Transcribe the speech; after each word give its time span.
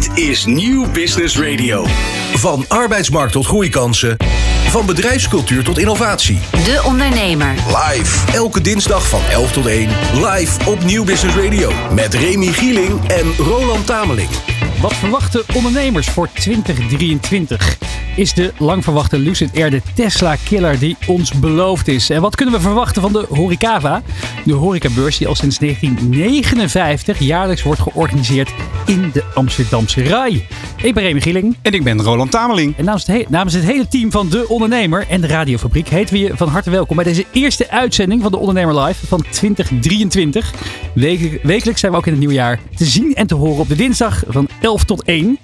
Dit 0.00 0.18
is 0.18 0.44
Nieuw 0.44 0.90
Business 0.90 1.38
Radio. 1.38 1.84
Van 2.34 2.64
arbeidsmarkt 2.68 3.32
tot 3.32 3.46
groeikansen. 3.46 4.16
Van 4.68 4.86
bedrijfscultuur 4.86 5.64
tot 5.64 5.78
innovatie. 5.78 6.38
De 6.50 6.82
Ondernemer. 6.84 7.54
Live. 7.66 8.32
Elke 8.32 8.60
dinsdag 8.60 9.08
van 9.08 9.20
11 9.30 9.52
tot 9.52 9.66
1. 9.66 9.88
Live 10.14 10.70
op 10.70 10.84
Nieuw 10.84 11.04
Business 11.04 11.36
Radio. 11.36 11.72
Met 11.94 12.14
Remy 12.14 12.46
Gieling 12.46 13.06
en 13.06 13.32
Roland 13.36 13.86
Tameling. 13.86 14.28
Wat 14.80 14.94
verwachten 14.94 15.44
ondernemers 15.54 16.08
voor 16.08 16.28
2023? 16.32 17.78
Is 18.16 18.34
de 18.34 18.52
lang 18.58 18.84
verwachte 18.84 19.18
Lucid 19.18 19.50
Air 19.56 19.70
de 19.70 19.82
Tesla-killer 19.94 20.78
die 20.78 20.96
ons 21.06 21.32
beloofd 21.32 21.88
is? 21.88 22.10
En 22.10 22.20
wat 22.20 22.36
kunnen 22.36 22.54
we 22.54 22.60
verwachten 22.60 23.02
van 23.02 23.12
de 23.12 23.26
Horecava? 23.28 24.02
De 24.44 24.52
horecabeurs 24.52 25.18
die 25.18 25.28
al 25.28 25.34
sinds 25.34 25.58
1959 25.58 27.18
jaarlijks 27.18 27.62
wordt 27.62 27.80
georganiseerd 27.80 28.50
in 28.86 29.10
de 29.12 29.24
Amsterdamse 29.34 30.02
Rai. 30.02 30.46
Ik 30.82 30.94
ben 30.94 31.02
Remy 31.02 31.20
Gieling. 31.20 31.56
En 31.62 31.72
ik 31.72 31.84
ben 31.84 32.02
Roland 32.02 32.30
Tameling. 32.30 32.76
En 32.76 32.84
namens 32.84 33.06
het, 33.06 33.16
he- 33.16 33.24
namens 33.28 33.54
het 33.54 33.64
hele 33.64 33.88
team 33.88 34.10
van 34.10 34.28
De 34.28 34.48
Ondernemer 34.48 35.06
en 35.08 35.20
de 35.20 35.26
Radiofabriek 35.26 35.88
heten 35.88 36.14
we 36.14 36.20
je 36.20 36.30
van 36.36 36.48
harte 36.48 36.70
welkom 36.70 36.96
bij 36.96 37.04
deze 37.04 37.24
eerste 37.32 37.70
uitzending 37.70 38.22
van 38.22 38.30
De 38.30 38.38
Ondernemer 38.38 38.80
Live 38.80 39.06
van 39.06 39.24
2023. 39.30 40.52
Weke- 40.94 41.40
wekelijks 41.42 41.80
zijn 41.80 41.92
we 41.92 41.98
ook 41.98 42.04
in 42.06 42.10
het 42.12 42.20
nieuwe 42.20 42.34
jaar 42.34 42.58
te 42.76 42.84
zien 42.84 43.14
en 43.14 43.26
te 43.26 43.34
horen 43.34 43.58
op 43.60 43.68
de 43.68 43.76
dinsdag 43.76 44.22
van 44.28 44.48
11 44.60 44.84
tot 44.84 45.02
1. 45.02 45.38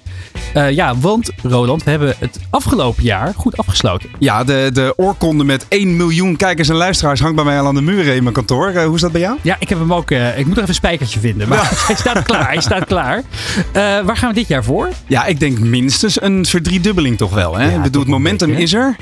Eh, 0.53 0.71
ja, 0.71 0.95
want 0.97 1.31
Roland, 1.43 1.83
we 1.83 1.89
hebben 1.89 2.15
het 2.19 2.39
afgelopen 2.49 3.03
jaar 3.03 3.33
goed 3.35 3.57
afgesloten. 3.57 4.09
Ja, 4.19 4.43
de, 4.43 4.69
de 4.73 4.93
oorkonde 4.97 5.43
met 5.43 5.65
1 5.69 5.97
miljoen 5.97 6.35
kijkers 6.35 6.69
en 6.69 6.75
luisteraars 6.75 7.19
hangt 7.19 7.35
bij 7.35 7.43
mij 7.45 7.59
al 7.59 7.67
aan 7.67 7.75
de 7.75 7.81
muren 7.81 8.15
in 8.15 8.21
mijn 8.23 8.33
kantoor. 8.35 8.67
Eh, 8.69 8.85
hoe 8.85 8.95
is 8.95 9.01
dat 9.01 9.11
bij 9.11 9.21
jou? 9.21 9.37
Ja, 9.41 9.55
ik 9.59 9.69
heb 9.69 9.79
hem 9.79 9.93
ook. 9.93 10.11
eh, 10.11 10.27
ik 10.39 10.45
moet 10.45 10.53
er 10.55 10.57
even 10.57 10.67
een 10.69 10.73
spijkertje 10.75 11.19
vinden. 11.19 11.47
Maar 11.47 11.69
hij 11.87 11.95
staat 11.95 12.23
klaar. 12.23 12.47
Hij 12.47 12.61
staat 12.61 12.85
klaar. 12.85 13.23
Waar 13.73 14.17
gaan 14.17 14.29
we 14.29 14.35
dit 14.35 14.47
jaar 14.47 14.63
voor? 14.63 14.89
Ja, 15.07 15.25
ik 15.25 15.39
denk 15.39 15.59
minstens 15.59 16.21
een 16.21 16.45
verdriedubbeling 16.45 17.17
toch 17.17 17.33
wel. 17.33 17.57
Hè? 17.57 17.63
Ja, 17.63 17.75
ik 17.75 17.81
bedoel, 17.81 17.91
toch 17.91 18.01
het 18.01 18.09
momentum 18.11 18.47
beetje, 18.47 18.63
is 18.63 18.73
er. 18.73 18.95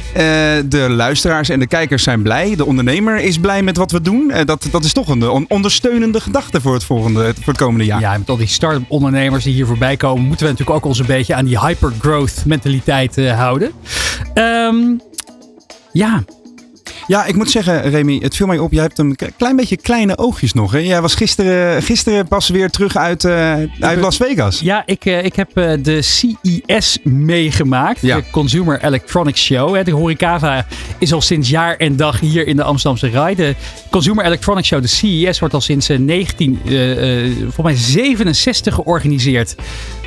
De 0.70 0.86
luisteraars 0.90 1.50
en 1.50 1.60
de 1.60 1.68
kijkers 1.68 2.04
zijn 2.04 2.22
blij. 2.22 2.56
De 2.56 2.66
ondernemer 2.66 3.18
is 3.20 3.38
blij 3.40 3.62
met 3.64 3.78
wat 3.78 3.92
we 3.92 4.02
doen. 4.02 4.32
Dat, 4.46 4.68
dat 4.72 4.84
is 4.84 4.94
toch 4.94 5.08
een 5.08 5.30
on- 5.30 5.46
ondersteunende 5.48 6.20
gedachte 6.22 6.62
voor 6.62 6.74
het, 6.74 6.84
volgende, 6.84 7.24
voor 7.24 7.54
het 7.54 7.58
komende 7.58 7.86
jaar. 7.86 8.00
Ja, 8.00 8.18
met 8.18 8.30
al 8.30 8.38
die 8.38 8.48
start-up 8.48 8.84
ondernemers 8.88 9.44
die 9.44 9.54
hier 9.54 9.66
voorbij 9.66 9.98
komen, 9.98 10.24
moeten 10.26 10.46
we 10.46 10.52
natuurlijk 10.52 10.78
ook 10.78 10.86
ons 10.86 11.00
een 11.10 11.16
beetje 11.16 11.36
aan 11.36 11.46
die 11.46 11.60
hypergrowth 11.60 12.46
mentaliteit 12.46 13.18
eh, 13.18 13.38
houden. 13.38 13.72
Ehm, 14.34 14.98
ja, 15.92 16.24
Ja, 17.08 17.26
ik 17.26 17.36
moet 17.36 17.52
zeggen, 17.52 17.90
Remy, 17.90 18.20
het 18.22 18.36
viel 18.36 18.48
mij 18.48 18.58
op. 18.58 18.72
Jij 18.72 18.82
hebt 18.82 19.00
een 19.00 19.18
klein 19.38 19.56
beetje 19.56 19.78
kleine 19.78 20.18
oogjes 20.18 20.54
nog. 20.54 20.72
Hè? 20.72 20.78
Jij 20.78 21.02
was 21.02 21.16
gisteren, 21.16 21.82
gisteren 21.82 22.28
pas 22.28 22.50
weer 22.50 22.70
terug 22.70 22.96
uit, 22.98 23.24
eh, 23.24 23.54
uit 23.80 24.00
Las 24.00 24.18
Vegas. 24.18 24.60
ja 24.60 24.84
ik, 24.86 25.06
eh, 25.06 25.24
ik 25.24 25.36
heb 25.36 25.58
eh, 25.58 25.72
de 25.82 26.02
CES 26.02 26.98
meegemaakt. 27.04 28.02
Ja. 28.02 28.16
De 28.16 28.24
Consumer 28.32 28.84
Electronics 28.84 29.44
Show. 29.44 29.76
Hè. 29.76 29.84
De 29.84 29.92
Horecava 29.92 30.66
is 31.00 31.14
al 31.14 31.22
sinds 31.22 31.50
jaar 31.50 31.78
en 31.78 31.96
dag 31.96 32.20
hier 32.20 32.48
in 32.48 32.56
de 32.56 32.64
Amsterdamse 32.64 33.10
Rai. 33.10 33.36
De 33.36 33.56
Consumer 33.96 34.26
Electronics 34.26 34.68
Show, 34.68 34.82
de 34.82 34.88
CES, 34.88 35.40
wordt 35.40 35.54
al 35.54 35.62
sinds 35.62 35.90
eh, 35.90 36.00
19, 36.00 36.60
eh, 36.66 37.26
eh, 37.26 37.32
volgens 37.42 37.66
mij 37.66 37.76
67 37.76 38.74
georganiseerd. 38.74 39.56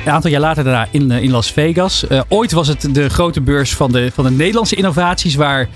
Een 0.05 0.11
aantal 0.11 0.31
jaar 0.31 0.39
later 0.41 0.63
daarna 0.63 0.87
in, 0.91 1.11
in 1.11 1.31
Las 1.31 1.51
Vegas. 1.51 2.05
Ooit 2.27 2.51
was 2.51 2.67
het 2.67 2.87
de 2.91 3.09
grote 3.09 3.41
beurs 3.41 3.75
van 3.75 3.91
de, 3.91 4.11
van 4.13 4.23
de 4.23 4.31
Nederlandse 4.31 4.75
innovaties, 4.75 5.35
waar 5.35 5.69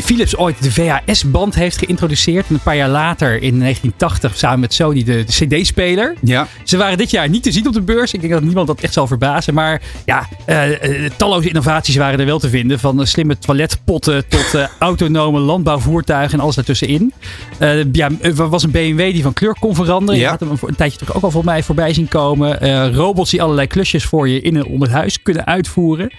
Philips 0.00 0.36
ooit 0.36 0.62
de 0.62 0.72
VHS-band 0.72 1.54
heeft 1.54 1.78
geïntroduceerd. 1.78 2.46
En 2.48 2.54
een 2.54 2.60
paar 2.60 2.76
jaar 2.76 2.88
later, 2.88 3.42
in 3.42 3.58
1980, 3.58 4.36
samen 4.38 4.60
met 4.60 4.74
Sony, 4.74 5.04
de, 5.04 5.24
de 5.24 5.46
CD-speler. 5.46 6.14
Ja. 6.20 6.46
Ze 6.64 6.76
waren 6.76 6.98
dit 6.98 7.10
jaar 7.10 7.28
niet 7.28 7.42
te 7.42 7.52
zien 7.52 7.66
op 7.66 7.72
de 7.72 7.80
beurs. 7.82 8.12
Ik 8.12 8.20
denk 8.20 8.32
dat 8.32 8.42
niemand 8.42 8.66
dat 8.66 8.80
echt 8.80 8.92
zal 8.92 9.06
verbazen. 9.06 9.54
Maar 9.54 9.82
ja, 10.04 10.28
eh, 10.46 11.04
eh, 11.04 11.10
talloze 11.16 11.48
innovaties 11.48 11.96
waren 11.96 12.20
er 12.20 12.26
wel 12.26 12.38
te 12.38 12.48
vinden. 12.48 12.78
Van 12.78 13.00
eh, 13.00 13.06
slimme 13.06 13.38
toiletpotten 13.38 14.28
tot 14.28 14.54
autonome 14.78 15.38
landbouwvoertuigen 15.38 16.38
en 16.38 16.40
alles 16.44 16.54
daartussenin. 16.54 17.12
Eh 17.58 17.84
ja, 17.92 18.08
er 18.20 18.48
was 18.48 18.62
een 18.62 18.70
BMW 18.70 18.98
die 19.12 19.22
van 19.22 19.32
kleur 19.32 19.56
kon 19.60 19.74
veranderen. 19.74 20.14
Je 20.16 20.20
Ja. 20.26 20.30
had 20.30 20.40
hem 20.40 20.50
een 20.66 20.76
tijdje 20.76 20.98
terug 20.98 21.14
ook 21.14 21.22
al 21.22 21.30
voor 21.30 21.44
mij 21.44 21.62
voorbij 21.62 21.94
zien 21.94 22.08
komen. 22.08 22.58
Robots 22.94 23.30
die 23.30 23.42
allerlei 23.42 23.66
klusjes 23.66 24.04
voor 24.04 24.28
je 24.28 24.40
in 24.40 24.56
en 24.56 24.64
om 24.66 24.80
het 24.82 24.90
huis 24.90 25.22
kunnen 25.22 25.46
uitvoeren. 25.46 26.12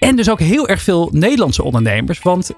En 0.00 0.16
dus 0.16 0.30
ook 0.30 0.40
heel 0.40 0.68
erg 0.68 0.82
veel 0.82 1.08
Nederlandse 1.12 1.62
ondernemers. 1.62 2.18
Want 2.22 2.50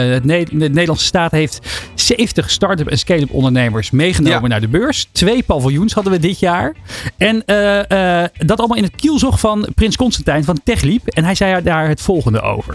het 0.00 0.24
Ne- 0.24 0.44
de 0.44 0.68
Nederlandse 0.68 1.04
staat 1.06 1.30
heeft 1.30 1.58
70 1.94 2.50
start-up 2.50 2.88
en 2.88 2.98
scale-up 2.98 3.32
ondernemers 3.32 3.90
meegenomen 3.90 4.42
Ja. 4.42 4.48
naar 4.48 4.60
de 4.60 4.68
beurs. 4.68 5.08
Twee 5.12 5.42
paviljoens 5.42 5.92
hadden 5.92 6.12
we 6.12 6.18
dit 6.18 6.38
jaar. 6.38 6.74
En 7.16 7.42
eh, 7.46 8.22
eh, 8.22 8.28
dat 8.38 8.58
allemaal 8.58 8.76
in 8.76 8.82
het 8.82 8.96
kielzog 8.96 9.40
van 9.40 9.68
Prins 9.74 9.96
Constantijn 9.96 10.44
van 10.44 10.60
TechLeap. 10.64 11.06
En 11.08 11.24
hij 11.24 11.34
zei 11.34 11.62
daar 11.62 11.88
het 11.88 12.00
volgende 12.00 12.40
over. 12.40 12.74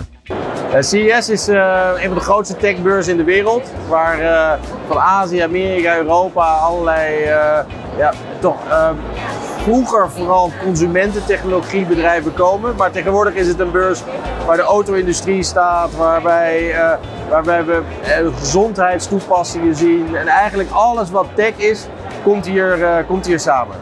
Eh, 0.73 0.81
CES 0.81 1.29
is 1.29 1.47
eh, 1.47 1.89
een 1.95 2.05
van 2.07 2.13
de 2.13 2.19
grootste 2.23 2.57
techbeurzen 2.57 3.11
in 3.11 3.17
de 3.17 3.23
wereld. 3.23 3.71
Waar 3.89 4.19
eh, 4.19 4.59
van 4.87 4.97
Azië, 4.97 5.39
Amerika, 5.39 5.97
Europa 5.97 6.43
allerlei, 6.43 7.23
eh, 7.23 7.57
ja, 7.97 8.13
toch 8.39 8.57
eh, 8.69 8.89
vroeger 9.65 10.11
vooral 10.11 10.51
consumententechnologiebedrijven 10.63 12.33
komen. 12.33 12.75
Maar 12.75 12.91
tegenwoordig 12.91 13.33
is 13.33 13.47
het 13.47 13.59
een 13.59 13.71
beurs 13.71 14.03
waar 14.45 14.55
de 14.55 14.63
auto-industrie 14.63 15.43
staat, 15.43 15.95
waarbij, 15.95 16.71
eh, 16.71 16.97
waarbij 17.29 17.65
we 17.65 17.81
eh, 18.03 18.37
gezondheidstoepassingen 18.39 19.75
zien. 19.75 20.15
En 20.15 20.27
eigenlijk 20.27 20.69
alles 20.71 21.11
wat 21.11 21.25
tech 21.33 21.57
is, 21.57 21.87
komt 22.23 22.45
hier, 22.45 22.83
eh, 22.83 23.07
komt 23.07 23.25
hier 23.25 23.39
samen. 23.39 23.75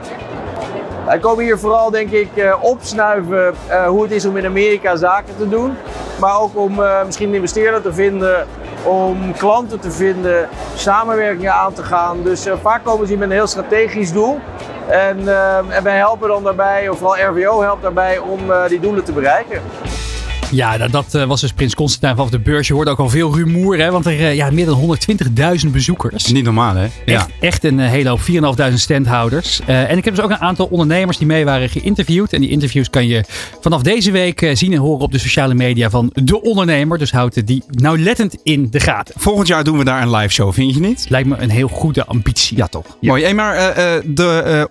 Wij 1.06 1.20
komen 1.20 1.44
hier 1.44 1.60
vooral, 1.60 1.90
denk 1.92 2.12
ik, 2.12 2.30
opsnuiven 2.62 3.54
hoe 3.88 4.02
het 4.04 4.12
is 4.12 4.26
om 4.26 4.38
in 4.38 4.46
Amerika 4.46 4.96
zaken 4.96 5.38
te 5.38 5.50
doen. 5.50 5.74
Maar 6.20 6.40
ook 6.40 6.58
om 6.58 6.80
misschien 7.06 7.28
een 7.28 7.36
investeerder 7.36 7.82
te 7.82 7.94
vinden, 7.94 8.48
om 8.84 9.34
klanten 9.38 9.80
te 9.80 9.92
vinden, 9.92 10.50
samenwerkingen 10.76 11.54
aan 11.54 11.74
te 11.74 11.84
gaan. 11.84 12.24
Dus 12.24 12.46
eh, 12.46 12.54
vaak 12.62 12.84
komen 12.84 13.06
ze 13.06 13.12
hier 13.12 13.20
met 13.20 13.30
een 13.30 13.36
heel 13.36 13.48
strategisch 13.48 14.12
doel. 14.12 14.40
En, 14.88 15.28
eh, 15.28 15.58
en 15.58 15.84
wij 15.84 15.98
helpen 15.98 16.28
dan 16.28 16.44
daarbij, 16.44 16.90
of 16.90 16.98
vooral 16.98 17.20
RWO 17.20 17.62
helpt 17.62 17.82
daarbij 17.82 18.18
om 18.18 18.52
eh, 18.52 18.68
die 18.68 18.80
doelen 18.80 19.04
te 19.04 19.12
bereiken. 19.12 19.62
Ja, 20.53 20.78
dat, 20.78 20.91
dat 20.91 21.16
eh, 21.16 21.24
was 21.24 21.41
dus 21.41 21.53
Prins 21.53 21.75
Constantijn 21.75 22.16
vanaf 22.16 22.30
de 22.30 22.40
beurs. 22.40 22.68
Je 22.68 22.74
hoorde 22.74 22.91
ook 22.91 23.00
al 23.00 23.09
veel 23.09 23.36
rumoer, 23.36 23.78
hè? 23.78 23.91
want 23.91 24.06
er 24.06 24.19
eh, 24.19 24.36
ja, 24.36 24.52
meer 24.52 24.66
dan 24.66 24.97
120.000 25.66 25.72
bezoekers. 25.72 26.25
Niet 26.25 26.44
normaal, 26.44 26.75
hè? 26.75 26.88
Echt, 27.06 27.28
echt 27.40 27.64
een 27.64 27.80
eh, 27.80 27.90
hele 27.90 28.09
hoop, 28.09 28.19
4.500 28.69 28.74
standhouders. 28.74 29.59
En 29.66 29.97
ik 29.97 30.06
heb 30.06 30.16
dus 30.16 30.24
ook 30.24 30.30
een 30.30 30.38
aantal 30.38 30.66
ondernemers 30.66 31.18
die 31.18 31.28
mee 31.28 31.46
waren 31.46 31.69
geïnterviewd. 31.69 32.34
En 32.34 32.42
die 32.42 32.50
interviews 32.50 32.90
kan 32.90 33.08
je 33.08 33.24
vanaf 33.62 33.81
deze 33.81 34.12
week 34.12 34.50
zien 34.53 34.74
en 34.74 34.80
horen 34.80 35.03
op 35.03 35.12
de 35.12 35.18
sociale 35.18 35.53
media 35.53 35.90
van 35.90 36.09
De 36.13 36.42
Ondernemer. 36.42 36.97
Dus 36.97 37.12
houd 37.12 37.47
die 37.47 37.63
nauwlettend 37.69 38.36
in 38.44 38.68
de 38.69 38.80
gaten. 38.80 39.13
Volgend 39.18 39.47
jaar 39.47 39.63
doen 39.63 39.78
we 39.78 39.84
daar 39.84 40.02
een 40.02 40.16
live 40.16 40.34
show, 40.34 40.53
vind 40.53 40.74
je 40.74 40.80
niet? 40.80 41.06
Lijkt 41.09 41.28
me 41.28 41.38
een 41.38 41.50
heel 41.50 41.68
goede 41.68 42.06
ambitie. 42.06 42.58
Ja, 42.58 42.68
toch. 42.68 42.86
Mooi. 43.02 43.24
Hey, 43.24 43.34
maar 43.34 43.75
de, 44.06 44.42
eh, 44.46 44.63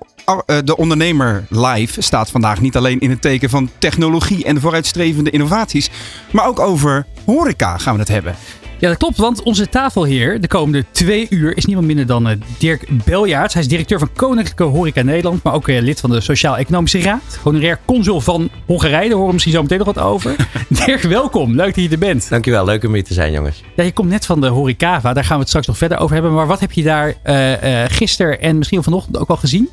de 0.65 0.77
ondernemer 0.77 1.45
live 1.49 2.03
staat 2.03 2.31
vandaag 2.31 2.61
niet 2.61 2.77
alleen 2.77 3.01
in 3.01 3.11
het 3.11 3.23
teken 3.23 3.51
van 3.51 3.71
technologie 3.79 4.45
en 4.45 4.61
vooruitstrevende 4.61 5.31
innovaties, 5.31 5.91
maar 6.31 6.47
ook 6.47 6.61
over 6.61 7.07
horeca 7.25 7.79
gaan 7.79 7.95
we 7.95 8.01
het 8.01 8.09
hebben. 8.09 8.35
Ja, 8.83 8.89
dat 8.89 8.97
klopt, 8.97 9.17
want 9.17 9.43
onze 9.43 9.69
tafelheer 9.69 10.41
de 10.41 10.49
komende 10.49 10.85
twee 10.91 11.27
uur 11.31 11.57
is 11.57 11.65
niemand 11.65 11.87
minder 11.87 12.07
dan 12.07 12.29
eh, 12.29 12.37
Dirk 12.59 13.05
Beljaerts. 13.05 13.55
Hij 13.55 13.63
is 13.63 13.69
directeur 13.69 13.99
van 13.99 14.13
Koninklijke 14.17 14.63
Horeca 14.63 15.03
Nederland, 15.03 15.43
maar 15.43 15.55
ook 15.55 15.69
eh, 15.69 15.81
lid 15.81 16.01
van 16.01 16.11
de 16.11 16.21
Sociaal-Economische 16.21 17.01
Raad. 17.01 17.39
Honorair 17.43 17.79
consul 17.85 18.21
van 18.21 18.49
Hongarije, 18.67 19.01
daar 19.01 19.11
horen 19.11 19.27
we 19.27 19.33
misschien 19.33 19.55
zo 19.55 19.63
meteen 19.63 19.79
nog 19.79 19.87
wat 19.87 19.99
over. 19.99 20.37
Dirk, 20.85 21.03
welkom. 21.03 21.55
Leuk 21.55 21.75
dat 21.75 21.85
je 21.85 21.91
er 21.91 21.99
bent. 21.99 22.29
Dankjewel, 22.29 22.65
leuk 22.65 22.85
om 22.85 22.95
hier 22.95 23.05
te 23.05 23.15
zijn 23.15 23.33
jongens. 23.33 23.63
Ja, 23.77 23.85
je 23.85 23.93
komt 23.93 24.09
net 24.09 24.27
van 24.27 24.41
de 24.41 24.47
Horecava, 24.47 25.13
daar 25.13 25.25
gaan 25.25 25.35
we 25.35 25.41
het 25.41 25.49
straks 25.49 25.67
nog 25.67 25.79
verder 25.79 25.99
over 25.99 26.15
hebben. 26.15 26.35
Maar 26.35 26.47
wat 26.47 26.61
heb 26.61 26.73
je 26.73 26.83
daar 26.83 27.15
eh, 27.23 27.85
gisteren 27.89 28.41
en 28.41 28.59
misschien 28.59 28.83
vanochtend 28.83 29.19
ook 29.19 29.29
al 29.29 29.37
gezien? 29.37 29.69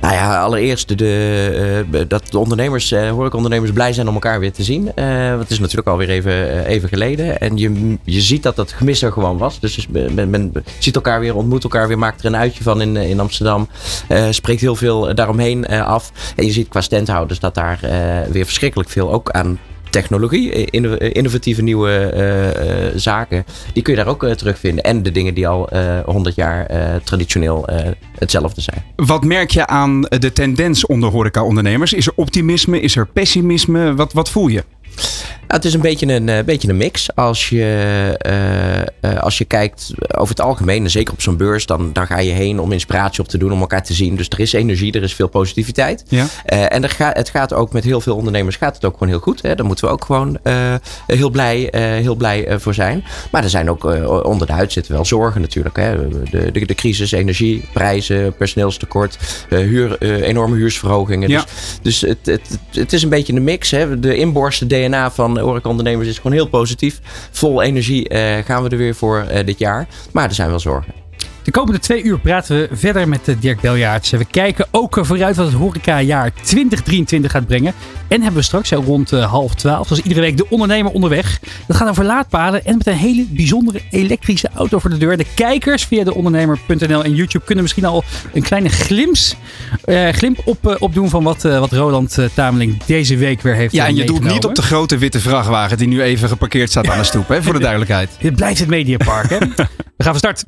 Nou 0.00 0.14
ja, 0.14 0.40
allereerst 0.40 0.98
de, 0.98 2.04
dat 2.08 2.26
de 2.30 2.38
ondernemers, 2.38 2.90
horecaondernemers 2.90 3.72
blij 3.72 3.92
zijn 3.92 4.08
om 4.08 4.14
elkaar 4.14 4.40
weer 4.40 4.52
te 4.52 4.62
zien. 4.62 4.84
Want 4.94 5.40
het 5.40 5.50
is 5.50 5.58
natuurlijk 5.58 5.88
alweer 5.88 6.08
even, 6.08 6.64
even 6.64 6.88
geleden. 6.88 7.40
En 7.40 7.56
je, 7.56 7.96
je 8.04 8.20
ziet 8.20 8.39
dat 8.42 8.56
dat 8.56 8.72
gemis 8.72 9.02
er 9.02 9.12
gewoon 9.12 9.38
was. 9.38 9.60
Dus 9.60 9.86
men, 9.88 10.30
men, 10.30 10.52
ziet 10.78 10.94
elkaar 10.94 11.20
weer, 11.20 11.34
ontmoet 11.34 11.62
elkaar 11.62 11.88
weer, 11.88 11.98
maakt 11.98 12.20
er 12.20 12.26
een 12.26 12.36
uitje 12.36 12.62
van 12.62 12.80
in, 12.80 12.96
eh, 12.96 13.10
in 13.10 13.20
Amsterdam. 13.20 13.68
Eh, 14.08 14.26
spreekt 14.30 14.60
heel 14.60 14.76
veel 14.76 15.14
daaromheen 15.14 15.66
eh, 15.66 15.86
af. 15.86 16.12
En 16.36 16.44
je 16.44 16.52
ziet 16.52 16.68
qua 16.68 16.80
standhouders 16.80 17.38
dat 17.40 17.54
daar 17.54 17.78
weer 18.30 18.44
verschrikkelijk 18.44 18.90
veel 18.90 19.12
ook 19.12 19.30
aan 19.30 19.58
technologie, 19.90 20.64
inno- 20.64 20.94
innovatieve 20.94 21.62
nieuwe 21.62 22.92
zaken, 22.96 23.44
die 23.72 23.82
kun 23.82 23.92
je 23.92 23.98
daar 23.98 24.08
ook 24.08 24.26
terugvinden. 24.26 24.84
En 24.84 25.02
de 25.02 25.12
dingen 25.12 25.34
die 25.34 25.48
al 25.48 25.68
100 26.04 26.34
jaar 26.34 26.66
traditioneel 27.04 27.68
hetzelfde 28.18 28.60
zijn. 28.60 28.84
Wat 28.96 29.24
merk 29.24 29.50
je 29.50 29.66
aan 29.66 30.00
de 30.00 30.32
tendens 30.32 30.86
onder 30.86 31.10
horeca-ondernemers? 31.10 31.92
Is 31.92 32.06
er 32.06 32.12
optimisme? 32.16 32.80
Is 32.80 32.96
er 32.96 33.06
pessimisme? 33.06 33.94
Wat, 33.94 34.12
wat 34.12 34.30
voel 34.30 34.48
je? 34.48 34.64
Nou, 35.50 35.62
het 35.62 35.70
is 35.70 35.76
een 35.76 35.88
beetje 35.88 36.14
een, 36.14 36.28
uh, 36.28 36.44
beetje 36.44 36.68
een 36.68 36.76
mix. 36.76 37.14
Als 37.14 37.48
je, 37.48 38.16
uh, 38.26 39.12
uh, 39.12 39.20
als 39.20 39.38
je 39.38 39.44
kijkt 39.44 39.92
over 40.16 40.28
het 40.28 40.40
algemeen, 40.40 40.84
en 40.84 40.90
zeker 40.90 41.12
op 41.12 41.20
zo'n 41.20 41.36
beurs, 41.36 41.66
dan, 41.66 41.92
dan 41.92 42.06
ga 42.06 42.18
je 42.18 42.30
heen 42.30 42.60
om 42.60 42.72
inspiratie 42.72 43.22
op 43.22 43.28
te 43.28 43.38
doen, 43.38 43.52
om 43.52 43.60
elkaar 43.60 43.84
te 43.84 43.94
zien. 43.94 44.16
Dus 44.16 44.28
er 44.28 44.40
is 44.40 44.52
energie, 44.52 44.92
er 44.92 45.02
is 45.02 45.14
veel 45.14 45.28
positiviteit. 45.28 46.04
Ja. 46.08 46.26
en 46.44 46.82
er 46.82 46.88
gaat, 46.88 47.16
het 47.16 47.28
gaat 47.28 47.52
ook 47.52 47.72
met 47.72 47.84
heel 47.84 48.00
veel 48.00 48.16
ondernemers 48.16 48.56
gaat 48.56 48.74
het 48.74 48.84
ook 48.84 48.92
gewoon 48.92 49.08
heel 49.08 49.18
goed. 49.18 49.42
Hè? 49.42 49.54
Daar 49.54 49.66
moeten 49.66 49.84
we 49.84 49.90
ook 49.90 50.04
gewoon 50.04 50.38
heel 51.06 51.30
blij, 51.30 51.68
heel 52.02 52.14
blij 52.14 52.58
voor 52.58 52.74
zijn. 52.74 53.04
Maar 53.30 53.42
er 53.42 53.50
zijn 53.50 53.70
ook 53.70 53.84
onder 54.24 54.46
de 54.46 54.52
huid 54.52 54.72
zitten 54.72 54.92
wel 54.92 55.04
zorgen 55.04 55.40
natuurlijk. 55.40 55.76
Hè? 55.76 56.08
De, 56.08 56.52
de, 56.52 56.66
de 56.66 56.74
crisis, 56.74 57.12
energie, 57.12 57.68
prijzen, 57.72 58.36
personeelstekort, 58.36 59.18
huur, 59.48 60.02
enorme 60.22 60.56
huursverhogingen. 60.56 61.28
Ja. 61.28 61.44
Dus, 61.82 61.98
dus 61.98 62.00
het, 62.00 62.26
het, 62.26 62.58
het 62.70 62.92
is 62.92 63.02
een 63.02 63.08
beetje 63.08 63.32
een 63.32 63.44
mix. 63.44 63.70
Hè? 63.70 64.00
De 64.00 64.16
inborsten 64.16 64.68
DNA 64.68 65.10
van 65.10 65.39
horecaondernemers 65.40 66.08
is 66.08 66.16
gewoon 66.16 66.32
heel 66.32 66.48
positief. 66.48 67.00
Vol 67.30 67.62
energie 67.62 68.10
uh, 68.10 68.36
gaan 68.44 68.62
we 68.62 68.68
er 68.68 68.76
weer 68.76 68.94
voor 68.94 69.26
uh, 69.30 69.46
dit 69.46 69.58
jaar. 69.58 69.88
Maar 70.12 70.28
er 70.28 70.34
zijn 70.34 70.48
wel 70.48 70.60
zorgen. 70.60 70.99
De 71.42 71.50
komende 71.50 71.78
twee 71.78 72.02
uur 72.02 72.18
praten 72.18 72.56
we 72.56 72.68
verder 72.72 73.08
met 73.08 73.28
eh, 73.28 73.34
Dirk 73.40 73.60
Beljaerts. 73.60 74.10
We 74.10 74.24
kijken 74.24 74.66
ook 74.70 74.98
vooruit 75.00 75.36
wat 75.36 75.46
het 75.46 75.54
horecajaar 75.54 76.32
2023 76.42 77.30
gaat 77.30 77.46
brengen. 77.46 77.72
En 78.08 78.22
hebben 78.22 78.40
we 78.40 78.46
straks 78.46 78.70
rond 78.70 79.10
half 79.10 79.54
twaalf, 79.54 79.86
zoals 79.86 80.02
iedere 80.02 80.20
week, 80.20 80.36
de 80.36 80.48
ondernemer 80.48 80.92
onderweg. 80.92 81.40
Dat 81.66 81.76
gaat 81.76 81.88
over 81.88 82.04
laadpalen 82.04 82.64
en 82.64 82.76
met 82.76 82.86
een 82.86 82.94
hele 82.94 83.26
bijzondere 83.28 83.80
elektrische 83.90 84.50
auto 84.54 84.78
voor 84.78 84.90
de 84.90 84.96
deur. 84.96 85.16
De 85.16 85.26
kijkers 85.34 85.84
via 85.84 86.04
de 86.04 86.14
ondernemer.nl 86.14 87.04
en 87.04 87.14
YouTube 87.14 87.44
kunnen 87.44 87.64
misschien 87.64 87.84
al 87.84 88.04
een 88.32 88.42
kleine 88.42 88.68
glimps, 88.68 89.36
uh, 89.84 90.08
glimp 90.08 90.40
op, 90.44 90.76
opdoen 90.78 91.10
van 91.10 91.22
wat, 91.22 91.42
wat 91.42 91.72
Roland 91.72 92.18
Tameling 92.34 92.84
deze 92.84 93.16
week 93.16 93.40
weer 93.40 93.54
heeft 93.54 93.72
Ja, 93.74 93.86
en 93.86 93.94
je 93.94 94.04
doet 94.04 94.24
niet 94.24 94.44
op 94.44 94.54
de 94.54 94.62
grote 94.62 94.98
witte 94.98 95.20
vrachtwagen 95.20 95.76
die 95.78 95.88
nu 95.88 96.02
even 96.02 96.28
geparkeerd 96.28 96.70
staat 96.70 96.88
aan 96.88 96.98
de 96.98 97.04
stoep, 97.04 97.28
hè, 97.28 97.42
voor 97.42 97.52
de 97.52 97.60
duidelijkheid. 97.68 98.10
Dit 98.18 98.36
blijft 98.36 98.58
het 98.58 98.68
Mediapark, 98.68 99.30
hè? 99.30 99.38
We 99.96 100.06
gaan 100.06 100.18
van 100.20 100.34
start. 100.34 100.44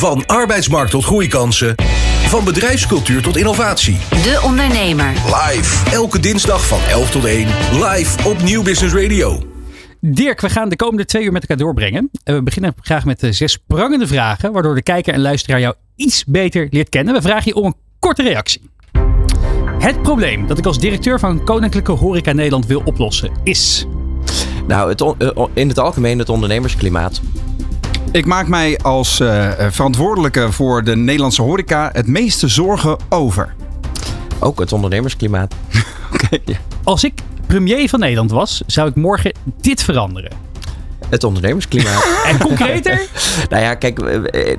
Van 0.00 0.26
arbeidsmarkt 0.26 0.90
tot 0.90 1.04
groeikansen. 1.04 1.74
Van 2.26 2.44
bedrijfscultuur 2.44 3.22
tot 3.22 3.36
innovatie. 3.36 3.98
De 4.10 4.40
Ondernemer. 4.44 5.12
Live. 5.12 5.90
Elke 5.90 6.20
dinsdag 6.20 6.66
van 6.66 6.78
11 6.90 7.10
tot 7.10 7.24
1. 7.24 7.46
Live 7.72 8.28
op 8.28 8.42
Nieuw 8.42 8.62
Business 8.62 8.94
Radio. 8.94 9.42
Dirk, 10.00 10.40
we 10.40 10.50
gaan 10.50 10.68
de 10.68 10.76
komende 10.76 11.04
twee 11.04 11.24
uur 11.24 11.32
met 11.32 11.42
elkaar 11.42 11.56
doorbrengen. 11.56 12.10
En 12.24 12.34
we 12.34 12.42
beginnen 12.42 12.74
graag 12.80 13.04
met 13.04 13.26
zes 13.30 13.56
prangende 13.66 14.06
vragen. 14.06 14.52
Waardoor 14.52 14.74
de 14.74 14.82
kijker 14.82 15.14
en 15.14 15.20
luisteraar 15.20 15.60
jou 15.60 15.74
iets 15.96 16.24
beter 16.24 16.66
leert 16.70 16.88
kennen. 16.88 17.14
We 17.14 17.22
vragen 17.22 17.44
je 17.44 17.54
om 17.54 17.64
een 17.64 17.76
korte 17.98 18.22
reactie. 18.22 18.70
Het 19.78 20.02
probleem 20.02 20.46
dat 20.46 20.58
ik 20.58 20.66
als 20.66 20.78
directeur 20.78 21.18
van 21.18 21.44
Koninklijke 21.44 21.92
Horeca 21.92 22.32
Nederland 22.32 22.66
wil 22.66 22.82
oplossen 22.84 23.30
is... 23.42 23.86
Nou, 24.66 24.88
het, 24.88 25.14
in 25.54 25.68
het 25.68 25.78
algemeen 25.78 26.18
het 26.18 26.28
ondernemersklimaat. 26.28 27.20
Ik 28.12 28.26
maak 28.26 28.48
mij 28.48 28.78
als 28.78 29.20
uh, 29.20 29.50
verantwoordelijke 29.68 30.52
voor 30.52 30.84
de 30.84 30.96
Nederlandse 30.96 31.42
horeca 31.42 31.90
het 31.92 32.06
meeste 32.06 32.48
zorgen 32.48 32.96
over. 33.08 33.54
Ook 34.40 34.58
het 34.58 34.72
ondernemersklimaat. 34.72 35.54
Okay. 36.12 36.58
Als 36.84 37.04
ik 37.04 37.20
premier 37.46 37.88
van 37.88 38.00
Nederland 38.00 38.30
was, 38.30 38.62
zou 38.66 38.88
ik 38.88 38.94
morgen 38.94 39.34
dit 39.60 39.82
veranderen. 39.82 40.49
Het 41.10 41.24
ondernemersklimaat. 41.24 42.06
en 42.30 42.38
concreter? 42.38 43.02
nou 43.50 43.62
ja, 43.62 43.74
kijk, 43.74 43.98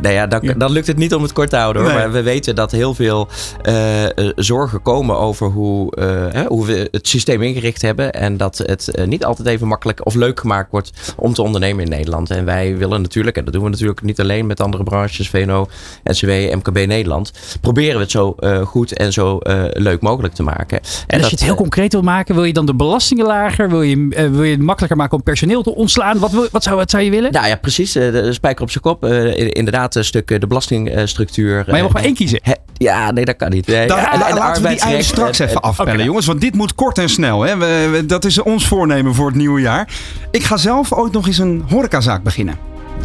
nou 0.02 0.14
ja, 0.14 0.28
dan, 0.28 0.54
dan, 0.58 0.72
lukt 0.72 0.88
het 0.88 0.98
niet 0.98 1.14
om 1.14 1.22
het 1.22 1.34
kort 1.34 1.50
te 1.50 1.56
houden. 1.56 1.82
Hoor. 1.82 1.92
Nee. 1.92 2.02
Maar 2.02 2.12
we 2.12 2.22
weten 2.22 2.56
dat 2.56 2.72
heel 2.72 2.94
veel 2.94 3.28
uh, 3.70 4.30
zorgen 4.36 4.82
komen 4.82 5.18
over 5.18 5.48
hoe, 5.48 5.94
uh, 6.34 6.46
hoe 6.48 6.66
we 6.66 6.88
het 6.92 7.08
systeem 7.08 7.42
ingericht 7.42 7.82
hebben. 7.82 8.12
En 8.12 8.38
dat 8.38 8.58
het 8.58 8.90
uh, 8.96 9.06
niet 9.06 9.26
altijd 9.26 9.48
even 9.48 9.68
makkelijk 9.68 10.06
of 10.06 10.16
leuk 10.16 10.40
gemaakt 10.40 10.72
wordt 10.72 11.14
om 11.16 11.34
te 11.34 11.42
ondernemen 11.42 11.84
in 11.84 11.90
Nederland. 11.90 12.30
En 12.30 12.46
wij 12.46 12.78
willen 12.78 13.02
natuurlijk, 13.02 13.38
en 13.38 13.44
dat 13.44 13.54
doen 13.54 13.64
we 13.64 13.70
natuurlijk 13.70 14.02
niet 14.02 14.20
alleen 14.20 14.46
met 14.46 14.62
andere 14.62 14.84
branches, 14.84 15.30
VNO, 15.30 15.68
NCW, 16.04 16.30
MKB 16.30 16.86
Nederland. 16.88 17.32
Proberen 17.62 17.96
we 17.96 18.02
het 18.02 18.12
zo 18.12 18.36
goed 18.66 18.94
en 18.94 19.14
zo 19.14 19.40
leuk 19.74 20.02
mogelijk 20.02 20.34
te 20.34 20.44
maken. 20.44 20.80
En, 20.80 20.84
en 21.08 21.22
als 21.22 21.22
dat, 21.22 21.30
je 21.30 21.36
het 21.36 21.46
heel 21.46 21.56
concreet 21.56 21.92
wil 21.92 22.02
maken, 22.02 22.36
wil 22.36 22.44
je 22.44 22.54
dan 22.54 22.66
de 22.66 22.76
belastingen 22.76 23.26
lager? 23.26 23.70
Wil 23.70 23.82
je, 23.82 24.08
wil 24.32 24.44
je 24.44 24.52
het 24.52 24.62
makkelijker 24.62 24.98
maken 24.98 25.18
om 25.18 25.24
personeel 25.24 25.62
te 25.62 25.76
ontslaan? 25.76 26.20
Wat 26.20 26.32
wil 26.32 26.41
wat 26.52 26.64
zou, 26.64 26.76
wat 26.76 26.90
zou 26.90 27.04
je 27.04 27.10
willen? 27.10 27.32
Nou 27.32 27.48
ja, 27.48 27.56
precies. 27.56 27.92
De 27.92 28.34
spijker 28.34 28.64
op 28.64 28.72
zijn 28.72 28.84
kop. 28.84 29.06
inderdaad, 29.36 29.96
een 29.96 30.06
stuk 30.06 30.40
de 30.40 30.48
belastingstructuur. 30.48 31.64
Maar 31.68 31.78
je 31.78 31.84
mag 31.84 31.94
maar 31.94 32.04
één 32.04 32.16
kiezen. 32.16 32.42
Ja, 32.78 33.12
nee, 33.12 33.26
dat 33.26 33.36
kan 33.36 33.50
niet. 33.50 33.68
Nee. 33.68 33.88
Dan, 33.88 33.98
ja, 33.98 34.14
en, 34.14 34.22
en 34.22 34.36
laten 34.36 34.64
we 34.64 34.70
die 34.70 34.80
eigen 34.80 35.04
straks 35.04 35.40
even 35.40 35.62
afpellen, 35.62 35.94
okay. 35.94 36.06
jongens. 36.06 36.26
Want 36.26 36.42
dit 36.42 36.56
moet 36.56 36.76
kort 36.76 36.98
en 36.98 37.10
snel. 37.10 37.42
Hè. 37.42 37.58
We, 37.58 37.90
we, 37.92 38.06
dat 38.06 38.26
is 38.26 38.42
ons 38.42 38.68
voornemen 38.68 39.16
voor 39.16 39.28
het 39.28 39.36
nieuwe 39.36 39.62
jaar. 39.62 39.90
Ik 40.32 40.44
ga 40.44 40.58
zelf 40.58 40.94
ooit 40.94 41.12
nog 41.12 41.28
eens 41.28 41.38
een 41.38 41.64
horecazaak 41.70 42.24
beginnen. 42.24 42.56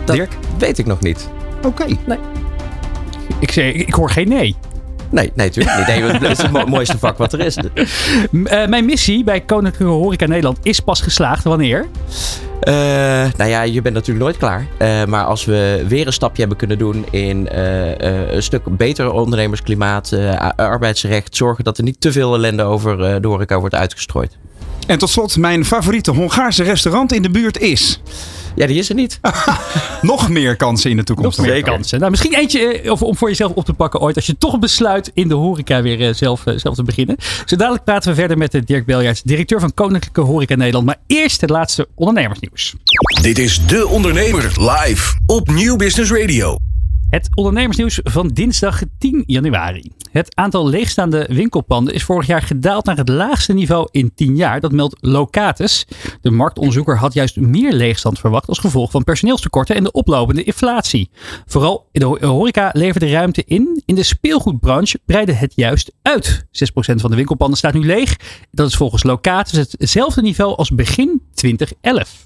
Dat 0.05 0.17
Dirk? 0.17 0.33
weet 0.59 0.79
ik 0.79 0.87
nog 0.87 1.01
niet. 1.01 1.29
Oké. 1.57 1.67
Okay. 1.67 1.99
Nee. 2.07 2.19
Ik, 3.39 3.51
zeg, 3.51 3.73
ik 3.73 3.95
hoor 3.95 4.11
geen 4.11 4.29
nee. 4.29 4.57
Nee, 5.11 5.33
nee, 5.35 5.47
natuurlijk 5.47 5.77
niet. 5.77 5.87
Nee, 5.87 6.03
het 6.03 6.23
is 6.23 6.43
het 6.43 6.67
mooiste 6.67 6.99
vak 6.99 7.19
wat 7.19 7.33
er 7.33 7.41
is. 7.41 7.59
Uh, 8.31 8.67
mijn 8.67 8.85
missie 8.85 9.25
bij 9.25 9.41
Koninklijke 9.41 9.95
Horeca 9.95 10.27
Nederland 10.27 10.59
is 10.63 10.81
pas 10.81 11.01
geslaagd. 11.01 11.45
Wanneer? 11.45 11.87
Uh, 12.63 12.75
nou 13.37 13.51
ja, 13.51 13.63
je 13.63 13.83
bent 13.83 13.95
natuurlijk 13.95 14.25
nooit 14.25 14.37
klaar. 14.37 14.67
Uh, 14.79 15.05
maar 15.05 15.25
als 15.25 15.45
we 15.45 15.85
weer 15.89 16.07
een 16.07 16.13
stapje 16.13 16.39
hebben 16.39 16.59
kunnen 16.59 16.79
doen 16.79 17.07
in 17.11 17.49
uh, 17.53 17.99
een 18.31 18.43
stuk 18.43 18.77
beter 18.77 19.11
ondernemersklimaat, 19.11 20.13
arbeidsrecht, 20.57 21.37
zorgen 21.37 21.65
dat 21.65 21.79
er 21.79 21.85
niet 21.85 22.01
te 22.01 22.13
veel 22.13 22.35
ellende 22.35 22.63
over 22.63 23.23
de 23.23 23.29
horeca 23.29 23.59
wordt 23.59 23.75
uitgestrooid. 23.75 24.37
En 24.87 24.99
tot 24.99 25.11
slot, 25.11 25.37
mijn 25.37 25.65
favoriete 25.65 26.11
Hongaarse 26.11 26.63
restaurant 26.63 27.13
in 27.13 27.23
de 27.23 27.31
buurt 27.31 27.59
is. 27.59 28.01
Ja, 28.55 28.67
die 28.67 28.79
is 28.79 28.89
er 28.89 28.95
niet. 28.95 29.21
Nog 30.03 30.29
meer 30.29 30.57
kansen 30.57 30.91
in 30.91 30.97
de 30.97 31.05
toekomst. 31.05 31.39
Nog 31.39 31.47
meer 31.47 31.63
kansen. 31.63 31.99
Nou, 31.99 32.11
misschien 32.11 32.35
eentje 32.35 32.93
of, 32.93 33.03
om 33.03 33.17
voor 33.17 33.29
jezelf 33.29 33.53
op 33.53 33.65
te 33.65 33.73
pakken 33.73 34.01
ooit. 34.01 34.17
Als 34.17 34.27
je 34.27 34.39
toch 34.39 34.59
besluit 34.59 35.11
in 35.15 35.29
de 35.29 35.35
horeca 35.35 35.83
weer 35.83 36.01
uh, 36.01 36.15
zelf, 36.15 36.47
uh, 36.47 36.59
zelf 36.59 36.75
te 36.75 36.83
beginnen. 36.83 37.17
Zo 37.47 37.57
dadelijk 37.57 37.85
praten 37.85 38.11
we 38.11 38.17
verder 38.17 38.39
met 38.39 38.61
Dirk 38.67 38.87
Beljaerts, 38.87 39.23
directeur 39.23 39.61
van 39.61 39.75
Koninklijke 39.75 40.21
Horeca 40.21 40.55
Nederland. 40.55 40.87
Maar 40.87 40.99
eerst 41.07 41.41
het 41.41 41.51
laatste 41.51 41.89
ondernemersnieuws. 41.95 42.75
Dit 43.23 43.39
is 43.39 43.67
De 43.67 43.87
Ondernemer 43.87 44.43
live 44.43 45.15
op 45.27 45.49
Nieuw 45.51 45.77
Business 45.77 46.11
Radio. 46.11 46.57
Het 47.09 47.29
ondernemersnieuws 47.35 48.01
van 48.03 48.29
dinsdag 48.29 48.83
10 48.99 49.23
januari. 49.27 49.93
Het 50.11 50.37
aantal 50.37 50.69
leegstaande 50.69 51.29
winkelpanden 51.31 51.95
is 51.95 52.03
vorig 52.03 52.27
jaar 52.27 52.43
gedaald 52.43 52.85
naar 52.85 52.97
het 52.97 53.09
laagste 53.09 53.53
niveau 53.53 53.89
in 53.91 54.15
10 54.15 54.37
jaar. 54.37 54.61
Dat 54.61 54.73
meldt 54.73 54.97
Locatus. 55.01 55.87
De 56.21 56.31
marktonderzoeker 56.31 56.99
had 56.99 57.13
juist 57.13 57.37
meer 57.37 57.73
leegstand 57.73 58.19
verwacht 58.19 58.49
als 58.49 58.59
gevolg 58.59 58.91
van 58.91 59.05
personeelstekorten 59.05 59.77
en 59.77 59.85
de 59.85 59.93
oplopende 59.93 60.45
inflatie. 60.45 61.11
Vooral 61.47 61.89
de 61.93 62.27
horeca 62.27 62.71
leverde 62.73 63.11
ruimte 63.11 63.45
in. 63.47 63.83
In 63.85 63.95
de 63.95 64.03
speelgoedbranche 64.03 65.01
breidde 65.05 65.33
het 65.33 65.53
juist 65.57 65.93
uit. 66.03 66.45
6% 66.45 66.49
van 66.77 67.11
de 67.11 67.17
winkelpanden 67.17 67.59
staat 67.59 67.75
nu 67.75 67.85
leeg. 67.85 68.17
Dat 68.51 68.69
is 68.69 68.77
volgens 68.77 69.03
Locatus 69.03 69.75
hetzelfde 69.79 70.23
niveau 70.23 70.57
als 70.57 70.71
begin 70.71 71.23
2011. 71.35 72.25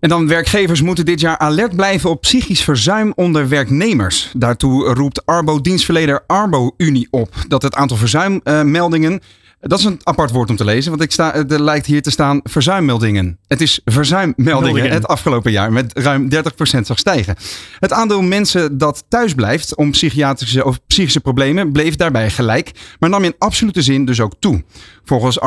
En 0.00 0.08
dan 0.08 0.28
werkgevers 0.28 0.82
moeten 0.82 1.04
dit 1.04 1.20
jaar 1.20 1.38
alert 1.38 1.76
blijven 1.76 2.10
op 2.10 2.20
psychisch 2.20 2.62
verzuim 2.62 3.12
onder 3.14 3.48
werknemers. 3.48 4.30
Daartoe 4.36 4.94
roept 4.94 5.26
Arbo-dienstverlener 5.26 6.24
Arbo-Unie 6.26 7.08
op 7.10 7.34
dat 7.48 7.62
het 7.62 7.74
aantal 7.74 7.96
verzuimmeldingen 7.96 9.12
uh, 9.12 9.18
dat 9.60 9.78
is 9.78 9.84
een 9.84 10.00
apart 10.02 10.30
woord 10.30 10.50
om 10.50 10.56
te 10.56 10.64
lezen, 10.64 10.90
want 10.90 11.02
ik 11.02 11.12
sta, 11.12 11.34
er 11.34 11.62
lijkt 11.62 11.86
hier 11.86 12.02
te 12.02 12.10
staan 12.10 12.40
verzuimmeldingen. 12.42 13.38
Het 13.46 13.60
is 13.60 13.80
verzuimmeldingen 13.84 14.62
Meldingen. 14.62 14.92
het 14.92 15.06
afgelopen 15.06 15.52
jaar 15.52 15.72
met 15.72 15.98
ruim 15.98 16.28
30% 16.34 16.36
zag 16.80 16.98
stijgen. 16.98 17.36
Het 17.78 17.92
aandeel 17.92 18.22
mensen 18.22 18.78
dat 18.78 19.04
thuis 19.08 19.34
blijft 19.34 19.74
om 19.76 19.90
psychiatrische 19.90 20.64
of 20.64 20.78
psychische 20.86 21.20
problemen 21.20 21.72
bleef 21.72 21.96
daarbij 21.96 22.30
gelijk, 22.30 22.70
maar 22.98 23.10
nam 23.10 23.24
in 23.24 23.34
absolute 23.38 23.82
zin 23.82 24.04
dus 24.04 24.20
ook 24.20 24.34
toe. 24.38 24.64
Volgens 25.04 25.40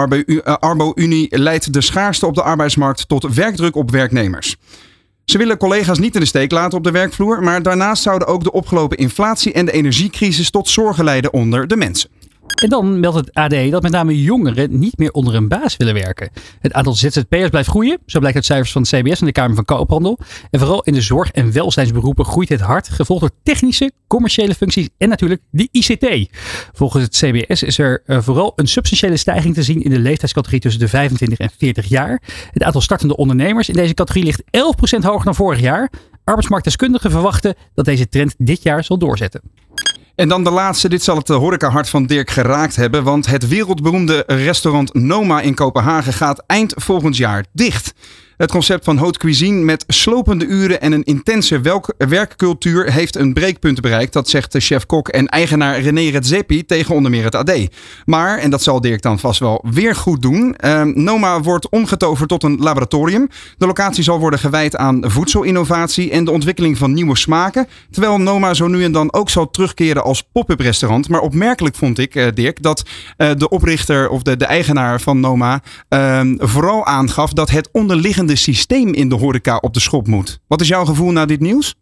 Arbo-Unie 0.43 1.37
leidt 1.37 1.73
de 1.73 1.81
schaarste 1.81 2.25
op 2.25 2.35
de 2.35 2.43
arbeidsmarkt 2.43 3.07
tot 3.07 3.33
werkdruk 3.33 3.75
op 3.75 3.91
werknemers. 3.91 4.55
Ze 5.25 5.37
willen 5.37 5.57
collega's 5.57 5.99
niet 5.99 6.13
in 6.13 6.19
de 6.19 6.27
steek 6.27 6.51
laten 6.51 6.77
op 6.77 6.83
de 6.83 6.91
werkvloer, 6.91 7.43
maar 7.43 7.63
daarnaast 7.63 8.03
zouden 8.03 8.27
ook 8.27 8.43
de 8.43 8.51
opgelopen 8.51 8.97
inflatie 8.97 9.53
en 9.53 9.65
de 9.65 9.71
energiecrisis 9.71 10.49
tot 10.49 10.69
zorgen 10.69 11.03
leiden 11.03 11.33
onder 11.33 11.67
de 11.67 11.75
mensen. 11.75 12.09
En 12.59 12.69
dan 12.69 12.99
meldt 12.99 13.17
het 13.17 13.33
AD 13.33 13.71
dat 13.71 13.81
met 13.81 13.91
name 13.91 14.21
jongeren 14.21 14.79
niet 14.79 14.97
meer 14.97 15.11
onder 15.11 15.35
een 15.35 15.47
baas 15.47 15.77
willen 15.77 15.93
werken. 15.93 16.29
Het 16.59 16.73
aantal 16.73 16.93
ZZP'ers 16.93 17.49
blijft 17.49 17.69
groeien, 17.69 17.97
zo 18.05 18.19
blijkt 18.19 18.37
uit 18.37 18.45
cijfers 18.45 18.71
van 18.71 18.81
het 18.81 18.91
CBS 18.91 19.19
en 19.19 19.25
de 19.25 19.31
Kamer 19.31 19.55
van 19.55 19.65
Koophandel. 19.65 20.19
En 20.49 20.59
vooral 20.59 20.83
in 20.83 20.93
de 20.93 21.01
zorg- 21.01 21.31
en 21.31 21.51
welzijnsberoepen 21.51 22.25
groeit 22.25 22.49
het 22.49 22.59
hard, 22.59 22.89
gevolgd 22.89 23.21
door 23.21 23.31
technische, 23.43 23.91
commerciële 24.07 24.55
functies 24.55 24.89
en 24.97 25.09
natuurlijk 25.09 25.41
de 25.49 25.67
ICT. 25.71 26.29
Volgens 26.73 27.03
het 27.03 27.15
CBS 27.15 27.63
is 27.63 27.77
er 27.77 28.03
vooral 28.05 28.53
een 28.55 28.67
substantiële 28.67 29.17
stijging 29.17 29.53
te 29.53 29.63
zien 29.63 29.81
in 29.81 29.89
de 29.89 29.99
leeftijdscategorie 29.99 30.61
tussen 30.61 30.81
de 30.81 30.87
25 30.87 31.37
en 31.37 31.49
40 31.57 31.85
jaar. 31.87 32.21
Het 32.51 32.63
aantal 32.63 32.81
startende 32.81 33.15
ondernemers 33.15 33.69
in 33.69 33.75
deze 33.75 33.93
categorie 33.93 34.25
ligt 34.25 34.41
11% 34.41 35.05
hoger 35.05 35.25
dan 35.25 35.35
vorig 35.35 35.59
jaar. 35.59 35.91
Arbeidsmarktdeskundigen 36.23 37.11
verwachten 37.11 37.55
dat 37.73 37.85
deze 37.85 38.09
trend 38.09 38.35
dit 38.37 38.63
jaar 38.63 38.83
zal 38.83 38.97
doorzetten. 38.97 39.41
En 40.19 40.27
dan 40.27 40.43
de 40.43 40.51
laatste. 40.51 40.89
Dit 40.89 41.03
zal 41.03 41.17
het 41.17 41.27
horecahart 41.27 41.89
van 41.89 42.05
Dirk 42.05 42.29
geraakt 42.29 42.75
hebben. 42.75 43.03
Want 43.03 43.25
het 43.25 43.47
wereldberoemde 43.47 44.23
restaurant 44.27 44.93
Noma 44.93 45.41
in 45.41 45.53
Kopenhagen 45.53 46.13
gaat 46.13 46.43
eind 46.47 46.73
volgend 46.75 47.17
jaar 47.17 47.45
dicht. 47.53 47.93
Het 48.39 48.51
concept 48.51 48.85
van 48.85 48.97
haute 48.97 49.19
cuisine 49.19 49.63
met 49.63 49.83
slopende 49.87 50.45
uren 50.45 50.81
en 50.81 50.91
een 50.91 51.03
intense 51.03 51.61
werkcultuur 51.97 52.91
heeft 52.91 53.15
een 53.15 53.33
breekpunt 53.33 53.81
bereikt. 53.81 54.13
Dat 54.13 54.29
zegt 54.29 54.51
de 54.51 54.59
chef-kok 54.59 55.07
en 55.07 55.27
eigenaar 55.27 55.79
René 55.79 56.09
Redzepi 56.09 56.65
tegen 56.65 56.95
onder 56.95 57.11
meer 57.11 57.23
het 57.23 57.35
AD. 57.35 57.67
Maar, 58.05 58.37
en 58.37 58.49
dat 58.49 58.63
zal 58.63 58.81
Dirk 58.81 59.01
dan 59.01 59.19
vast 59.19 59.39
wel 59.39 59.65
weer 59.71 59.95
goed 59.95 60.21
doen, 60.21 60.55
uh, 60.65 60.83
Noma 60.83 61.41
wordt 61.41 61.69
omgetoverd 61.69 62.29
tot 62.29 62.43
een 62.43 62.57
laboratorium. 62.59 63.29
De 63.57 63.65
locatie 63.65 64.03
zal 64.03 64.19
worden 64.19 64.39
gewijd 64.39 64.75
aan 64.75 65.03
voedselinnovatie 65.07 66.11
en 66.11 66.25
de 66.25 66.31
ontwikkeling 66.31 66.77
van 66.77 66.93
nieuwe 66.93 67.17
smaken. 67.17 67.67
Terwijl 67.91 68.17
Noma 68.17 68.53
zo 68.53 68.67
nu 68.67 68.83
en 68.83 68.91
dan 68.91 69.13
ook 69.13 69.29
zal 69.29 69.49
terugkeren 69.49 70.03
als 70.03 70.23
pop-up 70.31 70.59
restaurant. 70.59 71.09
Maar 71.09 71.21
opmerkelijk 71.21 71.75
vond 71.75 71.99
ik, 71.99 72.15
uh, 72.15 72.27
Dirk, 72.33 72.61
dat 72.61 72.83
uh, 73.17 73.29
de 73.37 73.49
oprichter 73.49 74.09
of 74.09 74.21
de, 74.21 74.37
de 74.37 74.45
eigenaar 74.45 75.01
van 75.01 75.19
Noma 75.19 75.61
ehm, 75.87 76.35
vooral 76.37 76.85
aangaf 76.85 77.33
dat 77.33 77.49
het 77.49 77.69
onderliggende 77.71 78.27
systeem 78.35 78.93
in 78.93 79.09
de 79.09 79.15
horeca 79.15 79.57
op 79.57 79.73
de 79.73 79.79
schop 79.79 80.07
moet. 80.07 80.39
Wat 80.47 80.61
is 80.61 80.67
jouw 80.67 80.85
gevoel 80.85 81.11
na 81.11 81.25
dit 81.25 81.39
nieuws? 81.39 81.75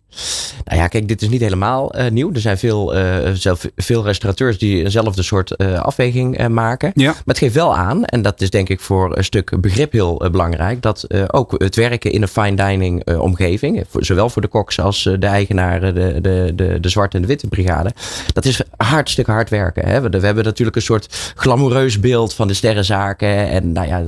Nou 0.65 0.79
ja, 0.79 0.87
kijk, 0.87 1.07
dit 1.07 1.21
is 1.21 1.29
niet 1.29 1.41
helemaal 1.41 1.99
uh, 1.99 2.09
nieuw. 2.09 2.33
Er 2.33 2.39
zijn 2.39 2.57
veel, 2.57 2.97
uh, 2.97 3.29
zelf, 3.33 3.65
veel 3.75 4.03
restaurateurs 4.03 4.57
die 4.57 4.83
eenzelfde 4.83 5.23
soort 5.23 5.53
uh, 5.57 5.79
afweging 5.79 6.47
maken. 6.47 6.91
Ja. 6.93 7.11
Maar 7.11 7.21
het 7.25 7.37
geeft 7.37 7.53
wel 7.53 7.75
aan, 7.75 8.05
en 8.05 8.21
dat 8.21 8.41
is 8.41 8.49
denk 8.49 8.69
ik 8.69 8.79
voor 8.79 9.17
een 9.17 9.23
stuk 9.23 9.61
begrip 9.61 9.91
heel 9.91 10.27
belangrijk, 10.31 10.81
dat 10.81 11.07
ook 11.33 11.51
het 11.57 11.75
werken 11.75 12.11
in 12.11 12.21
een 12.21 12.27
fine 12.27 12.55
dining 12.55 13.17
omgeving, 13.17 13.85
zowel 13.93 14.29
voor 14.29 14.41
de 14.41 14.47
koks 14.47 14.79
als 14.79 15.03
de 15.03 15.27
eigenaren, 15.27 15.95
de, 15.95 16.21
de, 16.21 16.51
de, 16.55 16.79
de 16.79 16.89
zwarte 16.89 17.15
en 17.15 17.21
de 17.21 17.27
witte 17.27 17.47
brigade, 17.47 17.91
dat 18.33 18.45
is 18.45 18.61
hartstikke 18.77 19.31
hard 19.31 19.49
werken. 19.49 19.85
Hè? 19.87 20.01
We, 20.01 20.09
we, 20.09 20.25
hebben 20.25 20.43
natuurlijk 20.43 20.75
een 20.77 20.81
soort 20.81 21.33
glamoureus 21.35 21.99
beeld 21.99 22.33
van 22.33 22.47
de 22.47 22.53
sterrenzaken 22.53 23.49
en 23.49 23.71
nou 23.71 23.87
ja, 23.87 24.03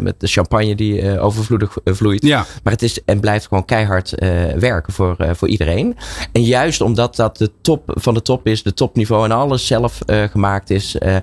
met 0.00 0.20
de 0.20 0.26
champagne 0.26 0.74
die 0.74 1.18
overvloedig 1.18 1.76
vloeit. 1.84 2.24
Ja. 2.24 2.46
Maar 2.62 2.72
het 2.72 2.82
is 2.82 3.04
en 3.04 3.20
blijft 3.20 3.46
gewoon 3.46 3.64
keihard 3.64 4.14
werken 4.58 4.92
voor 4.92 5.16
voor 5.36 5.48
iedereen. 5.48 5.96
En 6.32 6.42
juist 6.42 6.80
omdat 6.80 7.16
dat 7.16 7.36
de 7.36 7.50
top 7.60 7.82
van 7.86 8.14
de 8.14 8.22
top 8.22 8.46
is, 8.46 8.62
de 8.62 8.74
topniveau 8.74 9.24
en 9.24 9.30
alles 9.30 9.66
zelf 9.66 9.98
uh, 10.06 10.24
gemaakt 10.24 10.70
is, 10.70 10.96
uh, 11.02 11.16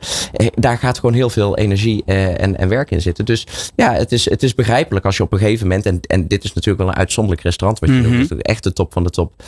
daar 0.55 0.77
gaat 0.77 0.99
gewoon 0.99 1.15
heel 1.15 1.29
veel 1.29 1.57
energie 1.57 2.03
en, 2.05 2.57
en 2.57 2.69
werk 2.69 2.91
in 2.91 3.01
zitten. 3.01 3.25
Dus 3.25 3.47
ja, 3.75 3.93
het 3.93 4.11
is, 4.11 4.29
het 4.29 4.43
is 4.43 4.55
begrijpelijk 4.55 5.05
als 5.05 5.17
je 5.17 5.23
op 5.23 5.33
een 5.33 5.39
gegeven 5.39 5.67
moment, 5.67 5.85
en, 5.85 5.99
en 6.07 6.27
dit 6.27 6.43
is 6.43 6.53
natuurlijk 6.53 6.83
wel 6.83 6.93
een 6.93 6.99
uitzonderlijk 6.99 7.43
restaurant, 7.43 7.79
wat 7.79 7.89
je 7.89 7.95
mm 7.95 8.03
-hmm. 8.03 8.27
noemt, 8.29 8.41
echt 8.41 8.63
de 8.63 8.73
top 8.73 8.93
van 8.93 9.03
de 9.03 9.09
top 9.09 9.43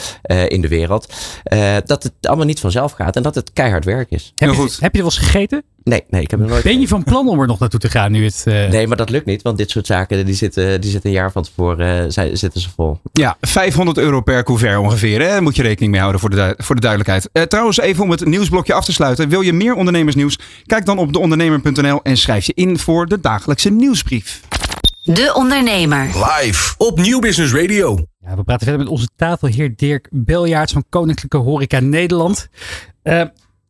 in 0.47 0.61
de 0.61 0.67
wereld, 0.67 1.13
dat 1.85 2.03
het 2.03 2.13
allemaal 2.21 2.45
niet 2.45 2.59
vanzelf 2.59 2.91
gaat 2.91 3.15
en 3.15 3.23
dat 3.23 3.35
het 3.35 3.53
keihard 3.53 3.85
werk 3.85 4.11
is. 4.11 4.31
Heb 4.35 4.49
je, 4.53 4.75
heb 4.79 4.93
je 4.93 5.01
wel 5.01 5.11
eens 5.11 5.17
gegeten? 5.17 5.63
Nee, 5.83 6.03
nee, 6.09 6.21
ik 6.21 6.31
heb 6.31 6.39
er 6.39 6.47
nooit. 6.47 6.63
Ben 6.63 6.79
je 6.79 6.87
van 6.87 7.03
plan 7.03 7.29
om 7.29 7.39
er 7.39 7.47
nog 7.47 7.59
naartoe 7.59 7.79
te 7.79 7.89
gaan 7.89 8.11
nu 8.11 8.23
het. 8.23 8.43
Uh... 8.47 8.69
Nee, 8.69 8.87
maar 8.87 8.97
dat 8.97 9.09
lukt 9.09 9.25
niet, 9.25 9.41
want 9.41 9.57
dit 9.57 9.69
soort 9.69 9.85
zaken 9.85 10.25
die 10.25 10.35
zitten, 10.35 10.81
die 10.81 10.91
zitten 10.91 11.09
een 11.09 11.15
jaar 11.15 11.31
van 11.31 11.43
tevoren 11.43 12.05
uh, 12.05 12.11
zitten 12.33 12.61
ze 12.61 12.69
vol. 12.69 12.99
Ja, 13.11 13.37
500 13.41 13.97
euro 13.97 14.21
per 14.21 14.43
couvert 14.43 14.77
ongeveer. 14.77 15.21
Hè? 15.21 15.41
Moet 15.41 15.55
je 15.55 15.61
rekening 15.61 15.91
mee 15.91 15.99
houden 16.01 16.21
voor 16.21 16.29
de, 16.29 16.53
voor 16.57 16.75
de 16.75 16.81
duidelijkheid. 16.81 17.29
Uh, 17.33 17.43
trouwens, 17.43 17.79
even 17.79 18.03
om 18.03 18.09
het 18.09 18.25
nieuwsblokje 18.25 18.73
af 18.73 18.85
te 18.85 18.93
sluiten. 18.93 19.29
Wil 19.29 19.41
je 19.41 19.53
meer 19.53 19.75
ondernemersnieuws? 19.75 20.39
Kijk 20.65 20.85
dan 20.85 20.97
op 20.97 21.13
deondernemer.nl 21.13 22.01
en 22.03 22.17
schrijf 22.17 22.45
je 22.45 22.53
in 22.55 22.79
voor 22.79 23.05
de 23.05 23.19
dagelijkse 23.19 23.69
nieuwsbrief. 23.69 24.41
De 25.03 25.31
Ondernemer. 25.33 26.05
Live 26.05 26.73
op 26.77 26.99
Nieuw 26.99 27.19
Business 27.19 27.53
Radio. 27.53 27.97
Ja, 28.19 28.35
we 28.35 28.43
praten 28.43 28.67
verder 28.67 28.83
met 28.83 28.93
onze 28.93 29.07
tafelheer 29.15 29.75
Dirk 29.75 30.07
Beljaarts 30.11 30.73
van 30.73 30.83
Koninklijke 30.89 31.37
Horeca 31.37 31.79
Nederland. 31.79 32.47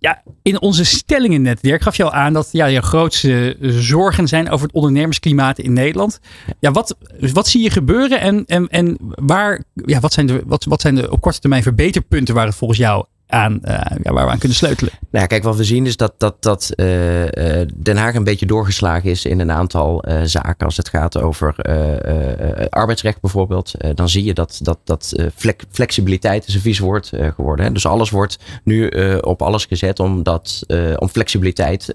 Ja, 0.03 0.21
in 0.41 0.61
onze 0.61 0.83
stellingen 0.83 1.41
net, 1.41 1.61
Dirk, 1.61 1.81
gaf 1.81 1.95
je 1.95 2.03
al 2.03 2.11
aan 2.11 2.33
dat 2.33 2.49
ja, 2.51 2.65
je 2.65 2.81
grootste 2.81 3.57
zorgen 3.61 4.27
zijn 4.27 4.49
over 4.49 4.65
het 4.65 4.75
ondernemersklimaat 4.75 5.59
in 5.59 5.73
Nederland. 5.73 6.19
Ja, 6.59 6.71
wat, 6.71 6.97
wat 7.33 7.47
zie 7.47 7.63
je 7.63 7.69
gebeuren 7.69 8.19
en, 8.19 8.45
en, 8.45 8.67
en 8.67 8.97
waar, 8.99 9.63
ja, 9.73 9.99
wat, 9.99 10.13
zijn 10.13 10.27
de, 10.27 10.43
wat, 10.45 10.63
wat 10.63 10.81
zijn 10.81 10.95
de 10.95 11.11
op 11.11 11.21
korte 11.21 11.39
termijn 11.39 11.63
verbeterpunten 11.63 12.35
waar 12.35 12.45
het 12.45 12.55
volgens 12.55 12.79
jou 12.79 13.05
aan, 13.27 13.59
ja, 14.03 14.13
waar 14.13 14.25
we 14.25 14.31
aan 14.31 14.37
kunnen 14.37 14.57
sleutelen. 14.57 14.93
Nou 14.99 15.23
ja, 15.23 15.25
kijk, 15.25 15.43
wat 15.43 15.55
we 15.55 15.63
zien 15.63 15.85
is 15.85 15.97
dat, 15.97 16.13
dat, 16.17 16.35
dat 16.39 16.71
uh, 16.75 16.85
Den 17.75 17.97
Haag 17.97 18.15
een 18.15 18.23
beetje 18.23 18.45
doorgeslagen 18.45 19.09
is 19.09 19.25
in 19.25 19.39
een 19.39 19.51
aantal 19.51 20.03
zaken. 20.23 20.65
Als 20.65 20.77
het 20.77 20.89
gaat 20.89 21.21
over 21.21 21.55
arbeidsrecht 22.69 23.21
bijvoorbeeld. 23.21 23.73
dan 23.95 24.09
zie 24.09 24.23
je 24.23 24.33
dat, 24.33 24.59
dat, 24.61 24.79
dat 24.83 25.13
flexibiliteit 25.69 26.47
is 26.47 26.55
een 26.55 26.61
vies 26.61 26.79
woord 26.79 27.11
geworden. 27.35 27.65
Hè? 27.65 27.71
Dus 27.71 27.85
alles 27.85 28.09
wordt 28.09 28.39
nu 28.63 28.87
op 29.21 29.41
alles 29.41 29.65
gezet 29.65 29.99
om, 29.99 30.23
dat, 30.23 30.63
om 30.95 31.09
flexibiliteit 31.09 31.85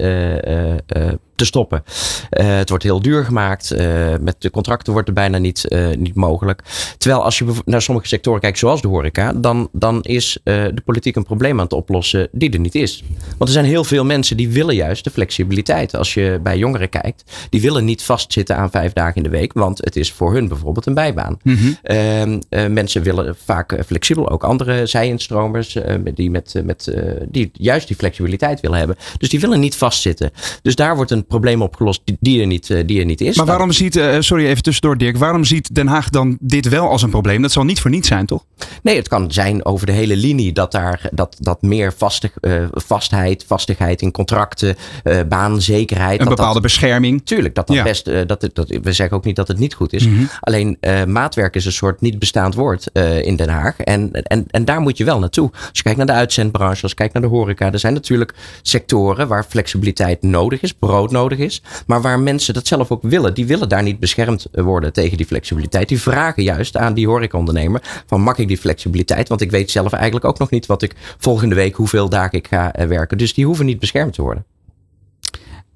te 1.34 1.44
stoppen. 1.44 1.82
het 2.28 2.68
wordt 2.68 2.84
heel 2.84 3.02
duur 3.02 3.24
gemaakt. 3.24 3.74
met 4.20 4.36
de 4.38 4.50
contracten 4.50 4.92
wordt 4.92 5.08
het 5.08 5.16
bijna 5.16 5.38
niet, 5.38 5.76
niet 5.98 6.14
mogelijk. 6.14 6.62
Terwijl 6.98 7.24
als 7.24 7.38
je 7.38 7.54
naar 7.64 7.82
sommige 7.82 8.08
sectoren 8.08 8.40
kijkt, 8.40 8.58
zoals 8.58 8.82
de 8.82 8.88
horeca, 8.88 9.32
dan, 9.32 9.68
dan 9.72 10.02
is 10.02 10.38
de 10.42 10.82
politiek 10.84 11.16
een 11.16 11.26
probleem 11.28 11.58
aan 11.58 11.64
het 11.64 11.72
oplossen 11.72 12.28
die 12.32 12.50
er 12.50 12.58
niet 12.60 12.74
is. 12.74 13.04
Want 13.28 13.50
er 13.50 13.56
zijn 13.56 13.64
heel 13.64 13.84
veel 13.84 14.04
mensen 14.04 14.36
die 14.36 14.48
willen 14.48 14.74
juist 14.74 15.04
de 15.04 15.10
flexibiliteit. 15.10 15.96
Als 15.96 16.14
je 16.14 16.40
bij 16.42 16.58
jongeren 16.58 16.88
kijkt, 16.88 17.24
die 17.50 17.60
willen 17.60 17.84
niet 17.84 18.02
vastzitten 18.02 18.56
aan 18.56 18.70
vijf 18.70 18.92
dagen 18.92 19.16
in 19.16 19.22
de 19.22 19.28
week, 19.28 19.52
want 19.52 19.78
het 19.78 19.96
is 19.96 20.12
voor 20.12 20.32
hun 20.34 20.48
bijvoorbeeld 20.48 20.86
een 20.86 20.94
bijbaan. 20.94 21.38
Mm 21.42 21.56
-hmm. 21.56 22.40
uh, 22.50 22.66
mensen 22.66 23.02
willen 23.02 23.36
vaak 23.44 23.84
flexibel, 23.86 24.30
ook 24.30 24.44
andere 24.44 24.86
zij-instromers, 24.86 25.76
uh, 25.76 25.94
die, 26.14 26.30
met, 26.30 26.54
met, 26.64 26.94
die 27.28 27.50
juist 27.52 27.86
die 27.86 27.96
flexibiliteit 27.96 28.60
willen 28.60 28.78
hebben. 28.78 28.96
Dus 29.18 29.28
die 29.28 29.40
willen 29.40 29.60
niet 29.60 29.76
vastzitten. 29.76 30.30
Dus 30.62 30.74
daar 30.74 30.96
wordt 30.96 31.10
een 31.10 31.26
probleem 31.26 31.62
opgelost 31.62 32.00
die, 32.04 32.16
die 32.20 32.40
er, 32.40 32.46
niet, 32.46 32.66
die 32.86 33.00
er 33.00 33.06
niet 33.06 33.20
is. 33.20 33.36
Maar 33.36 33.46
waarom 33.46 33.72
ziet, 33.72 34.02
sorry 34.18 34.46
even 34.46 34.62
tussendoor 34.62 34.98
Dirk, 34.98 35.16
waarom 35.16 35.44
ziet 35.44 35.74
Den 35.74 35.86
Haag 35.86 36.10
dan 36.10 36.36
dit 36.40 36.68
wel 36.68 36.88
als 36.88 37.02
een 37.02 37.10
probleem? 37.10 37.42
Dat 37.42 37.52
zal 37.52 37.64
niet 37.64 37.80
voor 37.80 37.90
niets 37.90 38.08
zijn, 38.08 38.26
toch? 38.26 38.44
Nee, 38.82 38.96
het 38.96 39.08
kan 39.08 39.32
zijn 39.32 39.64
over 39.64 39.86
de 39.86 39.92
hele 39.92 40.16
linie 40.16 40.52
dat 40.52 40.72
daar 40.72 41.07
dat, 41.12 41.36
dat 41.40 41.62
meer 41.62 41.92
vastig, 41.92 42.32
uh, 42.40 42.64
vastheid, 42.72 43.44
vastigheid 43.46 44.02
in 44.02 44.10
contracten, 44.10 44.76
uh, 45.04 45.20
baanzekerheid. 45.28 46.20
Een 46.20 46.26
dat 46.26 46.28
bepaalde 46.28 46.52
dat, 46.52 46.62
bescherming. 46.62 47.20
Tuurlijk, 47.24 47.54
dat 47.54 47.66
dat 47.66 47.76
ja. 47.76 47.82
best, 47.82 48.08
uh, 48.08 48.20
dat, 48.26 48.48
dat, 48.52 48.68
we 48.82 48.92
zeggen 48.92 49.16
ook 49.16 49.24
niet 49.24 49.36
dat 49.36 49.48
het 49.48 49.58
niet 49.58 49.74
goed 49.74 49.92
is. 49.92 50.06
Mm 50.06 50.16
-hmm. 50.16 50.28
Alleen 50.40 50.78
maatwerk 51.06 51.54
is 51.54 51.64
een 51.64 51.72
soort 51.72 52.00
niet 52.00 52.18
bestaand 52.18 52.54
woord 52.54 52.86
in 53.22 53.36
Den 53.36 53.48
Haag. 53.48 53.80
En, 53.80 54.12
en, 54.12 54.44
en 54.50 54.64
daar 54.64 54.80
moet 54.80 54.96
je 54.96 55.04
wel 55.04 55.18
naartoe. 55.18 55.50
Als 55.52 55.70
je 55.72 55.82
kijkt 55.82 55.98
naar 55.98 56.06
de 56.06 56.12
uitzendbranche, 56.12 56.82
als 56.82 56.90
je 56.90 56.96
kijkt 56.96 57.12
naar 57.12 57.22
de 57.22 57.28
horeca. 57.28 57.72
Er 57.72 57.78
zijn 57.78 57.92
natuurlijk 57.92 58.34
sectoren 58.62 59.28
waar 59.28 59.44
flexibiliteit 59.44 60.22
nodig 60.22 60.60
is, 60.60 60.72
brood 60.72 61.10
nodig 61.10 61.38
is. 61.38 61.62
Maar 61.86 62.02
waar 62.02 62.20
mensen 62.20 62.54
dat 62.54 62.66
zelf 62.66 62.90
ook 62.90 63.02
willen. 63.02 63.34
Die 63.34 63.46
willen 63.46 63.68
daar 63.68 63.82
niet 63.82 64.00
beschermd 64.00 64.46
worden 64.52 64.92
tegen 64.92 65.16
die 65.16 65.26
flexibiliteit. 65.26 65.88
Die 65.88 66.00
vragen 66.00 66.42
juist 66.42 66.76
aan 66.76 66.94
die 66.94 67.06
horecaondernemer 67.06 67.82
van 68.06 68.20
mag 68.20 68.38
ik 68.38 68.48
die 68.48 68.58
flexibiliteit? 68.58 69.28
Want 69.28 69.40
ik 69.40 69.50
weet 69.50 69.70
zelf 69.70 69.92
eigenlijk 69.92 70.24
ook 70.24 70.38
nog 70.38 70.50
niet 70.50 70.66
wat 70.66 70.82
ik 70.82 70.94
volgende 71.18 71.54
week 71.54 71.74
hoeveel 71.74 72.08
dagen 72.08 72.38
ik 72.38 72.48
ga 72.48 72.72
eh, 72.72 72.86
werken. 72.86 73.18
Dus 73.18 73.34
die 73.34 73.46
hoeven 73.46 73.66
niet 73.66 73.78
beschermd 73.78 74.12
te 74.12 74.22
worden. 74.22 74.44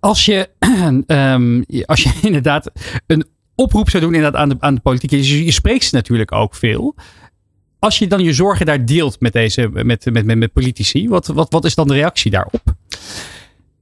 Als 0.01 0.25
je, 0.25 0.49
um, 1.07 1.65
als 1.93 2.03
je 2.03 2.13
inderdaad 2.29 2.71
een 3.07 3.25
oproep 3.55 3.91
zou 3.91 4.03
doen 4.03 4.15
inderdaad 4.15 4.41
aan, 4.41 4.49
de, 4.49 4.57
aan 4.59 4.75
de 4.75 4.81
politiek. 4.81 5.11
Je, 5.11 5.45
je 5.45 5.51
spreekt 5.51 5.85
ze 5.85 5.95
natuurlijk 5.95 6.33
ook 6.33 6.55
veel. 6.55 6.95
Als 7.79 7.99
je 7.99 8.07
dan 8.07 8.23
je 8.23 8.33
zorgen 8.33 8.67
daar 8.67 8.85
deelt 8.85 9.21
met, 9.21 9.33
deze, 9.33 9.69
met, 9.73 10.05
met, 10.13 10.39
met 10.39 10.53
politici, 10.53 11.09
wat, 11.09 11.27
wat, 11.27 11.53
wat 11.53 11.65
is 11.65 11.75
dan 11.75 11.89
de 11.89 11.95
reactie 11.95 12.31
daarop? 12.31 12.75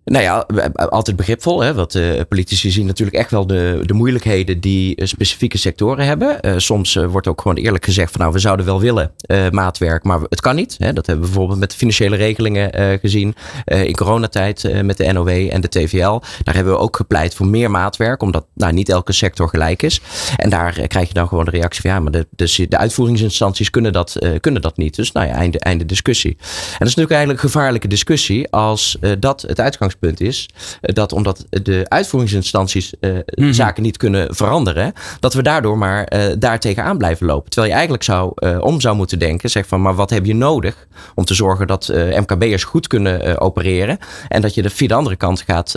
Nou 0.05 0.25
ja, 0.25 0.47
altijd 0.75 1.17
begripvol. 1.17 1.61
Hè? 1.61 1.75
Want 1.75 1.97
uh, 1.97 2.21
politici 2.29 2.71
zien 2.71 2.87
natuurlijk 2.87 3.17
echt 3.17 3.31
wel 3.31 3.47
de, 3.47 3.81
de 3.85 3.95
moeilijkheden 3.95 4.61
die 4.61 5.01
uh, 5.01 5.07
specifieke 5.07 5.59
sectoren 5.59 6.07
hebben. 6.07 6.39
Uh, 6.43 6.55
soms 6.57 6.95
wordt 6.95 7.27
ook 7.27 7.41
gewoon 7.41 7.57
eerlijk 7.57 7.85
gezegd 7.85 8.11
van 8.11 8.21
nou, 8.21 8.33
we 8.33 8.39
zouden 8.39 8.67
wel 8.67 8.81
willen 8.81 9.13
maatwerk, 9.51 10.05
maar 10.05 10.21
het 10.29 10.41
kan 10.41 10.55
niet. 10.55 10.77
Hè? 10.79 10.93
Dat 10.93 11.07
hebben 11.07 11.25
we 11.25 11.31
bijvoorbeeld 11.31 11.61
met 11.61 11.71
de 11.71 11.77
financiële 11.77 12.17
regelingen 12.17 12.99
gezien. 13.01 13.35
in 13.65 13.95
coronatijd 13.95 14.83
met 14.85 14.97
de 14.97 15.13
NOW 15.13 15.29
en 15.29 15.61
de 15.61 15.69
TVL. 15.69 16.21
Daar 16.43 16.55
hebben 16.55 16.73
we 16.73 16.79
ook 16.79 16.97
gepleit 16.97 17.35
voor 17.35 17.47
meer 17.47 17.71
maatwerk, 17.71 18.23
omdat 18.23 18.47
nou, 18.55 18.73
niet 18.73 18.89
elke 18.89 19.13
sector 19.13 19.49
gelijk 19.49 19.83
is. 19.83 20.01
En 20.37 20.51
daar 20.51 20.87
krijg 20.87 21.09
je 21.09 21.15
dan 21.15 21.29
gewoon 21.29 21.45
de 21.45 21.51
reactie 21.51 21.81
van 21.81 21.91
ja, 21.91 22.01
maar 22.01 22.13
de, 22.13 22.27
de, 22.31 22.67
de 22.69 22.77
uitvoeringsinstanties 22.77 23.71
kunnen 23.71 23.93
dat, 23.93 24.17
kunnen 24.41 24.63
dat 24.63 24.77
niet. 24.77 24.97
Dus 24.97 25.13
nou 25.13 25.27
ja, 25.27 25.33
einde, 25.33 25.59
einde 25.59 25.87
discussie. 25.87 26.37
En 26.41 26.47
dat 26.79 26.89
is 26.89 26.95
natuurlijk 26.95 27.11
eigenlijk 27.11 27.43
een 27.43 27.51
gevaarlijke 27.51 27.89
discussie 27.89 28.51
als 28.51 28.99
dat 29.19 29.43
het 29.43 29.61
uitgangspunt 29.61 29.90
is 30.01 30.49
eh, 30.81 30.95
dat 30.95 31.13
omdat 31.13 31.47
de 31.49 31.85
uitvoeringsinstanties 31.89 32.95
uh, 33.01 33.11
mm-hmm. 33.11 33.53
zaken 33.53 33.83
niet 33.83 33.97
kunnen 33.97 34.35
veranderen, 34.35 34.93
dat 35.21 35.35
we 35.35 35.43
daardoor 35.43 35.79
maar 35.79 36.13
uh, 36.13 36.23
daar 36.39 36.61
tegenaan 36.61 36.99
blijven 36.99 37.27
lopen. 37.27 37.51
Terwijl 37.51 37.73
je 37.73 37.79
eigenlijk 37.79 38.05
zou 38.05 38.33
uh, 38.37 38.61
om 38.61 38.81
zou 38.81 38.97
moeten 38.97 39.19
denken, 39.19 39.51
zeg 39.51 39.67
van, 39.67 39.83
maar 39.83 39.95
wat 39.95 40.11
heb 40.11 40.27
je 40.27 40.35
nodig 40.35 40.87
om 41.15 41.25
te 41.25 41.35
zorgen 41.35 41.67
dat 41.67 41.89
MKB'ers 41.95 42.65
goed 42.65 42.87
kunnen 42.87 43.41
opereren 43.41 43.99
en 44.29 44.41
dat 44.41 44.55
je 44.55 44.63
de 44.63 44.71
via 44.71 44.89
de 44.89 44.95
andere 44.95 45.17
kant 45.17 45.43
gaat, 45.47 45.75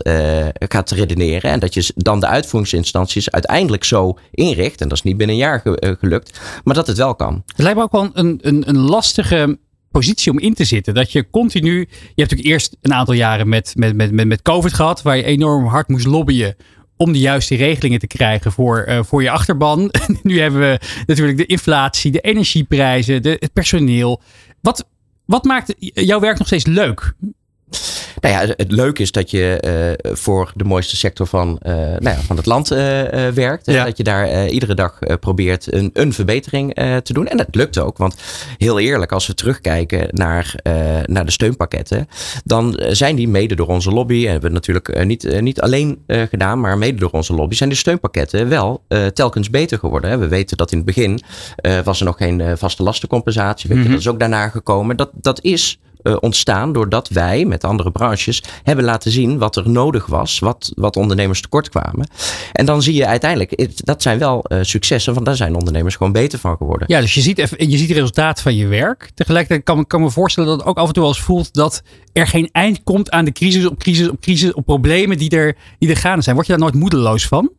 gaat 0.53 0.91
redeneren 0.91 1.51
en 1.51 1.59
dat 1.59 1.73
je 1.73 1.91
dan 1.95 2.19
de 2.19 2.27
uitvoeringsinstanties 2.27 3.31
uiteindelijk 3.31 3.83
zo 3.83 4.17
inricht, 4.31 4.81
en 4.81 4.87
dat 4.87 4.97
is 4.97 5.03
niet 5.03 5.17
binnen 5.17 5.35
een 5.35 5.41
jaar 5.41 5.59
ge, 5.59 5.97
gelukt, 5.99 6.39
maar 6.63 6.75
dat 6.75 6.87
het 6.87 6.97
wel 6.97 7.15
kan. 7.15 7.43
Het 7.45 7.57
lijkt 7.57 7.77
me 7.77 7.83
ook 7.83 7.91
wel 7.91 8.09
een, 8.13 8.39
een, 8.41 8.63
een 8.69 8.79
lastige 8.79 9.57
positie 9.93 10.31
om 10.31 10.39
in 10.39 10.53
te 10.53 10.63
zitten. 10.63 10.93
Dat 10.93 11.11
je 11.11 11.29
continu. 11.29 11.79
Je 11.79 11.87
hebt 11.87 12.15
natuurlijk 12.15 12.49
eerst 12.49 12.77
een 12.81 12.93
aantal 12.93 13.13
jaren 13.13 13.49
met, 13.49 13.73
met, 13.75 13.95
met, 13.95 14.11
met, 14.11 14.27
met 14.27 14.41
COVID 14.41 14.73
gehad, 14.73 15.01
waar 15.01 15.17
je 15.17 15.23
enorm 15.23 15.65
hard 15.65 15.87
moest 15.87 16.05
lobbyen 16.05 16.55
om 16.97 17.11
de 17.11 17.19
juiste 17.19 17.55
regelingen 17.55 17.99
te 17.99 18.07
krijgen 18.07 18.51
voor, 18.51 18.85
uh, 18.87 19.03
voor 19.03 19.21
je 19.23 19.29
achterban. 19.29 19.91
nu 20.23 20.39
hebben 20.39 20.59
we 20.59 20.79
natuurlijk 21.05 21.37
de 21.37 21.45
inflatie, 21.45 22.11
de 22.11 22.21
energieprijzen, 22.21 23.21
de, 23.21 23.37
het 23.39 23.53
personeel. 23.53 24.21
Wat, 24.61 24.87
wat 25.25 25.43
maakt 25.43 25.75
jouw 25.77 26.19
werk 26.19 26.37
nog 26.37 26.47
steeds 26.47 26.65
leuk? 26.65 27.13
Nou 28.23 28.35
ja, 28.35 28.53
het 28.57 28.71
leuke 28.71 29.01
is 29.01 29.11
dat 29.11 29.31
je 29.31 29.63
uh, 30.03 30.13
voor 30.15 30.51
de 30.55 30.63
mooiste 30.63 30.95
sector 30.95 31.27
van, 31.27 31.59
uh, 31.63 31.73
nou 31.73 32.03
ja, 32.03 32.19
van 32.19 32.37
het 32.37 32.45
land 32.45 32.71
uh, 32.71 32.77
werkt. 33.27 33.65
Ja. 33.65 33.85
Dat 33.85 33.97
je 33.97 34.03
daar 34.03 34.47
iedere 34.47 34.75
dag 34.75 34.99
probeert 35.19 35.73
een, 35.73 35.89
een 35.93 36.13
verbetering 36.13 36.73
te 37.03 37.13
doen. 37.13 37.27
En 37.27 37.37
dat 37.37 37.47
lukt 37.51 37.79
ook. 37.79 37.97
Want 37.97 38.15
heel 38.57 38.79
eerlijk, 38.79 39.11
als 39.11 39.27
we 39.27 39.33
terugkijken 39.33 40.07
naar, 40.11 40.55
naar 41.03 41.25
de 41.25 41.31
steunpakketten. 41.31 42.07
Dan 42.43 42.79
zijn 42.87 43.15
die 43.15 43.27
mede 43.27 43.55
door 43.55 43.67
onze 43.67 43.91
lobby. 43.91 44.25
En 44.25 44.31
hebben 44.31 44.49
we 44.49 44.55
natuurlijk 44.55 45.05
niet, 45.05 45.41
niet 45.41 45.61
alleen 45.61 46.03
gedaan, 46.07 46.59
maar 46.59 46.77
mede 46.77 46.99
door 46.99 47.11
onze 47.11 47.33
lobby. 47.33 47.55
Zijn 47.55 47.69
de 47.69 47.75
steunpakketten 47.75 48.49
wel 48.49 48.83
telkens 49.13 49.49
beter 49.49 49.79
geworden. 49.79 50.09
Hè? 50.09 50.17
We 50.17 50.27
weten 50.27 50.57
dat 50.57 50.71
in 50.71 50.77
het 50.77 50.85
begin 50.85 51.21
was 51.83 51.99
er 51.99 52.05
nog 52.05 52.17
geen 52.17 52.57
vaste 52.57 52.83
lastencompensatie. 52.83 53.73
Mm 53.73 53.81
-hmm. 53.81 53.91
Dat 53.91 53.99
is 53.99 54.07
ook 54.07 54.19
daarna 54.19 54.47
gekomen. 54.47 54.97
Dat, 54.97 55.09
dat 55.13 55.41
is 55.41 55.79
uh, 56.03 56.15
ontstaan 56.19 56.73
doordat 56.73 57.09
wij 57.09 57.45
met 57.45 57.63
andere 57.63 57.91
branches 57.91 58.43
hebben 58.63 58.85
laten 58.85 59.11
zien 59.11 59.37
wat 59.37 59.55
er 59.55 59.69
nodig 59.69 60.05
was, 60.05 60.39
wat, 60.39 60.71
wat 60.75 60.95
ondernemers 60.95 61.41
tekort 61.41 61.69
kwamen. 61.69 62.07
En 62.51 62.65
dan 62.65 62.81
zie 62.81 62.93
je 62.93 63.07
uiteindelijk, 63.07 63.69
dat 63.75 64.01
zijn 64.01 64.19
wel 64.19 64.45
uh, 64.47 64.59
successen, 64.61 65.13
want 65.13 65.25
daar 65.25 65.35
zijn 65.35 65.55
ondernemers 65.55 65.95
gewoon 65.95 66.11
beter 66.11 66.39
van 66.39 66.57
geworden. 66.57 66.87
Ja, 66.87 66.99
dus 66.99 67.13
je 67.13 67.21
ziet, 67.21 67.37
even, 67.37 67.69
je 67.69 67.77
ziet 67.77 67.87
het 67.87 67.97
resultaat 67.97 68.41
van 68.41 68.55
je 68.55 68.67
werk. 68.67 69.11
Tegelijkertijd 69.13 69.63
kan, 69.63 69.87
kan 69.87 70.01
me 70.01 70.09
voorstellen 70.09 70.49
dat 70.49 70.59
het 70.59 70.67
ook 70.67 70.77
af 70.77 70.87
en 70.87 70.93
toe 70.93 71.05
eens 71.05 71.21
voelt 71.21 71.53
dat 71.53 71.83
er 72.13 72.27
geen 72.27 72.49
eind 72.51 72.83
komt 72.83 73.11
aan 73.11 73.25
de 73.25 73.31
crisis 73.31 73.65
op 73.65 73.79
crisis 73.79 74.09
op 74.09 74.19
crisis, 74.19 74.53
op 74.53 74.65
problemen 74.65 75.17
die 75.17 75.29
er, 75.29 75.57
die 75.79 75.89
er 75.89 75.97
gaande 75.97 76.21
zijn. 76.21 76.35
Word 76.35 76.47
je 76.47 76.53
daar 76.53 76.61
nooit 76.61 76.75
moedeloos 76.75 77.27
van? 77.27 77.51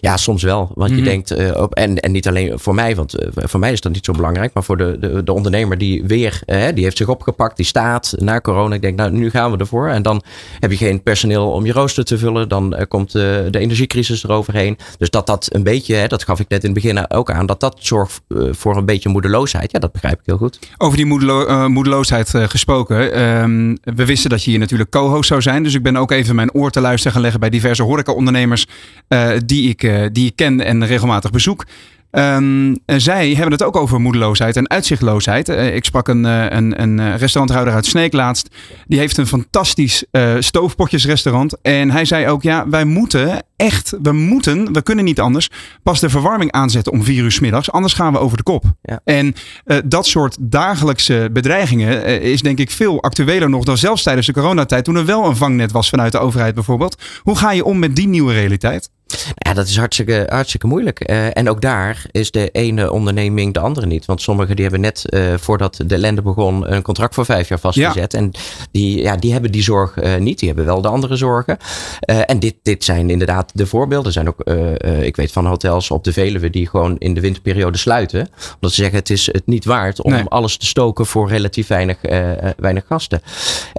Ja, 0.00 0.16
soms 0.16 0.42
wel. 0.42 0.70
Want 0.74 0.90
mm. 0.90 0.96
je 0.96 1.02
denkt, 1.02 1.38
uh, 1.38 1.56
op, 1.56 1.74
en, 1.74 2.00
en 2.00 2.12
niet 2.12 2.28
alleen 2.28 2.58
voor 2.58 2.74
mij, 2.74 2.96
want 2.96 3.20
uh, 3.20 3.28
voor 3.34 3.60
mij 3.60 3.72
is 3.72 3.80
dat 3.80 3.92
niet 3.92 4.04
zo 4.04 4.12
belangrijk, 4.12 4.54
maar 4.54 4.64
voor 4.64 4.76
de, 4.76 4.96
de, 5.00 5.22
de 5.24 5.32
ondernemer 5.32 5.78
die 5.78 6.04
weer, 6.04 6.40
uh, 6.46 6.64
die 6.74 6.84
heeft 6.84 6.96
zich 6.96 7.08
opgepakt, 7.08 7.56
die 7.56 7.66
staat 7.66 8.14
na 8.18 8.40
corona. 8.40 8.74
Ik 8.74 8.82
denk, 8.82 8.96
nou, 8.96 9.10
nu 9.10 9.30
gaan 9.30 9.50
we 9.50 9.56
ervoor. 9.56 9.88
En 9.88 10.02
dan 10.02 10.22
heb 10.60 10.70
je 10.70 10.76
geen 10.76 11.02
personeel 11.02 11.50
om 11.50 11.66
je 11.66 11.72
rooster 11.72 12.04
te 12.04 12.18
vullen. 12.18 12.48
Dan 12.48 12.86
komt 12.88 13.12
de 13.12 13.50
energiecrisis 13.52 14.24
eroverheen. 14.24 14.78
Dus 14.98 15.10
dat 15.10 15.26
dat 15.26 15.46
een 15.48 15.62
beetje, 15.62 16.08
dat 16.08 16.24
gaf 16.24 16.40
ik 16.40 16.48
net 16.48 16.64
in 16.64 16.70
het 16.70 16.82
begin 16.82 17.10
ook 17.10 17.30
aan, 17.30 17.46
dat 17.46 17.60
dat 17.60 17.76
zorgt 17.78 18.20
voor 18.50 18.76
een 18.76 18.84
beetje 18.84 19.08
moedeloosheid. 19.08 19.72
Ja, 19.72 19.78
dat 19.78 19.92
begrijp 19.92 20.18
ik 20.18 20.26
heel 20.26 20.36
goed. 20.36 20.58
Over 20.78 20.96
die 20.96 21.06
moedelo 21.06 21.68
moedeloosheid 21.68 22.32
gesproken. 22.34 23.12
Ehm, 23.12 23.76
we 23.96 24.04
wisten 24.04 24.30
dat 24.30 24.44
je 24.44 24.50
hier 24.50 24.58
natuurlijk 24.58 24.90
co-host 24.90 25.28
zou 25.28 25.42
zijn. 25.42 25.62
Dus 25.62 25.74
ik 25.74 25.82
ben 25.82 25.96
ook 25.96 26.10
even 26.10 26.34
mijn 26.34 26.52
oor 26.52 26.70
te 26.70 26.80
luisteren 26.80 27.12
gaan 27.12 27.22
leggen 27.22 27.40
bij 27.40 27.50
diverse 27.50 27.82
horeca-ondernemers 27.82 28.66
die 29.44 29.61
die 29.62 29.70
ik, 29.70 29.82
uh, 29.82 30.06
die 30.12 30.26
ik 30.26 30.36
ken 30.36 30.60
en 30.60 30.86
regelmatig 30.86 31.30
bezoek. 31.30 31.64
Um, 32.14 32.78
zij 32.86 33.28
hebben 33.28 33.52
het 33.52 33.62
ook 33.62 33.76
over 33.76 34.00
moedeloosheid 34.00 34.56
en 34.56 34.70
uitzichtloosheid. 34.70 35.48
Uh, 35.48 35.74
ik 35.74 35.84
sprak 35.84 36.08
een, 36.08 36.24
uh, 36.24 36.44
een, 36.48 36.82
een 36.82 37.16
restauranthouder 37.16 37.74
uit 37.74 37.86
Sneek 37.86 38.12
laatst. 38.12 38.48
Die 38.86 38.98
heeft 38.98 39.16
een 39.16 39.26
fantastisch 39.26 40.04
uh, 40.10 40.34
stoofpotjesrestaurant. 40.38 41.60
En 41.62 41.90
hij 41.90 42.04
zei 42.04 42.28
ook, 42.28 42.42
ja, 42.42 42.68
wij 42.68 42.84
moeten 42.84 43.42
echt, 43.56 43.96
we 44.02 44.12
moeten, 44.12 44.72
we 44.72 44.82
kunnen 44.82 45.04
niet 45.04 45.20
anders, 45.20 45.48
pas 45.82 46.00
de 46.00 46.10
verwarming 46.10 46.52
aanzetten 46.52 46.92
om 46.92 47.04
vier 47.04 47.22
uur 47.22 47.32
s 47.32 47.40
middags. 47.40 47.70
Anders 47.70 47.94
gaan 47.94 48.12
we 48.12 48.18
over 48.18 48.36
de 48.36 48.42
kop. 48.42 48.64
Ja. 48.82 49.00
En 49.04 49.34
dat 49.84 50.06
soort 50.06 50.36
dagelijkse 50.40 51.28
bedreigingen 51.32 52.22
is 52.22 52.42
denk 52.42 52.58
ik 52.58 52.70
veel 52.70 53.02
actueler 53.02 53.50
nog 53.50 53.64
dan 53.64 53.78
zelfs 53.78 54.02
tijdens 54.02 54.26
de 54.26 54.32
coronatijd. 54.32 54.84
Toen 54.84 54.96
er 54.96 55.04
wel 55.04 55.24
een 55.24 55.36
vangnet 55.36 55.72
was 55.72 55.88
vanuit 55.88 56.12
de 56.12 56.18
overheid 56.18 56.54
bijvoorbeeld. 56.54 57.02
Hoe 57.22 57.36
ga 57.36 57.52
je 57.52 57.64
om 57.64 57.78
met 57.78 57.96
die 57.96 58.08
nieuwe 58.08 58.32
realiteit? 58.32 58.90
Ja, 59.34 59.54
dat 59.54 59.66
is 59.66 59.76
hartstikke, 59.76 60.26
hartstikke 60.28 60.66
moeilijk. 60.66 61.10
Uh, 61.10 61.36
en 61.36 61.48
ook 61.48 61.60
daar 61.60 62.04
is 62.10 62.30
de 62.30 62.50
ene 62.50 62.92
onderneming 62.92 63.54
de 63.54 63.60
andere 63.60 63.86
niet. 63.86 64.04
Want 64.04 64.22
sommigen 64.22 64.54
die 64.54 64.64
hebben 64.64 64.80
net 64.82 65.04
uh, 65.06 65.34
voordat 65.36 65.80
de 65.86 65.94
ellende 65.94 66.22
begon 66.22 66.72
een 66.72 66.82
contract 66.82 67.14
voor 67.14 67.24
vijf 67.24 67.48
jaar 67.48 67.58
vastgezet. 67.58 68.12
Ja. 68.12 68.18
En 68.18 68.30
die, 68.70 69.02
ja, 69.02 69.16
die 69.16 69.32
hebben 69.32 69.52
die 69.52 69.62
zorg 69.62 70.02
uh, 70.02 70.16
niet. 70.16 70.38
Die 70.38 70.48
hebben 70.48 70.66
wel 70.66 70.82
de 70.82 70.88
andere 70.88 71.16
zorgen. 71.16 71.56
en 72.26 72.38
dit, 72.38 72.54
dit 72.62 72.84
zijn 72.84 73.10
inderdaad 73.10 73.50
de 73.54 73.66
voorbeelden. 73.66 74.06
Er 74.06 74.12
zijn 74.12 74.28
ook, 74.28 74.40
ik 75.02 75.16
weet 75.16 75.32
van 75.32 75.46
hotels 75.46 75.90
op 75.90 76.04
de 76.04 76.12
Veluwe 76.12 76.50
die 76.50 76.68
gewoon 76.68 76.98
in 76.98 77.14
de 77.14 77.20
winterperiode 77.20 77.78
sluiten. 77.78 78.28
Omdat 78.54 78.70
ze 78.70 78.80
zeggen 78.80 78.98
het 78.98 79.10
is 79.10 79.26
het 79.26 79.46
niet 79.46 79.64
waard 79.64 80.02
om 80.02 80.12
nee. 80.12 80.24
alles 80.28 80.56
te 80.56 80.66
stoken 80.66 81.06
voor 81.06 81.28
relatief 81.28 81.66
weinig, 81.66 81.96
weinig 82.56 82.86
gasten. 82.86 83.22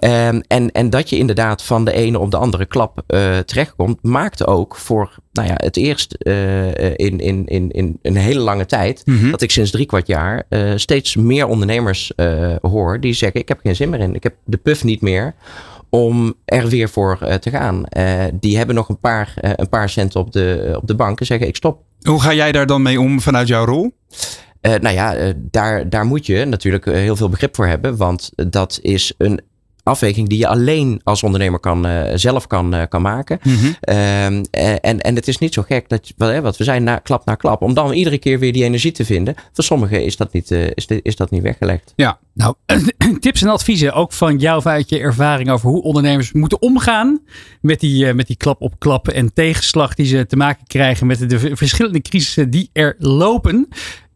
Um, 0.03 0.41
en, 0.47 0.71
en 0.71 0.89
dat 0.89 1.09
je 1.09 1.17
inderdaad 1.17 1.63
van 1.63 1.85
de 1.85 1.93
ene 1.93 2.19
op 2.19 2.31
de 2.31 2.37
andere 2.37 2.65
klap 2.65 3.01
terechtkomt, 3.45 4.03
maakt 4.03 4.47
ook 4.47 4.75
voor 4.75 5.21
nou 5.33 5.47
ja, 5.47 5.53
het 5.57 5.77
eerst 5.77 6.15
uh, 6.19 6.67
in, 6.75 7.19
in, 7.19 7.45
in, 7.45 7.71
in 7.71 7.99
een 8.01 8.15
hele 8.15 8.39
lange 8.39 8.65
tijd 8.65 9.01
mm 9.05 9.17
-hmm. 9.17 9.31
dat 9.31 9.41
ik 9.41 9.51
sinds 9.51 9.71
drie 9.71 9.85
kwart 9.85 10.07
jaar 10.07 10.43
uh, 10.49 10.71
steeds 10.75 11.15
meer 11.15 11.47
ondernemers 11.47 12.11
uh, 12.15 12.55
hoor 12.61 12.99
die 12.99 13.13
zeggen: 13.13 13.39
Ik 13.39 13.47
heb 13.47 13.59
geen 13.63 13.75
zin 13.75 13.89
meer 13.89 13.99
in, 13.99 14.15
ik 14.15 14.23
heb 14.23 14.35
de 14.45 14.57
puff 14.57 14.83
niet 14.83 15.01
meer 15.01 15.33
om 15.89 16.33
er 16.45 16.67
weer 16.67 16.89
voor 16.89 17.17
te 17.39 17.49
gaan. 17.49 17.83
die 18.39 18.57
hebben 18.57 18.75
nog 18.75 18.89
een 18.89 18.99
paar, 18.99 19.33
een 19.35 19.69
paar 19.69 19.89
centen 19.89 20.19
op 20.19 20.31
de, 20.31 20.77
op 20.81 20.87
de 20.87 20.95
bank 20.95 21.19
en 21.19 21.25
zeggen: 21.25 21.47
Ik 21.47 21.55
stop. 21.55 21.81
Hoe 22.01 22.21
ga 22.21 22.33
jij 22.33 22.51
daar 22.51 22.65
dan 22.65 22.81
mee 22.81 22.99
om 22.99 23.21
vanuit 23.21 23.47
jouw 23.47 23.65
rol? 23.65 23.91
nou 24.61 24.89
ja, 24.89 25.33
daar, 25.35 25.89
daar 25.89 26.05
moet 26.05 26.25
je 26.25 26.45
natuurlijk 26.45 26.85
heel 26.85 27.15
veel 27.15 27.29
begrip 27.29 27.55
voor 27.55 27.67
hebben, 27.67 27.97
want 27.97 28.31
dat 28.35 28.79
is 28.81 29.13
een 29.17 29.41
afweging 29.83 30.29
die 30.29 30.37
je 30.37 30.47
alleen 30.47 31.01
als 31.03 31.23
ondernemer 31.23 31.59
kan, 31.59 31.87
uh, 31.87 32.01
zelf 32.15 32.47
kan, 32.47 32.75
uh, 32.75 32.81
kan 32.89 33.01
maken. 33.01 33.39
Mm 33.43 33.55
-hmm. 33.55 33.75
um, 33.95 34.43
en, 34.51 34.99
en 34.99 35.15
het 35.15 35.27
is 35.27 35.37
niet 35.37 35.53
zo 35.53 35.61
gek 35.61 35.89
dat 35.89 36.07
je, 36.07 36.41
wat 36.41 36.57
we 36.57 36.63
zijn 36.63 36.83
na, 36.83 36.97
klap 36.97 37.25
na 37.25 37.35
klap, 37.35 37.61
om 37.61 37.73
dan 37.73 37.91
iedere 37.91 38.17
keer 38.17 38.39
weer 38.39 38.53
die 38.53 38.63
energie 38.63 38.91
te 38.91 39.05
vinden. 39.05 39.35
Voor 39.53 39.63
sommigen 39.63 40.03
is 40.03 40.17
dat 40.17 40.33
niet, 40.33 40.51
uh, 40.51 40.67
is, 40.73 40.85
is 40.85 41.15
dat 41.15 41.31
niet 41.31 41.41
weggelegd. 41.41 41.93
Ja, 41.95 42.19
nou, 42.33 42.55
tips 43.19 43.41
en 43.41 43.47
adviezen 43.47 43.93
ook 43.93 44.13
van 44.13 44.37
jou 44.37 44.61
vanuit 44.61 44.89
je 44.89 44.99
ervaring 44.99 45.49
over 45.49 45.69
hoe 45.69 45.81
ondernemers 45.81 46.31
moeten 46.31 46.61
omgaan 46.61 47.19
met 47.61 47.79
die, 47.79 48.13
met 48.13 48.27
die 48.27 48.37
klap 48.37 48.61
op 48.61 48.79
klap 48.79 49.07
en 49.07 49.33
tegenslag 49.33 49.95
die 49.95 50.05
ze 50.05 50.25
te 50.25 50.35
maken 50.35 50.67
krijgen 50.67 51.07
met 51.07 51.29
de 51.29 51.55
verschillende 51.55 52.01
crisissen 52.01 52.49
die 52.49 52.69
er 52.73 52.95
lopen. 52.97 53.67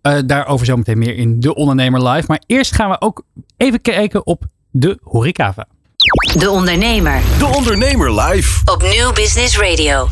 Uh, 0.01 0.17
daarover 0.25 0.65
zometeen 0.65 0.97
meer 0.97 1.15
in 1.15 1.39
De 1.39 1.56
Ondernemer 1.56 2.10
Live. 2.10 2.25
Maar 2.27 2.41
eerst 2.45 2.75
gaan 2.75 2.89
we 2.89 3.01
ook 3.01 3.23
even 3.58 3.82
kijken 3.82 4.25
op 4.25 4.45
de 4.80 4.98
Horecava. 5.04 5.68
De 6.40 6.50
Ondernemer. 6.50 7.22
De 7.40 7.52
Ondernemer 7.58 8.22
live. 8.22 8.62
Op 8.72 8.82
Nieuw 8.82 9.13
Business 9.13 9.60
Radio. 9.60 10.08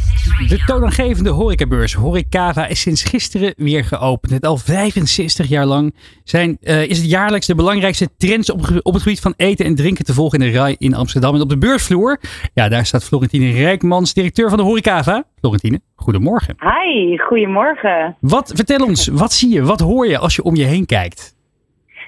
De 0.47 0.63
toonaangevende 0.65 1.29
horecabeurs 1.29 1.93
Horecava 1.93 2.67
is 2.67 2.79
sinds 2.79 3.03
gisteren 3.03 3.53
weer 3.57 3.83
geopend. 3.83 4.33
Het 4.33 4.45
al 4.45 4.57
65 4.57 5.47
jaar 5.47 5.65
lang 5.65 5.95
zijn, 6.23 6.57
uh, 6.61 6.89
is 6.89 6.97
het 6.97 7.09
jaarlijks 7.09 7.47
de 7.47 7.55
belangrijkste 7.55 8.09
trends 8.17 8.51
op, 8.51 8.59
op, 8.81 8.93
het 8.93 9.01
gebied 9.01 9.19
van 9.19 9.33
eten 9.37 9.65
en 9.65 9.75
drinken 9.75 10.05
te 10.05 10.13
volgen 10.13 10.39
in 10.39 10.51
de 10.51 10.57
RAI 10.57 10.75
in 10.77 10.95
Amsterdam. 10.95 11.35
En 11.35 11.41
op 11.41 11.49
de 11.49 11.57
beursvloer, 11.57 12.19
ja, 12.53 12.69
daar 12.69 12.85
staat 12.85 13.03
Florentine 13.03 13.51
Rijkmans, 13.51 14.13
directeur 14.13 14.49
van 14.49 14.57
de 14.57 14.63
Horecava. 14.63 15.23
Florentine, 15.39 15.79
goedemorgen. 15.95 16.55
Hi, 16.59 17.17
goedemorgen. 17.17 18.15
Wat, 18.19 18.51
vertel 18.55 18.85
ons, 18.85 19.07
wat 19.07 19.33
zie 19.33 19.53
je, 19.53 19.63
wat 19.63 19.79
hoor 19.79 20.07
je 20.07 20.17
als 20.17 20.35
je 20.35 20.43
om 20.43 20.55
je 20.55 20.63
heen 20.63 20.85
kijkt? 20.85 21.34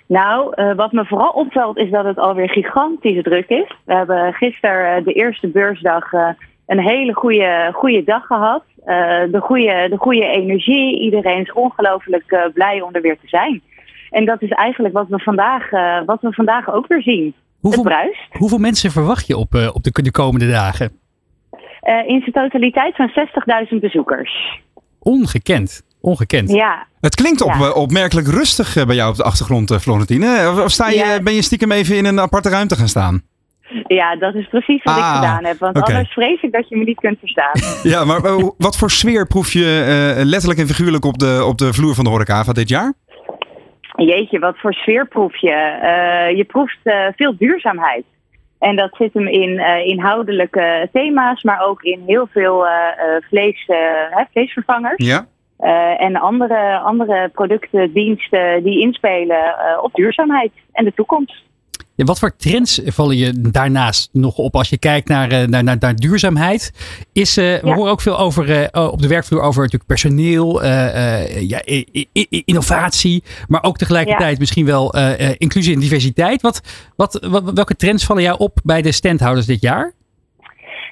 Nou, 0.08 0.54
uh, 0.56 0.76
wat 0.76 0.91
me 0.91 1.06
vooral 1.06 1.30
opvalt 1.30 1.78
is 1.78 1.91
dat 1.91 2.06
het 2.06 2.17
alweer 2.17 2.50
gigantisch 2.50 3.24
druk 3.24 3.50
is. 3.50 3.72
We 3.86 3.93
hebben 3.93 4.34
gisteren 4.34 5.00
uh, 5.00 5.06
de 5.06 5.13
eerste 5.13 5.48
beursdag 5.48 6.13
uh, 6.13 6.30
een 6.65 6.80
hele 6.80 7.13
goede, 7.13 7.70
goede 7.74 8.04
dag 8.04 8.26
gehad. 8.26 8.63
de, 9.32 9.39
goede, 9.41 9.88
de 9.89 9.98
goede 9.98 10.26
energie. 10.26 11.00
Iedereen 11.00 11.41
is 11.41 11.54
ongelooflijk 11.54 12.50
blij 12.54 12.82
om 12.82 12.93
er 12.93 13.02
weer 13.02 13.17
te 13.22 13.28
zijn. 13.28 13.62
En 14.10 14.26
dat 14.26 14.41
is 14.41 14.50
eigenlijk 14.50 14.93
wat 14.93 15.08
we 15.08 15.20
vandaag, 15.20 15.70
wat 16.06 16.22
we 16.22 16.32
vandaag 16.32 16.74
ook 16.74 16.88
weer 16.88 17.02
zien. 17.02 17.34
Hoeveel, 17.60 17.84
het 17.84 17.91
bruist. 17.91 18.28
Hoeveel 18.38 18.58
mensen 18.58 18.91
verwacht 18.91 19.28
je 19.28 19.38
op, 19.38 19.54
op 19.74 19.84
de, 19.84 20.02
de 20.02 20.12
komende 20.12 20.50
dagen? 20.50 20.91
in 22.06 22.22
zijn 22.22 22.32
totaliteit 22.32 22.96
van 22.96 23.12
60.000 23.70 23.78
bezoekers. 23.80 24.62
Ongekend. 25.00 25.87
Ongekend. 26.01 26.51
Ja. 26.51 26.86
Het 27.01 27.15
klinkt 27.15 27.41
op, 27.41 27.53
ja. 27.53 27.71
opmerkelijk 27.71 28.27
rustig 28.27 28.86
bij 28.86 28.95
jou 28.95 29.10
op 29.10 29.15
de 29.15 29.23
achtergrond, 29.23 29.75
Florentine. 29.81 30.62
Of 30.63 30.71
sta 30.71 30.89
je, 30.89 30.95
ja. 30.95 31.21
ben 31.21 31.33
je 31.33 31.41
stiekem 31.41 31.71
even 31.71 31.95
in 31.95 32.05
een 32.05 32.19
aparte 32.19 32.49
ruimte 32.49 32.75
gaan 32.75 32.88
staan? 32.88 33.23
Ja, 33.88 34.15
dat 34.15 34.36
is 34.36 34.47
precies 34.47 34.83
wat 34.83 34.93
ah, 34.93 34.99
ik 34.99 35.15
gedaan 35.15 35.45
heb. 35.45 35.57
Want 35.57 35.77
okay. 35.77 35.95
anders 35.95 36.13
vrees 36.13 36.41
ik 36.41 36.51
dat 36.51 36.69
je 36.69 36.77
me 36.77 36.83
niet 36.83 36.99
kunt 36.99 37.19
verstaan. 37.19 37.60
ja, 37.93 38.05
maar 38.05 38.21
wat 38.57 38.77
voor 38.77 38.89
sfeer 38.89 39.27
proef 39.27 39.53
je 39.53 40.15
uh, 40.17 40.23
letterlijk 40.25 40.60
en 40.60 40.67
figuurlijk 40.67 41.05
op 41.05 41.17
de, 41.17 41.43
op 41.47 41.57
de 41.57 41.73
vloer 41.73 41.95
van 41.95 42.03
de 42.03 42.10
Horecava 42.10 42.53
dit 42.53 42.69
jaar? 42.69 42.93
Jeetje, 43.95 44.39
wat 44.39 44.57
voor 44.57 44.73
sfeer 44.73 45.07
proef 45.07 45.38
je? 45.38 45.79
Uh, 46.29 46.38
je 46.38 46.43
proeft 46.43 46.77
uh, 46.83 47.05
veel 47.15 47.38
duurzaamheid. 47.38 48.03
En 48.60 48.75
dat 48.75 48.95
zit 48.97 49.13
hem 49.13 49.27
in 49.27 49.60
inhoudelijke 49.86 50.89
thema's, 50.93 51.43
maar 51.43 51.65
ook 51.65 51.81
in 51.81 52.03
heel 52.05 52.27
veel 52.31 52.65
vlees, 53.29 53.69
vleesvervangers. 54.31 55.05
Ja. 55.05 55.27
Uh, 55.60 56.02
en 56.02 56.15
andere, 56.15 56.80
andere 56.80 57.30
producten, 57.34 57.93
diensten 57.93 58.63
die 58.63 58.80
inspelen 58.82 59.38
uh, 59.38 59.84
op 59.84 59.93
duurzaamheid 59.93 60.52
en 60.72 60.86
de 60.86 60.93
toekomst. 60.96 61.46
Ja, 61.96 62.06
wat 62.06 62.20
voor 62.20 62.36
trends 62.36 62.82
vallen 62.86 63.17
je 63.17 63.41
daarnaast 63.52 64.10
nog 64.13 64.38
op 64.38 64.56
als 64.56 64.70
je 64.70 64.78
kijkt 64.78 65.08
naar, 65.08 65.32
eh, 65.32 65.48
naar, 65.48 65.63
naar, 65.63 65.78
naar 65.80 65.96
duurzaamheid? 65.96 66.72
Is, 67.13 67.38
eh, 67.38 67.43
We 67.46 67.67
Ja. 67.67 67.76
horen 67.76 67.91
ook 67.91 68.02
veel 68.02 68.17
over, 68.20 68.52
eh, 68.70 68.91
op 68.91 69.02
de 69.02 69.08
werkvloer 69.08 69.41
over 69.41 69.62
natuurlijk 69.62 69.89
personeel, 69.89 70.63
eh, 70.63 71.26
eh, 71.26 71.50
ja, 71.50 71.62
innovatie, 72.46 73.24
maar 73.48 73.63
ook 73.63 73.78
tegelijkertijd 73.78 74.39
misschien 74.39 74.65
wel 74.65 74.93
eh, 74.93 75.30
eh, 75.30 75.36
inclusie 75.38 75.74
en 75.74 75.80
diversiteit. 75.80 76.41
Wat, 76.41 76.62
wat, 76.96 77.28
wat, 77.30 77.52
welke 77.54 77.76
trends 77.76 78.06
vallen 78.06 78.24
jou 78.24 78.38
op 78.39 78.60
bij 78.63 78.82
de 78.82 78.91
standhouders 78.91 79.46
dit 79.46 79.62
jaar? 79.62 79.93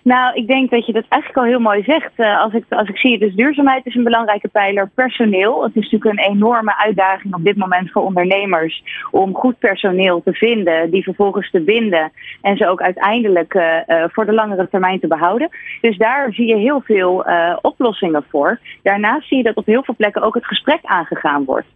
Nou, 0.05 0.35
ik 0.35 0.47
denk 0.47 0.69
dat 0.69 0.85
je 0.85 0.93
dat 0.93 1.05
eigenlijk 1.07 1.41
al 1.41 1.51
heel 1.51 1.59
mooi 1.59 1.83
zegt. 1.83 2.11
Eh, 2.15 2.41
als, 2.41 2.53
ik, 2.53 2.65
als 2.69 2.89
ik 2.89 2.97
zie, 2.97 3.19
dus 3.19 3.35
duurzaamheid 3.35 3.85
is 3.85 3.95
een 3.95 4.03
belangrijke 4.03 4.47
pijler. 4.47 4.89
Personeel. 4.95 5.63
Het 5.63 5.75
is 5.75 5.89
natuurlijk 5.89 6.19
een 6.19 6.33
enorme 6.33 6.77
uitdaging 6.77 7.33
op 7.33 7.43
dit 7.43 7.55
moment 7.55 7.91
voor 7.91 8.03
ondernemers 8.03 8.83
om 9.11 9.35
goed 9.35 9.59
personeel 9.59 10.21
te 10.23 10.33
vinden, 10.33 10.91
die 10.91 11.03
vervolgens 11.03 11.51
te 11.51 11.61
binden 11.61 12.11
en 12.41 12.57
ze 12.57 12.67
ook 12.67 12.81
uiteindelijk 12.81 13.53
eh, 13.53 13.89
eh, 13.89 14.09
voor 14.11 14.25
de 14.25 14.33
langere 14.33 14.67
termijn 14.69 14.99
te 14.99 15.07
behouden. 15.07 15.49
Dus 15.81 15.97
daar 15.97 16.33
zie 16.33 16.47
je 16.47 16.57
heel 16.57 16.81
veel 16.81 17.25
oplossingen 17.61 18.25
voor. 18.29 18.59
Daarnaast 18.83 19.27
zie 19.27 19.37
je 19.37 19.43
dat 19.43 19.55
op 19.55 19.65
heel 19.65 19.83
veel 19.83 19.95
plekken 19.95 20.21
ook 20.21 20.35
het 20.35 20.45
gesprek 20.45 20.79
aangegaan 20.83 21.45
wordt. 21.45 21.67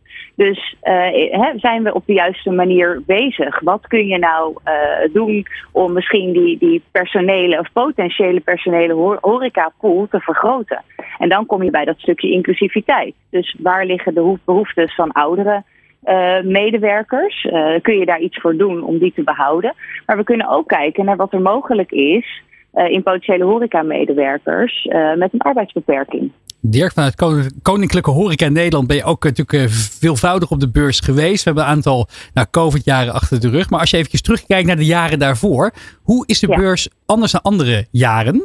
Dus 0.46 0.76
eh, 0.82 1.42
zijn 1.56 1.84
we 1.84 1.94
op 1.94 2.06
de 2.06 2.14
juiste 2.14 2.50
manier 2.52 3.02
bezig? 3.06 3.60
Wat 3.60 3.88
kun 3.88 4.08
je 4.08 4.18
nou 4.18 4.56
eh, 4.64 4.74
doen 5.14 5.46
om 5.72 5.94
misschien 5.94 6.32
die, 6.32 6.58
die 6.58 6.82
personele 6.92 7.60
of 7.60 7.72
potentiële 7.74 8.40
personele 8.40 8.94
ho- 8.94 9.18
horecapool 9.22 10.08
te 10.08 10.20
vergroten? 10.20 10.84
En 11.18 11.30
dan 11.30 11.46
kom 11.46 11.64
je 11.64 11.72
bij 11.72 11.86
dat 11.86 12.00
stukje 12.00 12.32
inclusiviteit. 12.32 13.16
Dus 13.30 13.56
waar 13.60 13.86
liggen 13.86 14.14
de 14.14 14.20
hoef- 14.20 14.46
behoeftes 14.46 14.96
van 14.96 15.12
oudere 15.12 15.64
eh, 16.04 16.42
medewerkers? 16.42 17.48
Kun 17.82 17.98
je 17.98 18.06
daar 18.06 18.20
iets 18.20 18.38
voor 18.42 18.56
doen 18.56 18.84
om 18.84 18.98
die 18.98 19.14
te 19.16 19.24
behouden? 19.24 19.74
Maar 20.06 20.18
we 20.18 20.24
kunnen 20.24 20.50
ook 20.50 20.68
kijken 20.68 21.06
naar 21.06 21.18
wat 21.18 21.34
er 21.34 21.42
mogelijk 21.42 21.92
is 21.92 22.42
in 22.74 23.04
potentiële 23.04 23.44
horeca-medewerkers 23.44 24.86
eh, 24.86 25.14
met 25.16 25.34
een 25.34 25.42
arbeidsbeperking. 25.42 26.32
Dirk, 26.62 26.94
vanuit 26.94 27.16
Konin- 27.16 27.60
Koninklijke 27.62 28.12
Horeca 28.12 28.46
in 28.46 28.54
Nederland 28.54 28.88
ben 28.88 28.96
je 28.96 29.04
ook 29.04 29.26
eh, 29.26 29.32
natuurlijk 29.32 29.70
eh, 29.72 29.76
veelvoudig 29.78 30.52
op 30.52 30.60
de 30.60 30.70
beurs 30.70 31.00
geweest. 31.00 31.38
We 31.44 31.50
hebben 31.50 31.64
een 31.64 31.70
aantal 31.70 32.08
nou, 32.34 32.48
COVID-jaren 32.52 33.14
achter 33.14 33.40
de 33.40 33.50
rug. 33.50 33.70
Maar 33.70 33.80
als 33.80 33.90
je 33.90 33.98
even 33.98 34.22
terugkijkt 34.24 34.68
naar 34.68 34.76
de 34.76 34.86
jaren 34.86 35.20
daarvoor. 35.20 35.72
Hoe 36.02 36.24
is 36.28 36.40
de 36.40 36.48
Ja. 36.48 36.56
beurs 36.56 36.90
anders 37.06 37.32
dan 37.32 37.42
andere 37.42 37.88
jaren? 37.92 38.36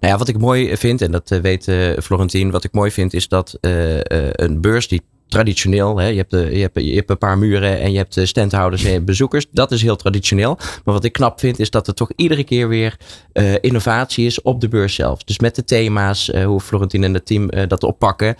Nou 0.00 0.12
ja, 0.12 0.16
wat 0.18 0.28
ik 0.28 0.38
mooi 0.38 0.76
vind, 0.76 1.02
en 1.02 1.10
dat 1.10 1.30
eh, 1.30 1.38
weet 1.40 1.68
eh, 1.68 1.90
Florentien, 2.02 2.50
wat 2.50 2.64
ik 2.64 2.72
mooi 2.72 2.90
vind 2.90 3.14
is 3.14 3.28
dat 3.28 3.58
eh, 3.60 3.96
eh, 3.98 4.28
een 4.32 4.60
beurs 4.60 4.88
die 4.88 5.02
traditioneel, 5.34 5.98
hè, 5.98 6.06
je, 6.06 6.16
hebt, 6.16 6.32
eh, 6.32 6.52
je, 6.52 6.60
hebt, 6.60 6.80
je 6.80 6.94
hebt 6.94 7.10
een 7.10 7.18
paar 7.18 7.38
muren 7.38 7.80
en 7.80 7.92
je 7.92 7.96
hebt 7.96 8.16
eh, 8.16 8.24
standhouders 8.24 8.84
en 8.84 9.04
bezoekers, 9.04 9.46
dat 9.50 9.72
is 9.72 9.82
heel 9.82 9.96
traditioneel. 9.96 10.56
Maar 10.84 10.94
wat 10.94 11.04
ik 11.04 11.12
knap 11.12 11.40
vind 11.40 11.58
is 11.58 11.70
dat 11.70 11.86
er 11.86 11.94
toch 11.94 12.10
iedere 12.16 12.44
keer 12.44 12.68
weer 12.68 12.96
eh, 13.34 13.54
innovatie 13.60 14.26
is 14.26 14.42
op 14.42 14.60
de 14.60 14.68
beurs 14.68 14.94
zelf. 14.94 15.24
Dus 15.24 15.38
met 15.38 15.54
de 15.54 15.64
thema's, 15.64 16.30
eh, 16.30 16.44
hoe 16.44 16.60
Florentien 16.60 17.04
en 17.04 17.14
het 17.14 17.26
team 17.26 17.50
dat 17.68 17.82
oppakken, 17.82 18.36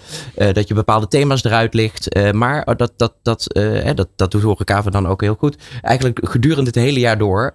dat 0.52 0.68
je 0.68 0.74
bepaalde 0.74 1.08
thema's 1.08 1.44
eruit 1.44 1.74
ligt. 1.74 2.32
maar 2.32 2.76
dat, 2.76 2.92
dat, 2.96 3.14
dat, 3.22 3.52
eh, 3.52 3.62
hè, 3.62 3.94
dat, 3.94 4.08
dat 4.16 4.30
doet 4.30 4.42
Horeca 4.42 4.80
dan 4.82 5.08
ook 5.08 5.20
heel 5.20 5.34
goed. 5.38 5.56
Eigenlijk 5.82 6.20
gedurende 6.22 6.64
het 6.64 6.74
hele 6.74 7.00
jaar 7.00 7.18
door 7.18 7.54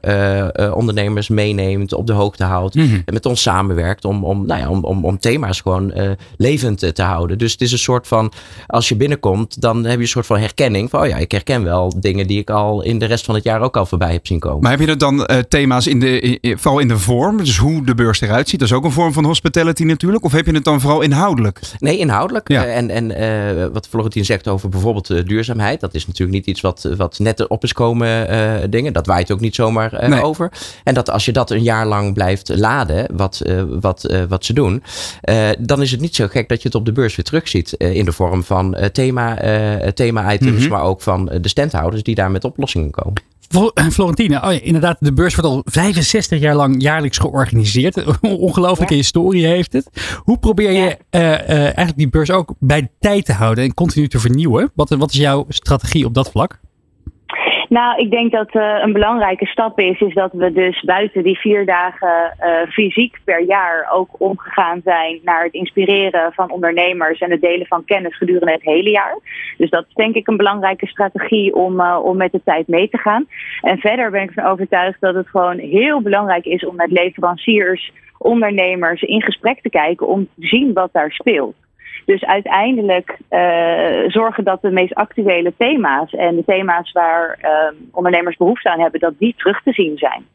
ondernemers 0.74 1.28
meeneemt, 1.28 1.94
op 1.94 2.08
de 2.08 2.14
hoogte 2.14 2.44
houdt 2.44 2.76
en 2.76 3.04
met 3.06 3.26
ons 3.26 3.42
samenwerkt 3.42 4.06
om, 4.06 4.26
om, 4.26 4.46
nou 4.46 4.60
ja, 4.60 4.70
om, 4.70 4.84
om, 4.84 5.06
om 5.06 5.20
thema's 5.20 5.62
gewoon 5.62 5.94
levend 6.38 6.96
te 6.96 7.02
houden. 7.02 7.38
Dus 7.38 7.52
het 7.52 7.62
is 7.62 7.72
een 7.72 7.78
soort 7.78 8.08
van, 8.08 8.32
als 8.68 8.90
je 8.90 8.96
binnenkomt, 8.96 9.29
dan 9.60 9.84
heb 9.86 9.96
je 9.96 10.02
een 10.02 10.08
soort 10.08 10.26
van 10.26 10.38
herkenning 10.40 10.90
van, 10.90 11.02
oh 11.02 11.08
ja, 11.08 11.18
ik 11.18 11.32
herken 11.32 11.64
wel 11.64 11.94
dingen 12.00 12.28
die 12.28 12.40
ik 12.40 12.50
al 12.50 12.82
in 12.84 13.00
de 13.00 13.06
rest 13.06 13.26
van 13.26 13.36
het 13.36 13.44
jaar 13.44 13.62
ook 13.62 13.78
al 13.78 13.86
voorbij 13.86 14.12
heb 14.12 14.28
zien 14.28 14.40
komen. 14.40 14.62
Maar 14.62 14.72
heb 14.72 14.80
je 14.80 14.88
er 14.88 14.98
dan 14.98 15.26
eh, 15.26 15.38
thema's 15.38 15.88
in 15.88 16.00
de, 16.00 16.20
in- 16.20 16.58
vooral 16.58 16.80
in 16.80 16.88
de 16.88 16.98
vorm? 16.98 17.38
Dus 17.38 17.58
hoe 17.58 17.86
de 17.86 17.96
beurs 17.96 18.22
eruit 18.22 18.50
ziet. 18.50 18.60
Dat 18.60 18.70
is 18.70 18.76
ook 18.76 18.84
een 18.84 18.92
vorm 18.92 19.14
van 19.14 19.26
hospitality 19.26 19.84
natuurlijk. 19.84 20.24
Of 20.24 20.32
heb 20.32 20.46
je 20.46 20.52
het 20.54 20.64
dan 20.64 20.82
vooral 20.82 21.02
inhoudelijk? 21.02 21.60
Nee, 21.80 21.98
inhoudelijk. 21.98 22.48
Ja. 22.50 22.66
Eh, 22.66 22.78
en 22.78 22.90
en 22.90 23.16
eh, 23.16 23.66
wat 23.74 23.88
Florentien 23.88 24.26
zegt 24.26 24.48
over 24.48 24.70
bijvoorbeeld 24.70 25.28
duurzaamheid. 25.28 25.80
Dat 25.80 25.94
is 25.94 26.08
natuurlijk 26.08 26.38
niet 26.38 26.46
iets 26.48 26.62
wat, 26.62 26.90
wat 26.98 27.20
net 27.20 27.48
op 27.48 27.64
is 27.64 27.74
komen 27.74 28.28
dingen. 28.72 28.94
Dat 28.94 29.06
waait 29.06 29.32
ook 29.32 29.40
niet 29.40 29.56
zomaar 29.56 30.10
Nee. 30.10 30.22
over. 30.24 30.52
En 30.84 30.94
dat 30.94 31.10
als 31.10 31.26
je 31.26 31.32
dat 31.32 31.52
een 31.52 31.64
jaar 31.64 31.86
lang 31.88 32.14
blijft 32.14 32.58
laden, 32.58 33.08
wat, 33.16 33.42
wat, 33.80 34.14
wat 34.30 34.46
ze 34.46 34.54
doen. 34.54 34.84
dan 35.60 35.82
is 35.82 35.92
het 35.92 36.02
niet 36.02 36.16
zo 36.16 36.28
gek 36.28 36.50
dat 36.50 36.62
je 36.62 36.68
het 36.68 36.78
op 36.78 36.86
de 36.86 36.92
beurs 36.92 37.16
weer 37.16 37.26
terugziet. 37.26 37.78
eh, 37.78 37.96
in 37.96 38.06
de 38.06 38.12
vorm 38.12 38.44
van 38.44 38.76
eh, 39.18 39.38
thema, 39.38 39.38
eh, 39.82 39.88
thema-items. 39.92 40.62
Mhm. 40.62 40.70
Maar 40.70 40.82
ook 40.84 41.02
van 41.02 41.30
eh, 41.30 41.42
de 41.42 41.50
standhouders 41.50 42.04
die 42.04 42.16
daar 42.16 42.32
met 42.32 42.44
oplossingen 42.44 42.92
komen. 42.92 43.22
Flo- 43.50 43.72
Florentine, 43.92 44.36
oh 44.44 44.52
ja, 44.54 44.60
inderdaad, 44.62 44.98
de 45.00 45.14
beurs 45.14 45.36
wordt 45.36 45.50
al 45.50 45.62
65 45.66 46.40
jaar 46.40 46.56
lang 46.56 46.82
jaarlijks 46.82 47.18
georganiseerd. 47.18 48.04
Ongelooflijke 48.22 48.94
historie 48.94 49.46
heeft 49.46 49.74
het. 49.74 49.90
Hoe 50.24 50.38
probeer 50.40 50.72
je 50.72 50.80
Ja. 50.80 50.96
eh, 51.10 51.34
eh, 51.34 51.50
eigenlijk 51.64 51.98
die 51.98 52.10
beurs 52.10 52.32
ook 52.32 52.54
bij 52.60 52.82
de 52.82 52.90
tijd 53.00 53.26
te 53.26 53.34
houden 53.34 53.64
en 53.64 53.74
continu 53.74 54.08
te 54.08 54.20
vernieuwen? 54.20 54.72
Wat, 54.76 54.90
wat 54.90 55.12
is 55.12 55.18
jouw 55.18 55.46
strategie 55.50 56.06
op 56.06 56.14
dat 56.14 56.30
vlak? 56.32 56.60
Nou, 57.70 58.02
ik 58.02 58.12
denk 58.12 58.32
dat 58.32 58.50
eh, 58.50 58.80
een 58.82 58.94
belangrijke 58.94 59.46
stap 59.46 59.80
is, 59.80 60.00
is 60.00 60.14
dat 60.14 60.32
we 60.34 60.52
dus 60.52 60.82
buiten 60.82 61.24
die 61.24 61.40
vier 61.40 61.66
dagen 61.66 62.34
eh, 62.38 62.70
fysiek 62.70 63.20
per 63.24 63.44
jaar 63.44 63.90
ook 63.92 64.10
omgegaan 64.18 64.82
zijn 64.84 65.20
naar 65.24 65.44
het 65.44 65.54
inspireren 65.54 66.34
van 66.34 66.52
ondernemers 66.52 67.20
en 67.20 67.32
het 67.32 67.42
delen 67.42 67.68
van 67.68 67.86
kennis 67.86 68.18
gedurende 68.18 68.52
het 68.52 68.64
hele 68.64 68.90
jaar. 68.90 69.20
Dus 69.58 69.70
dat 69.70 69.86
is 69.88 69.94
denk 69.94 70.16
ik 70.16 70.28
een 70.28 70.38
belangrijke 70.38 70.88
strategie 70.88 71.56
om, 71.56 71.80
eh, 71.80 72.00
om 72.04 72.18
met 72.18 72.32
de 72.32 72.42
tijd 72.44 72.68
mee 72.68 72.90
te 72.90 72.98
gaan. 72.98 73.28
En 73.62 73.78
verder 73.78 74.12
ben 74.12 74.22
ik 74.22 74.32
van 74.34 74.46
overtuigd 74.46 75.02
dat 75.02 75.16
het 75.16 75.28
gewoon 75.28 75.58
heel 75.58 76.02
belangrijk 76.02 76.46
is 76.46 76.66
om 76.66 76.76
met 76.76 76.92
leveranciers, 76.92 77.92
ondernemers 78.18 79.02
in 79.02 79.22
gesprek 79.22 79.62
te 79.62 79.70
kijken 79.70 80.08
om 80.08 80.28
te 80.36 80.48
zien 80.48 80.74
wat 80.74 80.90
daar 80.94 81.12
speelt. 81.12 81.56
Dus 82.06 82.24
uiteindelijk 82.26 83.18
eh, 83.30 84.04
zorgen 84.08 84.44
dat 84.44 84.62
de 84.62 84.72
meest 84.72 84.94
actuele 84.94 85.54
thema's 85.58 86.14
en 86.14 86.36
de 86.36 86.44
thema's 86.46 86.92
waar 86.92 87.38
eh, 87.42 87.52
ondernemers 87.92 88.38
behoefte 88.38 88.70
aan 88.70 88.80
hebben, 88.80 89.00
dat 89.00 89.14
die 89.18 89.36
terug 89.38 89.62
te 89.64 89.72
zien 89.74 89.98
zijn. 89.98 90.26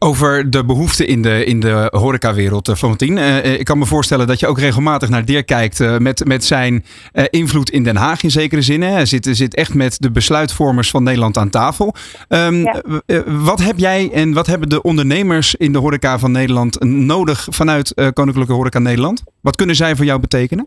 Over 0.00 0.50
de 0.50 0.64
behoeften 0.64 1.06
in 1.06 1.22
de, 1.22 1.44
in 1.44 1.60
de 1.60 1.88
horecawereld, 1.90 2.68
eh, 2.68 2.74
Florentien. 2.74 3.18
Eh, 3.18 3.38
eh, 3.38 3.58
ik 3.58 3.64
kan 3.64 3.78
me 3.78 3.86
voorstellen 3.86 4.26
dat 4.26 4.40
je 4.40 4.46
ook 4.46 4.58
regelmatig 4.58 5.08
naar 5.08 5.24
Dirk 5.24 5.46
kijkt 5.46 5.98
met, 5.98 6.24
met 6.26 6.44
zijn 6.44 6.84
invloed 7.30 7.70
in 7.70 7.82
Den 7.84 7.96
Haag 7.96 8.22
in 8.22 8.30
zekere 8.30 8.62
zin. 8.62 8.82
Hè. 8.82 8.90
Hij 8.90 9.06
zit, 9.06 9.28
zit 9.30 9.54
echt 9.54 9.74
met 9.74 9.96
de 10.00 10.10
besluitvormers 10.10 10.90
van 10.90 11.02
Nederland 11.02 11.38
aan 11.38 11.50
tafel. 11.50 11.94
Ehm, 12.28 12.54
Ja. 12.54 12.82
eh, 13.06 13.16
eh, 13.16 13.22
wat 13.26 13.60
heb 13.60 13.78
jij 13.78 14.10
en 14.12 14.32
wat 14.32 14.46
hebben 14.46 14.68
de 14.68 14.82
ondernemers 14.82 15.54
in 15.54 15.72
de 15.72 15.78
horeca 15.78 16.18
van 16.18 16.32
Nederland 16.32 16.84
nodig 16.84 17.46
vanuit 17.50 17.94
Koninklijke 18.12 18.52
Horeca 18.52 18.78
Nederland? 18.78 19.22
Wat 19.40 19.56
kunnen 19.56 19.76
zij 19.76 19.96
voor 19.96 20.04
jou 20.04 20.20
betekenen? 20.20 20.66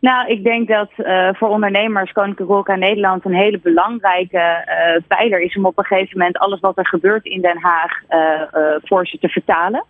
Nou, 0.00 0.28
ik 0.28 0.44
denk 0.44 0.68
dat 0.68 0.90
eh, 0.96 1.28
voor 1.32 1.48
ondernemers 1.48 2.12
Koninklijke 2.12 2.52
Horeca 2.52 2.76
Nederland 2.76 3.24
een 3.24 3.34
hele 3.34 3.58
belangrijke 3.58 4.38
eh, 4.38 5.02
pijler 5.06 5.40
is 5.40 5.56
om 5.56 5.66
op 5.66 5.78
een 5.78 5.84
gegeven 5.84 6.18
moment 6.18 6.38
alles 6.38 6.60
wat 6.60 6.78
er 6.78 6.86
gebeurt 6.86 7.24
in 7.24 7.40
Den 7.40 7.58
Haag 7.58 7.92
eh, 8.08 8.20
voor 8.82 9.06
ze 9.06 9.18
te 9.18 9.28
vertalen. 9.28 9.84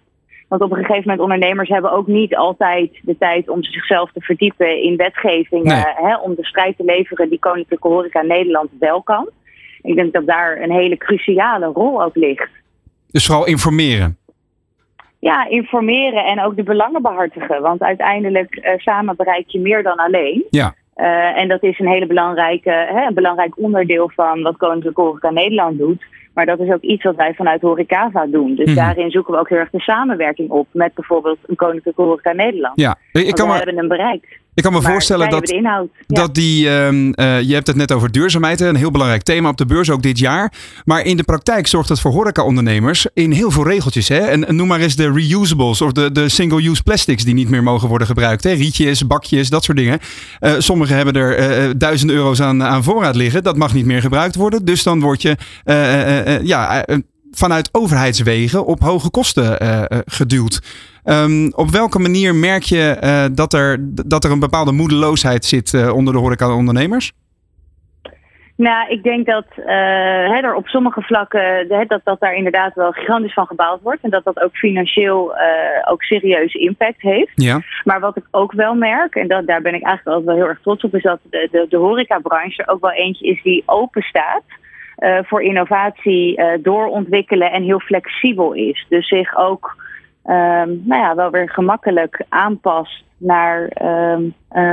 Want 0.48 0.62
op 0.62 0.70
een 0.70 0.76
gegeven 0.76 1.02
moment 1.02 1.20
ondernemers 1.20 1.68
hebben 1.68 1.92
ook 1.92 2.06
niet 2.06 2.36
altijd 2.36 3.00
de 3.02 3.16
tijd 3.18 3.48
om 3.48 3.62
zichzelf 3.62 4.12
te 4.12 4.20
verdiepen 4.20 4.82
in 4.82 4.96
wetgevingen, 4.96 5.66
Nee. 5.66 5.94
hè, 5.94 6.16
om 6.16 6.34
de 6.34 6.44
strijd 6.44 6.76
te 6.76 6.84
leveren 6.84 7.28
die 7.28 7.38
Koninklijke 7.38 7.88
Horeca 7.88 8.22
Nederland 8.22 8.70
wel 8.78 9.02
kan. 9.02 9.28
Ik 9.82 9.94
denk 9.94 10.12
dat 10.12 10.26
daar 10.26 10.62
een 10.62 10.72
hele 10.72 10.96
cruciale 10.96 11.66
rol 11.66 12.02
ook 12.02 12.16
ligt. 12.16 12.50
Dus 13.10 13.26
vooral 13.26 13.46
informeren. 13.46 14.18
Ja, 15.20 15.48
informeren 15.48 16.24
en 16.24 16.40
ook 16.42 16.56
de 16.56 16.62
belangen 16.62 17.02
behartigen. 17.02 17.62
Want 17.62 17.82
uiteindelijk 17.82 18.54
eh, 18.54 18.78
samen 18.78 19.16
bereik 19.16 19.48
je 19.48 19.60
meer 19.60 19.82
dan 19.82 19.96
alleen. 19.96 20.44
Ja. 20.50 20.74
Eh, 20.94 21.38
en 21.38 21.48
dat 21.48 21.62
is 21.62 21.78
een 21.78 21.88
hele 21.88 22.06
belangrijke, 22.06 22.70
hè, 22.70 23.06
een 23.06 23.14
belangrijk 23.14 23.58
onderdeel 23.58 24.10
van 24.14 24.42
wat 24.42 24.56
Koninklijke 24.56 25.00
Horeca 25.00 25.30
Nederland 25.30 25.78
doet. 25.78 26.04
Maar 26.34 26.46
dat 26.46 26.60
is 26.60 26.72
ook 26.72 26.82
iets 26.82 27.04
wat 27.04 27.16
wij 27.16 27.34
vanuit 27.34 27.60
Horecava 27.60 28.26
doen. 28.26 28.54
Dus 28.54 28.66
Mhm. 28.66 28.76
daarin 28.76 29.10
zoeken 29.10 29.32
we 29.32 29.38
ook 29.40 29.48
heel 29.48 29.58
erg 29.58 29.70
de 29.70 29.80
samenwerking 29.80 30.50
op 30.50 30.66
met 30.72 30.94
bijvoorbeeld 30.94 31.38
een 31.46 31.56
Koninklijke 31.56 32.02
Horeca 32.02 32.32
Nederland. 32.32 32.80
Ja, 32.80 32.96
ik 33.12 33.22
Want 33.22 33.32
kan 33.32 33.48
we 33.48 33.54
hebben 33.54 33.78
een 33.78 33.88
bereik. 33.88 34.40
Ik 34.60 34.66
kan 34.66 34.74
me 34.74 34.80
maar 34.80 34.92
voorstellen 34.92 35.30
dat. 35.30 35.48
Ja. 35.48 35.86
Dat 36.06 36.34
die, 36.34 36.68
ehm, 36.68 37.12
eh, 37.12 37.40
je 37.40 37.54
hebt 37.54 37.66
het 37.66 37.76
net 37.76 37.92
over 37.92 38.10
duurzaamheid, 38.10 38.60
een 38.60 38.76
heel 38.76 38.90
belangrijk 38.90 39.22
thema 39.22 39.48
op 39.48 39.56
de 39.56 39.66
beurs 39.66 39.90
ook 39.90 40.02
dit 40.02 40.18
jaar. 40.18 40.52
Maar 40.84 41.04
in 41.04 41.16
de 41.16 41.22
praktijk 41.22 41.66
zorgt 41.66 41.88
het 41.88 42.00
voor 42.00 42.10
horeca-ondernemers 42.10 43.06
in 43.14 43.32
heel 43.32 43.50
veel 43.50 43.64
regeltjes. 43.64 44.08
Hè? 44.08 44.18
En, 44.18 44.46
en 44.46 44.56
noem 44.56 44.68
maar 44.68 44.80
eens 44.80 44.96
de 44.96 45.12
reusables 45.12 45.80
of 45.80 45.92
de, 45.92 46.12
de 46.12 46.28
single-use 46.28 46.82
plastics 46.82 47.24
die 47.24 47.34
niet 47.34 47.50
meer 47.50 47.62
mogen 47.62 47.88
worden 47.88 48.06
gebruikt. 48.06 48.44
Hè? 48.44 48.52
Rietjes, 48.52 49.06
bakjes, 49.06 49.50
dat 49.50 49.64
soort 49.64 49.76
dingen. 49.76 49.98
Eh 50.38 50.54
sommigen 50.58 50.96
hebben 50.96 51.14
er 51.14 51.36
eh, 51.36 51.70
duizenden 51.76 52.16
euro's 52.16 52.40
aan, 52.40 52.62
aan 52.62 52.84
voorraad 52.84 53.16
liggen. 53.16 53.42
Dat 53.42 53.56
mag 53.56 53.74
niet 53.74 53.86
meer 53.86 54.00
gebruikt 54.00 54.34
worden. 54.34 54.64
Dus 54.64 54.82
dan 54.82 55.00
word 55.00 55.22
je 55.22 55.36
ja, 56.42 56.84
vanuit 57.30 57.68
overheidswegen 57.72 58.66
op 58.66 58.80
hoge 58.80 59.10
kosten 59.10 59.58
eh, 59.60 59.82
geduwd. 60.04 60.60
Ehm, 61.04 61.50
op 61.54 61.68
welke 61.70 61.98
manier 61.98 62.34
merk 62.34 62.62
je 62.62 62.96
eh, 63.00 63.24
dat, 63.32 63.52
er, 63.52 63.76
dat 64.06 64.24
er 64.24 64.30
een 64.30 64.38
bepaalde 64.38 64.72
moedeloosheid 64.72 65.44
zit 65.44 65.92
onder 65.92 66.14
de 66.14 66.20
horeca-ondernemers? 66.20 67.12
Nou, 68.60 68.90
ik 68.90 69.02
denk 69.02 69.26
dat 69.26 69.46
uh, 69.56 69.66
hè, 70.32 70.38
er 70.40 70.54
op 70.54 70.66
sommige 70.66 71.02
vlakken 71.02 71.66
hè, 71.68 71.84
dat, 71.84 72.00
dat 72.04 72.20
daar 72.20 72.34
inderdaad 72.34 72.74
wel 72.74 72.90
gigantisch 72.92 73.32
van 73.32 73.46
gebouwd 73.46 73.80
wordt. 73.82 74.02
En 74.02 74.10
dat 74.10 74.24
dat 74.24 74.42
ook 74.42 74.56
financieel 74.56 75.34
uh, 75.34 75.90
ook 75.90 76.02
serieus 76.02 76.54
impact 76.54 77.00
heeft. 77.02 77.32
Ja. 77.34 77.60
Maar 77.84 78.00
wat 78.00 78.16
ik 78.16 78.24
ook 78.30 78.52
wel 78.52 78.74
merk, 78.74 79.14
en 79.14 79.28
dat, 79.28 79.46
daar 79.46 79.62
ben 79.62 79.74
ik 79.74 79.82
eigenlijk 79.82 80.06
altijd 80.06 80.24
wel 80.26 80.34
heel 80.34 80.48
erg 80.48 80.60
trots 80.60 80.84
op, 80.84 80.94
is 80.94 81.02
dat 81.02 81.18
de, 81.30 81.48
de, 81.50 81.66
de 81.68 81.76
horecabranche 81.76 82.68
ook 82.68 82.80
wel 82.80 82.92
eentje 82.92 83.26
is 83.26 83.42
die 83.42 83.62
open 83.66 84.02
staat. 84.02 84.42
Uh, 85.00 85.18
voor 85.22 85.42
innovatie 85.42 86.42
doorontwikkelen 86.62 87.52
en 87.52 87.62
heel 87.62 87.80
flexibel 87.80 88.52
is. 88.52 88.86
Dus 88.88 89.08
zich 89.08 89.36
ook 89.36 89.76
nou 90.22 90.96
ja, 90.96 91.14
wel 91.14 91.30
weer 91.30 91.50
gemakkelijk 91.50 92.24
aanpast 92.28 93.04
naar 93.16 93.72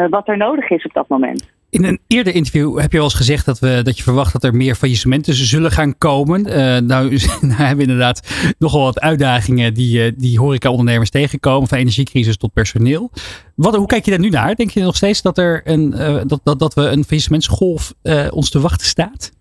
wat 0.09 0.27
er 0.27 0.37
nodig 0.37 0.69
is 0.69 0.85
op 0.85 0.93
dat 0.93 1.07
moment. 1.07 1.55
In 1.69 1.83
een 1.83 1.99
eerder 2.07 2.35
interview 2.35 2.79
heb 2.79 2.91
je 2.91 2.97
wel 2.97 3.05
eens 3.05 3.15
gezegd 3.15 3.45
dat, 3.45 3.59
we, 3.59 3.79
dat 3.83 3.97
je 3.97 4.03
verwacht 4.03 4.33
dat 4.33 4.43
er 4.43 4.55
meer 4.55 4.75
faillissementen 4.75 5.33
zullen 5.33 5.71
gaan 5.71 5.97
komen. 5.97 6.47
Uh, 6.47 6.53
nou, 6.55 6.79
nou, 7.41 7.53
hebben 7.53 7.77
we 7.77 7.81
inderdaad 7.81 8.27
nogal 8.57 8.83
wat 8.83 8.99
uitdagingen 8.99 9.73
die, 9.73 10.15
die 10.15 10.39
horeca-ondernemers 10.39 11.09
tegenkomen. 11.09 11.67
Van 11.67 11.77
energiecrisis 11.77 12.37
tot 12.37 12.53
personeel. 12.53 13.11
Wat, 13.55 13.75
hoe 13.75 13.85
kijk 13.85 14.05
je 14.05 14.11
daar 14.11 14.19
nu 14.19 14.29
naar? 14.29 14.55
Denk 14.55 14.69
je 14.69 14.81
nog 14.81 14.95
steeds 14.95 15.21
dat, 15.21 15.37
er 15.37 15.61
een, 15.63 15.89
dat, 16.27 16.39
dat, 16.43 16.59
dat 16.59 16.73
we 16.73 16.81
een 16.81 17.03
faillissementsgolf 17.03 17.93
ons 18.29 18.49
te 18.49 18.59
wachten 18.59 18.87
staat? 18.87 19.31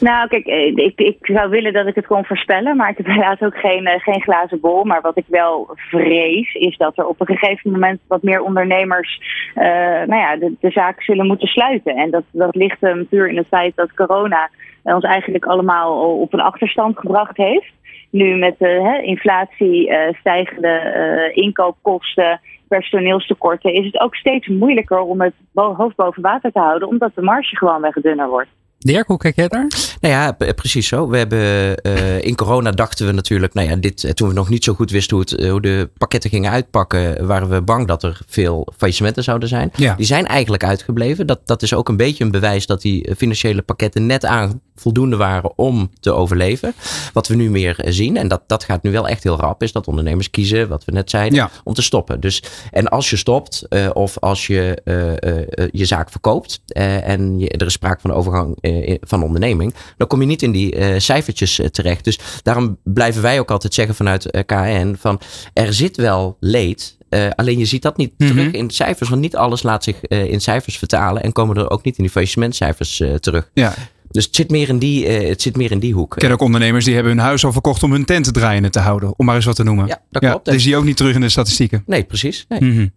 Nou, 0.00 0.28
kijk, 0.28 0.46
ik, 0.76 0.98
ik 1.00 1.18
zou 1.20 1.50
willen 1.50 1.72
dat 1.72 1.86
ik 1.86 1.94
het 1.94 2.06
kon 2.06 2.24
voorspellen, 2.24 2.76
maar 2.76 2.90
ik 2.90 2.96
heb 2.96 3.06
helaas 3.16 3.40
ook 3.40 3.56
geen, 3.56 4.00
geen 4.00 4.22
glazen 4.22 4.60
bol. 4.60 4.84
Maar 4.84 5.00
wat 5.00 5.18
ik 5.18 5.24
wel 5.28 5.70
vrees, 5.74 6.54
is 6.54 6.76
dat 6.76 6.98
er 6.98 7.06
op 7.06 7.20
een 7.20 7.26
gegeven 7.26 7.70
moment 7.70 8.00
wat 8.06 8.22
meer 8.22 8.42
ondernemers 8.42 9.20
uh, 9.54 9.64
nou 10.06 10.16
ja, 10.16 10.36
de, 10.36 10.54
de 10.60 10.70
zaak 10.70 11.02
zullen 11.02 11.26
moeten 11.26 11.48
sluiten. 11.48 11.96
En 11.96 12.10
dat, 12.10 12.22
dat 12.30 12.54
ligt 12.54 12.80
hem 12.80 13.06
puur 13.06 13.28
in 13.28 13.36
het 13.36 13.46
feit 13.46 13.76
dat 13.76 13.94
corona 13.94 14.50
ons 14.82 15.04
eigenlijk 15.04 15.44
allemaal 15.44 16.20
op 16.20 16.32
een 16.32 16.40
achterstand 16.40 16.98
gebracht 16.98 17.36
heeft. 17.36 17.72
Nu 18.10 18.36
met 18.36 18.54
uh, 18.58 19.02
inflatie, 19.02 19.92
stijgende 20.18 21.30
inkoopkosten, 21.34 22.40
personeelstekorten, 22.68 23.72
is 23.72 23.84
het 23.84 24.00
ook 24.00 24.14
steeds 24.14 24.46
moeilijker 24.46 25.00
om 25.00 25.20
het 25.20 25.34
hoofd 25.54 25.96
boven 25.96 26.22
water 26.22 26.52
te 26.52 26.58
houden, 26.58 26.88
omdat 26.88 27.14
de 27.14 27.22
marge 27.22 27.56
gewoon 27.56 27.80
weg 27.80 27.94
dunner 27.94 28.28
wordt. 28.28 28.48
Dirk, 28.86 29.06
hoe 29.06 29.16
kijk 29.16 29.36
jij 29.36 29.48
daar? 29.48 29.66
Nou 30.00 30.14
ja, 30.14 30.52
precies 30.52 30.88
zo. 30.88 31.08
We 31.08 31.16
hebben 31.18 31.38
uh, 31.82 32.22
in 32.22 32.34
corona 32.34 32.70
dachten 32.70 33.06
we 33.06 33.12
natuurlijk, 33.12 33.54
nou 33.54 33.68
ja, 33.68 33.76
dit, 33.76 34.16
toen 34.16 34.28
we 34.28 34.34
nog 34.34 34.48
niet 34.48 34.64
zo 34.64 34.74
goed 34.74 34.90
wisten 34.90 35.16
hoe, 35.16 35.26
het, 35.28 35.48
hoe 35.48 35.60
de 35.60 35.90
pakketten 35.98 36.30
gingen 36.30 36.50
uitpakken, 36.50 37.26
waren 37.26 37.48
we 37.48 37.62
bang 37.62 37.86
dat 37.86 38.02
er 38.02 38.20
veel 38.26 38.68
faillissementen 38.76 39.22
zouden 39.22 39.48
zijn. 39.48 39.70
Ja. 39.76 39.94
Die 39.94 40.06
zijn 40.06 40.26
eigenlijk 40.26 40.64
uitgebleven. 40.64 41.26
Dat, 41.26 41.40
dat 41.44 41.62
is 41.62 41.74
ook 41.74 41.88
een 41.88 41.96
beetje 41.96 42.24
een 42.24 42.30
bewijs 42.30 42.66
dat 42.66 42.82
die 42.82 43.14
financiële 43.16 43.62
pakketten 43.62 44.06
net 44.06 44.24
aan 44.24 44.60
voldoende 44.78 45.16
waren 45.16 45.58
om 45.58 45.90
te 46.00 46.12
overleven. 46.12 46.74
Wat 47.12 47.28
we 47.28 47.34
nu 47.34 47.50
meer 47.50 47.84
zien, 47.86 48.16
en 48.16 48.28
dat, 48.28 48.42
dat 48.46 48.64
gaat 48.64 48.82
nu 48.82 48.90
wel 48.90 49.08
echt 49.08 49.22
heel 49.22 49.36
rap, 49.36 49.62
is 49.62 49.72
dat 49.72 49.86
ondernemers 49.86 50.30
kiezen, 50.30 50.68
wat 50.68 50.84
we 50.84 50.92
net 50.92 51.10
zeiden, 51.10 51.38
Ja. 51.38 51.50
om 51.64 51.74
te 51.74 51.82
stoppen. 51.82 52.20
Dus, 52.20 52.42
en 52.70 52.88
als 52.88 53.10
je 53.10 53.16
stopt, 53.16 53.66
uh, 53.68 53.90
of 53.92 54.18
als 54.18 54.46
je 54.46 54.82
uh, 54.84 55.68
je 55.72 55.84
zaak 55.84 56.10
verkoopt, 56.10 56.60
en 56.66 57.38
je, 57.38 57.48
er 57.48 57.66
is 57.66 57.72
sprake 57.72 58.00
van 58.00 58.12
overgang 58.12 58.58
van 59.00 59.22
onderneming, 59.22 59.74
dan 59.96 60.06
kom 60.06 60.20
je 60.20 60.26
niet 60.26 60.42
in 60.42 60.52
die 60.52 61.00
cijfertjes 61.00 61.60
terecht. 61.70 62.04
Dus 62.04 62.18
daarom 62.42 62.78
blijven 62.84 63.22
wij 63.22 63.38
ook 63.40 63.50
altijd 63.50 63.74
zeggen 63.74 63.94
vanuit 63.94 64.44
KN 64.46 64.94
van 64.98 65.20
er 65.52 65.74
zit 65.74 65.96
wel 65.96 66.36
leed. 66.40 66.96
Uh, 67.10 67.28
alleen 67.34 67.58
je 67.58 67.64
ziet 67.64 67.82
dat 67.82 67.96
niet 67.96 68.12
Mhm. 68.18 68.30
terug 68.30 68.52
in 68.52 68.70
cijfers, 68.70 69.08
want 69.08 69.20
niet 69.20 69.36
alles 69.36 69.62
laat 69.62 69.84
zich 69.84 69.96
uh, 70.08 70.24
in 70.24 70.40
cijfers 70.40 70.78
vertalen 70.78 71.22
en 71.22 71.32
komen 71.32 71.56
er 71.56 71.70
ook 71.70 71.84
niet 71.84 71.96
in 71.96 72.02
die 72.02 72.12
faillissementcijfers 72.12 73.00
uh, 73.00 73.14
terug. 73.14 73.50
Ja. 73.54 73.74
Dus 74.10 74.24
het 74.24 74.36
zit 74.36 74.50
meer 74.50 74.68
in 74.68 74.78
die, 74.78 75.06
het 75.08 75.42
zit 75.42 75.56
meer 75.56 75.70
in 75.70 75.78
die 75.78 75.94
hoek. 75.94 76.12
Ik 76.14 76.20
ken 76.20 76.30
ook 76.30 76.40
ondernemers 76.40 76.84
die 76.84 76.94
hebben 76.94 77.12
hun 77.12 77.22
huis 77.22 77.44
al 77.44 77.52
verkocht 77.52 77.82
om 77.82 77.92
hun 77.92 78.04
tent 78.04 78.34
draaiende 78.34 78.70
te 78.70 78.78
houden. 78.78 79.14
Om 79.18 79.26
maar 79.26 79.34
eens 79.34 79.44
wat 79.44 79.56
te 79.56 79.62
noemen. 79.64 79.86
Ja, 79.86 80.02
dat 80.10 80.22
klopt. 80.22 80.50
die 80.50 80.58
zie 80.58 80.70
je 80.70 80.76
ook 80.76 80.84
niet 80.84 80.96
terug 80.96 81.14
in 81.14 81.20
de 81.20 81.28
statistieken. 81.28 81.82
Nee, 81.86 82.04
precies. 82.04 82.44
Nee. 82.48 82.60
Mm 82.60 82.76
-hmm. 82.76 82.92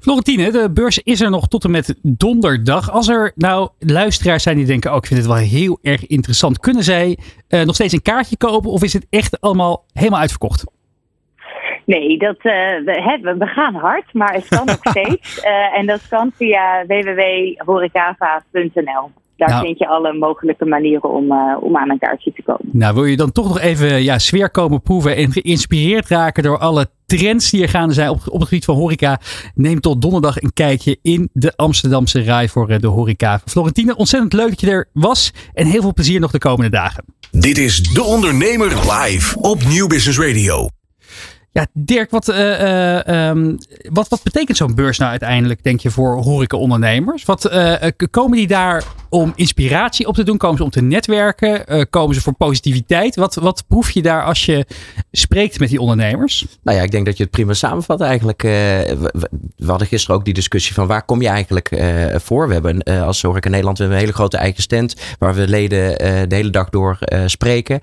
Florentine, 0.00 0.50
de 0.50 0.70
beurs 0.70 0.98
is 0.98 1.20
er 1.20 1.30
nog 1.30 1.48
tot 1.48 1.64
en 1.64 1.70
met 1.70 1.98
donderdag. 2.02 2.90
Als 2.90 3.08
er 3.08 3.32
nou 3.34 3.68
luisteraars 3.78 4.42
zijn 4.42 4.56
die 4.56 4.66
denken, 4.66 4.90
oh 4.90 4.96
ik 4.96 5.06
vind 5.06 5.20
het 5.20 5.28
wel 5.28 5.38
heel 5.38 5.78
erg 5.82 6.06
interessant. 6.06 6.58
Kunnen 6.58 6.82
zij 6.82 7.18
uh, 7.48 7.62
nog 7.62 7.74
steeds 7.74 7.92
een 7.92 8.02
kaartje 8.02 8.36
kopen 8.36 8.70
of 8.70 8.82
is 8.82 8.92
het 8.92 9.06
echt 9.10 9.40
allemaal 9.40 9.84
helemaal 9.92 10.20
uitverkocht? 10.20 10.64
Nee, 11.86 12.18
dat, 12.18 12.36
uh, 12.36 12.42
we, 12.42 13.34
we, 13.38 13.46
gaan 13.46 13.74
hard, 13.74 14.12
maar 14.12 14.32
het 14.32 14.48
kan 14.48 14.66
nog 14.66 14.78
steeds. 14.90 15.44
Uh, 15.44 15.78
en 15.78 15.86
dat 15.86 16.08
kan 16.08 16.32
via 16.34 16.86
www.horecava.nl. 16.86 19.10
Daar 19.36 19.48
nou, 19.48 19.64
vind 19.64 19.78
je 19.78 19.86
alle 19.86 20.12
mogelijke 20.12 20.64
manieren 20.64 21.10
om, 21.10 21.32
uh, 21.32 21.56
om 21.60 21.76
aan 21.76 21.90
een 21.90 21.98
kaartje 21.98 22.32
te 22.32 22.42
komen. 22.42 22.68
Nou, 22.72 22.94
wil 22.94 23.04
je 23.04 23.16
dan 23.16 23.32
toch 23.32 23.48
nog 23.48 23.60
even 23.60 24.02
ja, 24.02 24.18
sfeer 24.18 24.50
komen 24.50 24.82
proeven 24.82 25.16
en 25.16 25.32
geïnspireerd 25.32 26.08
raken 26.08 26.42
door 26.42 26.58
alle 26.58 26.86
trends 27.16 27.50
die 27.50 27.62
er 27.62 27.68
gaande 27.68 27.94
zijn 27.94 28.08
op, 28.08 28.22
op 28.26 28.40
het 28.40 28.48
gebied 28.48 28.64
van 28.64 28.76
horeca? 28.76 29.20
Neem 29.54 29.80
tot 29.80 30.02
donderdag 30.02 30.42
een 30.42 30.52
kijkje 30.52 30.98
in 31.02 31.28
de 31.32 31.56
Amsterdamse 31.56 32.20
rij 32.20 32.48
voor 32.48 32.78
de 32.80 32.86
horeca. 32.86 33.40
Florentine, 33.46 33.96
ontzettend 33.96 34.32
leuk 34.32 34.48
dat 34.48 34.60
je 34.60 34.70
er 34.70 34.88
was 34.92 35.32
en 35.54 35.66
heel 35.66 35.80
veel 35.80 35.92
plezier 35.92 36.20
nog 36.20 36.30
de 36.30 36.38
komende 36.38 36.70
dagen. 36.70 37.04
Dit 37.30 37.58
is 37.58 37.82
De 37.82 38.02
Ondernemer 38.02 38.92
live 38.92 39.38
op 39.40 39.64
Nieuw 39.64 39.86
Business 39.86 40.18
Radio. 40.18 40.68
Ja, 41.54 41.66
Dirk, 41.72 42.10
wat, 42.10 42.28
uh, 42.28 42.60
uh, 42.60 43.28
um, 43.28 43.58
wat, 43.92 44.08
wat 44.08 44.22
betekent 44.22 44.56
zo'n 44.56 44.74
beurs 44.74 44.98
nou 44.98 45.10
uiteindelijk, 45.10 45.62
denk 45.62 45.80
je, 45.80 45.90
voor 45.90 46.16
horeca-ondernemers? 46.16 47.24
Wat, 47.24 47.52
uh, 47.52 47.74
komen 48.10 48.36
die 48.36 48.46
daar 48.46 48.84
om 49.08 49.32
inspiratie 49.36 50.06
op 50.06 50.14
te 50.14 50.22
doen? 50.22 50.36
Komen 50.36 50.56
ze 50.56 50.64
om 50.64 50.70
te 50.70 50.82
netwerken? 50.82 51.88
komen 51.90 52.14
ze 52.14 52.20
voor 52.20 52.32
positiviteit? 52.32 53.16
Wat, 53.16 53.34
wat 53.34 53.64
proef 53.68 53.90
je 53.90 54.02
daar 54.02 54.24
als 54.24 54.44
je 54.44 54.66
spreekt 55.12 55.58
met 55.58 55.68
die 55.68 55.80
ondernemers? 55.80 56.46
Nou 56.62 56.78
ja, 56.78 56.82
ik 56.82 56.90
denk 56.90 57.06
dat 57.06 57.16
je 57.16 57.22
het 57.22 57.32
prima 57.32 57.52
samenvat 57.52 58.00
eigenlijk. 58.00 58.42
We, 58.42 59.28
we, 59.56 59.70
hadden 59.70 59.86
gisteren 59.86 60.16
ook 60.16 60.24
die 60.24 60.34
discussie 60.34 60.74
van 60.74 60.86
waar 60.86 61.04
kom 61.04 61.22
je 61.22 61.28
eigenlijk 61.28 61.68
voor? 62.14 62.46
We 62.46 62.52
hebben 62.52 62.82
als 62.82 63.22
Horeca 63.22 63.48
Nederland 63.48 63.78
we 63.78 63.82
hebben 63.82 64.00
een 64.00 64.06
hele 64.06 64.18
grote 64.18 64.36
eigen 64.36 64.62
stand 64.62 64.94
waar 65.18 65.34
we 65.34 65.48
leden 65.48 65.98
de 66.28 66.34
hele 66.34 66.50
dag 66.50 66.68
door 66.68 66.98
spreken. 67.26 67.80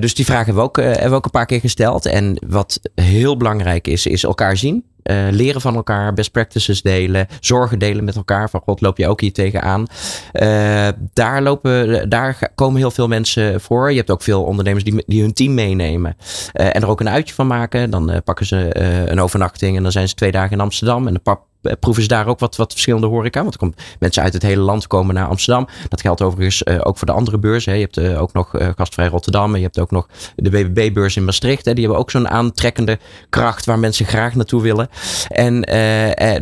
dus 0.00 0.14
die 0.14 0.24
vraag 0.24 0.44
hebben 0.44 0.62
we, 0.62 0.68
ook, 0.68 0.76
hebben 0.76 1.10
we 1.10 1.16
ook 1.16 1.24
een 1.24 1.30
paar 1.30 1.46
keer 1.46 1.60
gesteld. 1.60 2.06
En 2.06 2.38
wat 2.46 2.65
wat 2.66 3.04
heel 3.04 3.36
belangrijk 3.36 3.86
is, 3.86 4.06
is 4.06 4.24
elkaar 4.24 4.56
zien. 4.56 4.84
Uh, 5.10 5.16
leren 5.30 5.60
van 5.60 5.74
elkaar, 5.74 6.12
best 6.12 6.30
practices 6.30 6.82
delen, 6.82 7.26
zorgen 7.40 7.78
delen 7.78 8.04
met 8.04 8.16
elkaar. 8.16 8.50
Van 8.50 8.60
god, 8.60 8.80
loop 8.80 8.98
je 8.98 9.08
ook 9.08 9.20
hier 9.20 9.32
tegenaan? 9.32 9.86
Uh, 10.32 10.88
daar, 11.12 11.42
lopen, 11.42 12.08
daar 12.08 12.50
komen 12.54 12.78
heel 12.78 12.90
veel 12.90 13.08
mensen 13.08 13.60
voor. 13.60 13.90
Je 13.90 13.96
hebt 13.96 14.10
ook 14.10 14.22
veel 14.22 14.42
ondernemers 14.42 14.84
die, 14.84 15.04
die 15.06 15.22
hun 15.22 15.32
team 15.32 15.54
meenemen 15.54 16.16
uh, 16.20 16.66
en 16.66 16.82
er 16.82 16.88
ook 16.88 17.00
een 17.00 17.08
uitje 17.08 17.34
van 17.34 17.46
maken. 17.46 17.90
Dan 17.90 18.20
pakken 18.24 18.46
ze 18.46 18.78
een 19.10 19.20
overnachting 19.20 19.76
en 19.76 19.82
dan 19.82 19.92
zijn 19.92 20.08
ze 20.08 20.14
twee 20.14 20.32
dagen 20.32 20.52
in 20.52 20.60
Amsterdam. 20.60 21.06
En 21.06 21.12
dan 21.12 21.38
proeven 21.80 22.02
ze 22.02 22.08
daar 22.08 22.26
ook 22.26 22.38
wat, 22.38 22.56
wat 22.56 22.72
verschillende 22.72 23.06
horeca. 23.06 23.42
Want 23.42 23.56
komen 23.56 23.74
mensen 23.98 24.22
uit 24.22 24.32
het 24.32 24.42
hele 24.42 24.62
land 24.62 24.86
komen 24.86 25.14
naar 25.14 25.28
Amsterdam. 25.28 25.68
Dat 25.88 26.00
geldt 26.00 26.22
overigens 26.22 26.62
uh, 26.64 26.80
ook 26.82 26.98
voor 26.98 27.06
de 27.06 27.12
andere 27.12 27.38
beurzen. 27.38 27.72
Hè. 27.72 27.78
Je 27.78 27.84
hebt 27.84 27.98
uh, 27.98 28.22
ook 28.22 28.32
nog 28.32 28.50
Gastvrij 28.76 29.06
Rotterdam. 29.06 29.52
En 29.52 29.58
je 29.58 29.64
hebt 29.64 29.78
ook 29.78 29.90
nog 29.90 30.08
de 30.36 30.50
BBB-beurs 30.50 31.16
in 31.16 31.24
Maastricht. 31.24 31.64
Hè. 31.64 31.72
Die 31.72 31.82
hebben 31.82 32.00
ook 32.00 32.10
zo'n 32.10 32.28
aantrekkende 32.28 32.98
kracht 33.28 33.66
waar 33.66 33.78
mensen 33.78 34.06
graag 34.06 34.34
naartoe 34.34 34.62
willen. 34.62 34.88
En 35.28 35.60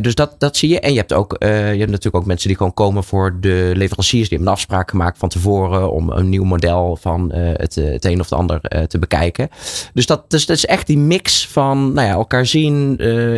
dus 0.01 0.15
dat, 0.15 0.35
dat 0.37 0.57
zie 0.57 0.69
je. 0.69 0.79
En 0.79 0.91
je 0.91 0.97
hebt, 0.97 1.13
ook, 1.13 1.35
je 1.39 1.45
hebt 1.47 1.79
natuurlijk 1.79 2.15
ook 2.15 2.25
mensen 2.25 2.47
die 2.47 2.57
gewoon 2.57 2.73
komen 2.73 3.03
voor 3.03 3.37
de 3.39 3.71
leveranciers. 3.73 4.29
Die 4.29 4.37
hebben 4.37 4.47
een 4.47 4.53
afspraak 4.53 4.89
gemaakt 4.89 5.17
van 5.17 5.29
tevoren 5.29 5.91
om 5.91 6.09
een 6.09 6.29
nieuw 6.29 6.43
model 6.43 6.97
van 7.01 7.31
het, 7.33 7.75
het 7.75 8.05
een 8.05 8.19
of 8.19 8.29
het 8.29 8.39
ander 8.39 8.87
te 8.87 8.99
bekijken. 8.99 9.49
Dus 9.93 10.05
dat, 10.05 10.29
dus 10.29 10.45
dat 10.45 10.57
is 10.57 10.65
echt 10.65 10.87
die 10.87 10.97
mix 10.97 11.47
van 11.47 11.93
nou 11.93 12.07
ja, 12.07 12.13
elkaar 12.13 12.45
zien, 12.45 12.97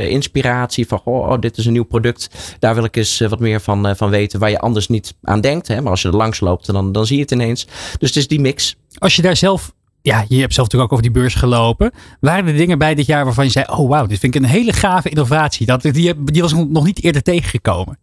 inspiratie 0.09 0.87
van 0.87 1.01
oh, 1.03 1.39
dit 1.39 1.57
is 1.57 1.65
een 1.65 1.73
nieuw 1.77 1.85
product. 1.85 2.29
Daar 2.59 2.75
wil 2.75 2.83
ik 2.83 2.95
eens 2.95 3.19
wat 3.19 3.39
meer 3.39 3.61
van, 3.61 3.95
van 3.95 4.09
weten 4.09 4.39
waar 4.39 4.49
je 4.49 4.59
anders 4.59 4.87
niet 4.87 5.15
aan 5.23 5.41
denkt. 5.41 5.67
Hè? 5.67 5.81
Maar 5.81 5.91
als 5.91 6.01
je 6.01 6.07
er 6.07 6.15
langs 6.15 6.39
loopt, 6.39 6.65
dan, 6.65 6.91
dan 6.91 7.05
zie 7.05 7.15
je 7.15 7.21
het 7.21 7.31
ineens. 7.31 7.67
Dus 7.97 8.09
het 8.09 8.17
is 8.17 8.27
die 8.27 8.39
mix. 8.39 8.75
Als 8.97 9.15
je 9.15 9.21
daar 9.21 9.35
zelf, 9.35 9.73
ja, 10.01 10.25
je 10.27 10.39
hebt 10.39 10.53
zelf 10.53 10.67
natuurlijk 10.67 10.83
ook 10.83 10.99
over 10.99 11.13
die 11.13 11.21
beurs 11.21 11.35
gelopen. 11.35 11.91
Waren 12.19 12.47
er 12.47 12.57
dingen 12.57 12.77
bij 12.77 12.95
dit 12.95 13.05
jaar 13.05 13.25
waarvan 13.25 13.45
je 13.45 13.51
zei, 13.51 13.65
oh 13.69 13.89
wauw, 13.89 14.05
dit 14.05 14.19
vind 14.19 14.35
ik 14.35 14.41
een 14.41 14.49
hele 14.49 14.73
gave 14.73 15.09
innovatie. 15.09 15.65
Dat, 15.65 15.81
die, 15.81 16.23
die 16.23 16.41
was 16.41 16.53
nog 16.53 16.85
niet 16.85 17.03
eerder 17.03 17.21
tegengekomen. 17.21 17.97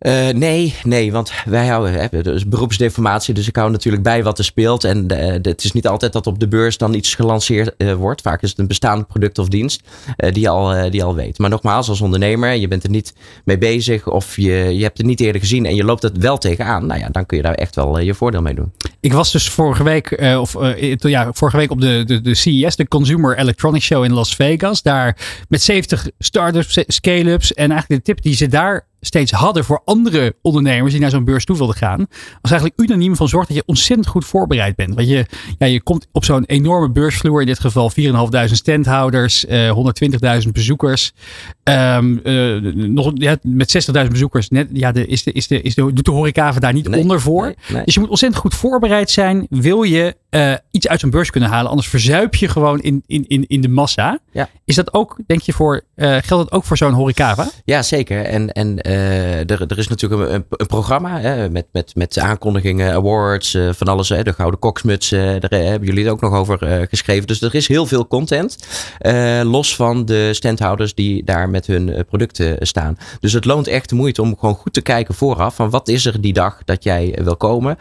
Uh, 0.00 0.28
nee, 0.28 0.74
nee, 0.82 1.12
want 1.12 1.32
wij 1.44 1.66
houden 1.66 1.92
hè, 1.92 2.22
dus 2.22 2.48
beroepsdeformatie, 2.48 3.34
dus 3.34 3.48
ik 3.48 3.56
hou 3.56 3.70
natuurlijk 3.70 4.02
bij 4.02 4.22
wat 4.22 4.38
er 4.38 4.44
speelt. 4.44 4.84
En 4.84 5.06
uh, 5.12 5.32
het 5.42 5.64
is 5.64 5.72
niet 5.72 5.86
altijd 5.86 6.12
dat 6.12 6.26
op 6.26 6.38
de 6.38 6.48
beurs 6.48 6.78
dan 6.78 6.94
iets 6.94 7.14
gelanceerd 7.14 7.74
uh, 7.78 7.92
wordt. 7.92 8.20
Vaak 8.20 8.42
is 8.42 8.50
het 8.50 8.58
een 8.58 8.66
bestaand 8.66 9.06
product 9.06 9.38
of 9.38 9.48
dienst 9.48 9.82
die, 10.16 10.48
al, 10.48 10.90
die 10.90 11.04
al 11.04 11.14
weet. 11.14 11.38
Maar 11.38 11.50
nogmaals, 11.50 11.88
als 11.88 12.00
ondernemer, 12.00 12.54
je 12.54 12.68
bent 12.68 12.84
er 12.84 12.90
niet 12.90 13.14
mee 13.44 13.58
bezig 13.58 14.08
of 14.08 14.36
je, 14.36 14.52
je 14.52 14.82
hebt 14.82 14.98
het 14.98 15.06
niet 15.06 15.20
eerder 15.20 15.40
gezien 15.40 15.66
en 15.66 15.74
je 15.74 15.84
loopt 15.84 16.02
het 16.02 16.18
wel 16.18 16.38
tegenaan. 16.38 16.86
Nou 16.86 17.00
ja, 17.00 17.08
dan 17.08 17.26
kun 17.26 17.36
je 17.36 17.42
daar 17.42 17.54
echt 17.54 17.74
wel 17.74 17.98
je 17.98 18.14
voordeel 18.14 18.42
mee 18.42 18.54
doen. 18.54 18.72
Ik 19.00 19.12
was 19.12 19.32
dus 19.32 19.48
vorige 19.48 19.82
week, 19.82 20.20
of 20.38 20.56
ja, 20.98 21.32
vorige 21.32 21.56
week 21.56 21.70
op 21.70 21.80
de, 21.80 22.02
de, 22.06 22.20
de 22.20 22.34
CES, 22.34 22.76
de 22.76 22.88
Consumer 22.88 23.38
Electronics 23.38 23.84
Show 23.84 24.04
in 24.04 24.12
Las 24.12 24.34
Vegas. 24.34 24.82
Daar 24.82 25.16
met 25.48 25.62
70 25.62 26.10
startups, 26.18 26.78
scale-ups 26.86 27.54
en 27.54 27.70
eigenlijk 27.70 28.04
de 28.04 28.12
tip 28.12 28.22
die 28.22 28.34
ze 28.34 28.48
daar 28.48 28.88
steeds 29.00 29.30
hadden 29.32 29.64
voor 29.64 29.82
andere 29.84 30.34
ondernemers 30.42 30.92
die 30.92 31.00
naar 31.00 31.10
zo'n 31.10 31.24
beurs 31.24 31.44
toe 31.44 31.56
wilden 31.56 31.76
gaan, 31.76 32.06
was 32.40 32.50
eigenlijk 32.50 32.80
unaniem 32.80 33.16
van 33.16 33.28
zorg 33.28 33.46
dat 33.46 33.56
je 33.56 33.62
ontzettend 33.66 34.08
goed 34.08 34.24
voorbereid 34.24 34.76
bent. 34.76 34.94
Want 34.94 35.08
je, 35.08 35.26
ja, 35.58 35.66
je 35.66 35.82
komt 35.82 36.06
op 36.12 36.24
zo'n 36.24 36.44
enorme 36.44 36.90
beursvloer, 36.90 37.40
in 37.40 37.46
dit 37.46 37.58
geval 37.60 37.90
4.500 38.00 38.52
standhouders, 38.52 39.46
eh 39.46 39.72
120.000 40.42 40.48
bezoekers. 40.52 41.12
Ehm, 41.62 42.16
eh, 42.24 42.56
nog, 42.74 43.10
ja, 43.14 43.36
met 43.42 43.70
60.000 43.70 44.10
bezoekers 44.10 44.48
net, 44.48 44.68
ja, 44.72 44.92
de, 44.92 45.06
is 45.06 45.22
de, 45.22 45.32
is 45.32 45.46
de, 45.46 45.62
is 45.62 45.74
de, 45.74 45.92
doet 45.92 46.04
de 46.04 46.10
horecaven 46.10 46.60
daar 46.60 46.72
niet 46.72 46.88
Nee, 46.88 47.00
onder 47.00 47.20
voor. 47.20 47.44
nee, 47.44 47.54
nee. 47.72 47.84
Dus 47.84 47.94
je 47.94 48.00
moet 48.00 48.08
ontzettend 48.08 48.40
goed 48.42 48.54
voorbereid 48.54 49.10
zijn. 49.10 49.46
Wil 49.50 49.82
je 49.82 50.16
eh, 50.30 50.52
iets 50.70 50.88
uit 50.88 51.00
zo'n 51.00 51.10
beurs 51.10 51.30
kunnen 51.30 51.48
halen, 51.48 51.70
anders 51.70 51.88
verzuip 51.88 52.34
je 52.34 52.48
gewoon 52.48 52.80
in, 52.80 53.02
in, 53.06 53.24
in, 53.28 53.44
in 53.46 53.60
de 53.60 53.68
massa. 53.68 54.18
Ja. 54.32 54.48
Is 54.64 54.74
dat 54.74 54.94
ook, 54.94 55.18
denk 55.26 55.40
je, 55.40 55.52
voor, 55.52 55.82
eh, 55.94 56.08
geldt 56.08 56.28
dat 56.28 56.52
ook 56.52 56.64
voor 56.64 56.76
zo'n 56.76 56.92
horecava? 56.92 57.48
Ja, 57.64 57.82
zeker. 57.82 58.24
En, 58.24 58.52
en 58.52 58.78
eh, 58.78 59.50
er, 59.50 59.64
er 59.68 59.78
is 59.78 59.88
natuurlijk 59.88 60.30
een, 60.30 60.44
een, 60.48 60.66
programma 60.66 61.20
hè, 61.20 61.50
met, 61.50 61.66
met, 61.72 61.94
met 61.94 62.18
aankondigingen, 62.18 62.92
awards, 62.92 63.58
van 63.70 63.86
alles. 63.86 64.08
Hè, 64.08 64.22
de 64.22 64.32
Gouden 64.32 64.60
Koksmuts, 64.60 65.08
daar 65.08 65.40
hebben 65.50 65.88
jullie 65.88 66.04
het 66.04 66.12
ook 66.12 66.20
nog 66.20 66.34
over 66.34 66.86
geschreven. 66.90 67.26
Dus 67.26 67.42
er 67.42 67.54
is 67.54 67.68
heel 67.68 67.86
veel 67.86 68.06
content. 68.06 68.56
los 69.42 69.76
van 69.76 70.04
de 70.04 70.34
standhouders 70.34 70.94
die 70.94 71.24
daar 71.24 71.48
met 71.48 71.66
hun 71.66 72.04
producten 72.08 72.66
staan. 72.66 72.96
Dus 73.20 73.32
het 73.32 73.44
loont 73.44 73.66
echt 73.66 73.88
de 73.88 73.94
moeite 73.94 74.22
om 74.22 74.36
gewoon 74.38 74.54
goed 74.54 74.72
te 74.72 74.82
kijken 74.82 75.14
vooraf. 75.14 75.54
Van 75.54 75.70
wat 75.70 75.88
is 75.88 76.06
er 76.06 76.20
die 76.20 76.32
dag 76.32 76.60
dat 76.64 76.84
jij 76.84 77.18
wil 77.22 77.36
komen. 77.36 77.76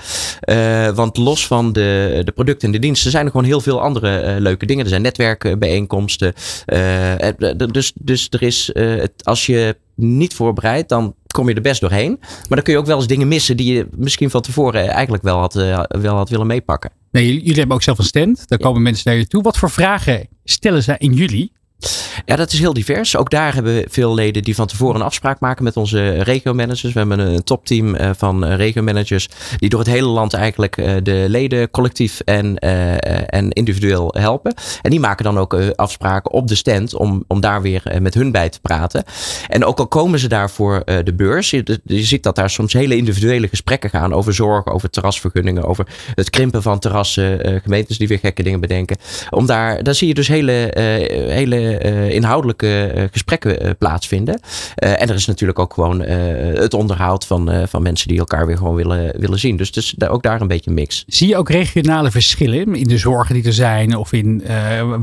Want 0.96 1.18
los 1.18 1.48
van 1.48 1.74
de, 1.74 2.22
de 2.24 2.32
producten 2.44 2.68
en 2.68 2.74
de 2.74 2.80
diensten 2.80 3.12
zijn 3.12 3.26
er 3.26 3.32
gewoon 3.32 3.46
heel 3.46 3.62
veel 3.62 3.82
andere 3.82 4.18
eh, 4.18 4.40
leuke 4.40 4.66
dingen. 4.66 4.84
Er 4.84 4.90
zijn 4.90 5.02
netwerkbijeenkomsten. 5.02 6.34
eh, 6.66 7.28
eh, 7.28 7.58
dus, 7.72 7.92
dus 7.96 8.28
er 8.30 8.42
is, 8.42 8.70
het, 8.74 9.12
als 9.24 9.46
je 9.46 9.76
niet 9.96 10.34
voorbereidt, 10.34 10.90
dan 10.90 11.16
kom 11.28 11.50
je 11.50 11.56
er 11.56 11.62
best 11.62 11.82
doorheen. 11.82 12.18
Maar 12.20 12.48
dan 12.50 12.62
kun 12.62 12.74
je 12.74 12.80
ook 12.80 12.86
wel 12.86 12.98
eens 12.98 13.08
dingen 13.08 13.28
missen 13.28 13.58
die 13.58 13.74
je 13.74 13.88
misschien 13.96 14.30
van 14.30 14.42
tevoren 14.42 14.88
eigenlijk 14.88 15.24
wel 15.24 15.38
had, 15.38 15.54
wel 15.88 16.16
had 16.16 16.30
willen 16.30 16.48
meepakken. 16.48 16.92
Nee, 17.12 17.26
jullie 17.26 17.40
jullie 17.42 17.58
hebben 17.58 17.76
ook 17.76 17.84
zelf 17.84 17.98
een 17.98 18.04
stand. 18.04 18.48
Daar 18.48 18.60
komen 18.60 18.82
mensen 18.82 19.10
naar 19.10 19.20
je 19.20 19.28
toe. 19.28 19.44
Wat 19.44 19.58
voor 19.58 19.70
vragen 19.70 20.28
stellen 20.44 20.84
zij 20.84 20.96
in 20.98 21.14
jullie? 21.14 21.52
Ja, 22.26 22.36
dat 22.36 22.52
is 22.52 22.60
heel 22.60 22.74
divers. 22.74 23.18
Ook 23.18 23.30
daar 23.30 23.54
hebben 23.54 23.74
we 23.74 23.86
veel 23.90 24.14
leden 24.14 24.44
die 24.44 24.56
van 24.56 24.68
tevoren 24.68 24.96
een 24.96 25.06
afspraak 25.06 25.40
maken 25.40 25.64
met 25.64 25.78
onze 25.78 26.24
regio-managers. 26.24 26.94
We 26.94 27.00
hebben 27.00 27.20
een 27.20 27.44
topteam 27.44 27.96
eh, 27.96 28.10
van 28.18 28.46
eh, 28.46 28.56
regio-managers 28.56 29.30
die 29.58 29.70
door 29.70 29.80
het 29.80 29.90
hele 29.90 30.08
land 30.08 30.34
eigenlijk 30.34 30.78
eh, 30.78 30.96
de 31.04 31.26
leden 31.28 31.70
collectief 31.72 32.20
en, 32.20 32.60
en 32.60 33.52
individueel 33.52 34.16
helpen. 34.18 34.54
En 34.82 34.90
die 34.90 35.00
maken 35.00 35.24
dan 35.24 35.38
ook 35.38 35.54
afspraken 35.76 36.32
op 36.32 36.48
de 36.48 36.56
stand 36.56 36.94
om, 36.94 37.24
om 37.28 37.40
daar 37.40 37.62
weer 37.62 37.84
met 38.02 38.14
hun 38.14 38.32
bij 38.32 38.50
te 38.50 38.60
praten. 38.62 39.04
En 39.48 39.66
ook 39.66 39.80
al 39.80 39.88
komen 39.88 40.20
ze 40.20 40.28
daar 40.28 40.50
voor 40.50 40.82
eh, 40.86 40.98
de 41.04 41.14
beurs, 41.14 41.50
je, 41.50 41.80
ziet 41.86 42.24
dat 42.24 42.36
daar 42.36 42.50
soms 42.50 42.74
hele 42.74 42.96
individuele 42.96 43.48
gesprekken 43.48 43.90
gaan 43.90 44.14
over 44.14 44.34
zorg, 44.34 44.66
over 44.68 44.90
terrasvergunningen, 44.90 45.64
over 45.64 45.88
het 46.16 46.30
krimpen 46.30 46.62
van 46.62 46.80
terrassen, 46.80 47.62
gemeentes 47.64 47.98
die 47.98 48.08
weer 48.08 48.20
gekke 48.20 48.44
dingen 48.44 48.60
bedenken. 48.60 48.98
Om 49.30 49.46
daar, 49.46 49.84
daar 49.84 49.96
zie 49.96 50.08
je 50.08 50.14
dus 50.14 50.28
hele, 50.28 50.72
hele 51.30 51.69
eh, 51.78 52.10
inhoudelijke 52.10 52.86
eh, 52.86 53.04
gesprekken 53.12 53.60
eh, 53.62 53.72
plaatsvinden. 53.78 54.40
En 54.76 55.10
er 55.10 55.16
is 55.16 55.26
natuurlijk 55.26 55.60
ook 55.60 55.74
gewoon 55.74 56.00
het 56.00 56.74
onderhoud 56.74 57.26
van, 57.26 57.68
van 57.68 57.82
mensen 57.82 58.08
die 58.08 58.20
elkaar 58.20 58.46
weer 58.48 58.58
gewoon 58.58 58.76
willen, 58.76 59.20
willen 59.20 59.40
zien. 59.40 59.58
Dus 59.58 59.94
daar- 59.98 60.10
ook 60.10 60.24
daar 60.24 60.42
een 60.42 60.48
beetje 60.48 60.72
mix. 60.72 61.04
Zie 61.08 61.28
je 61.28 61.38
ook 61.38 61.50
regionale 61.50 62.12
verschillen 62.12 62.76
in 62.76 62.88
de 62.88 62.98
zorgen 62.98 63.36
die 63.36 63.44
er 63.44 63.54
zijn? 63.54 63.96
Of 63.96 64.14
in 64.14 64.44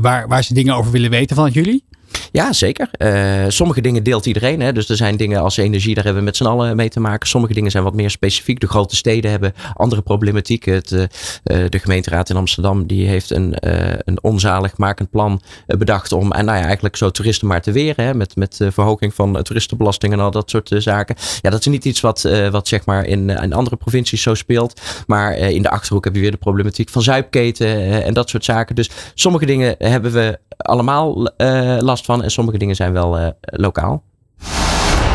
waar, 0.01 0.27
waar 0.27 0.43
ze 0.43 0.53
dingen 0.53 0.75
over 0.75 0.91
willen 0.91 1.09
weten 1.09 1.35
vanuit 1.35 1.53
jullie? 1.53 1.83
Ja, 2.31 2.53
zeker. 2.53 2.89
Eh, 2.91 3.45
sommige 3.47 3.81
dingen 3.81 4.03
deelt 4.03 4.25
iedereen. 4.25 4.61
Hè? 4.61 4.73
Dus 4.73 4.89
er 4.89 4.95
zijn 4.95 5.17
dingen 5.17 5.41
als 5.41 5.57
energie, 5.57 5.95
daar 5.95 6.03
hebben 6.03 6.21
we 6.21 6.27
met 6.29 6.37
z'n 6.37 6.45
allen 6.45 6.75
mee 6.75 6.89
te 6.89 6.99
maken. 6.99 7.27
Sommige 7.27 7.53
dingen 7.53 7.71
zijn 7.71 7.83
wat 7.83 7.93
meer 7.93 8.09
specifiek. 8.09 8.59
De 8.59 8.67
grote 8.67 8.95
steden 8.95 9.31
hebben 9.31 9.53
andere 9.73 10.01
problematiek. 10.01 10.65
Het, 10.65 10.91
eh, 10.91 11.03
eh, 11.43 11.69
de 11.69 11.79
gemeenteraad 11.79 12.29
in 12.29 12.35
Amsterdam 12.35 12.87
die 12.87 13.07
heeft 13.07 13.29
een, 13.29 13.53
eh, 13.53 13.99
een 14.05 14.23
onzaligmakend 14.23 15.09
plan 15.09 15.41
bedacht 15.65 16.11
om 16.11 16.31
en 16.31 16.45
nou 16.45 16.57
ja, 16.57 16.65
eigenlijk 16.65 16.95
zo 16.95 17.09
toeristen 17.09 17.47
maar 17.47 17.61
te 17.61 17.71
weren. 17.71 18.05
Hè? 18.05 18.13
Met, 18.13 18.35
met 18.35 18.59
verhoging 18.69 19.13
van 19.13 19.43
toeristenbelasting 19.43 20.13
en 20.13 20.19
al 20.19 20.31
dat 20.31 20.49
soort 20.49 20.71
zaken. 20.77 21.15
Ja, 21.41 21.49
dat 21.49 21.59
is 21.59 21.65
niet 21.65 21.85
iets 21.85 22.01
wat, 22.01 22.29
wat 22.51 22.67
zeg 22.67 22.85
maar 22.85 23.05
in, 23.05 23.29
in 23.29 23.53
andere 23.53 23.75
provincies 23.75 24.21
zo 24.21 24.33
speelt. 24.33 24.81
Maar 25.07 25.37
in 25.37 25.61
de 25.61 25.69
Achterhoek 25.69 26.03
heb 26.03 26.15
je 26.15 26.21
weer 26.21 26.31
de 26.31 26.37
problematiek 26.37 26.89
van 26.89 27.01
zuipketen 27.01 28.03
en 28.03 28.13
dat 28.13 28.29
soort 28.29 28.45
zaken. 28.45 28.75
Dus 28.75 28.89
sommige 29.13 29.45
dingen 29.45 29.75
hebben 29.77 30.11
we 30.11 30.39
allemaal 30.57 31.27
eh, 31.27 31.77
last 31.97 32.05
van 32.05 32.23
en 32.23 32.31
sommige 32.31 32.57
dingen 32.57 32.75
zijn 32.75 32.93
wel 32.93 33.17
eh, 33.17 33.27
lokaal. 33.41 34.03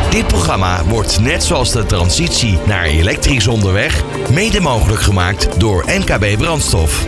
Dit 0.09 0.27
programma 0.27 0.83
wordt 0.85 1.19
net 1.19 1.43
zoals 1.43 1.71
de 1.71 1.85
transitie 1.85 2.57
naar 2.65 2.83
elektrisch 2.83 3.47
onderweg 3.47 4.03
mede 4.31 4.61
mogelijk 4.61 5.01
gemaakt 5.01 5.59
door 5.59 5.85
NKB 5.87 6.37
Brandstof. 6.37 7.07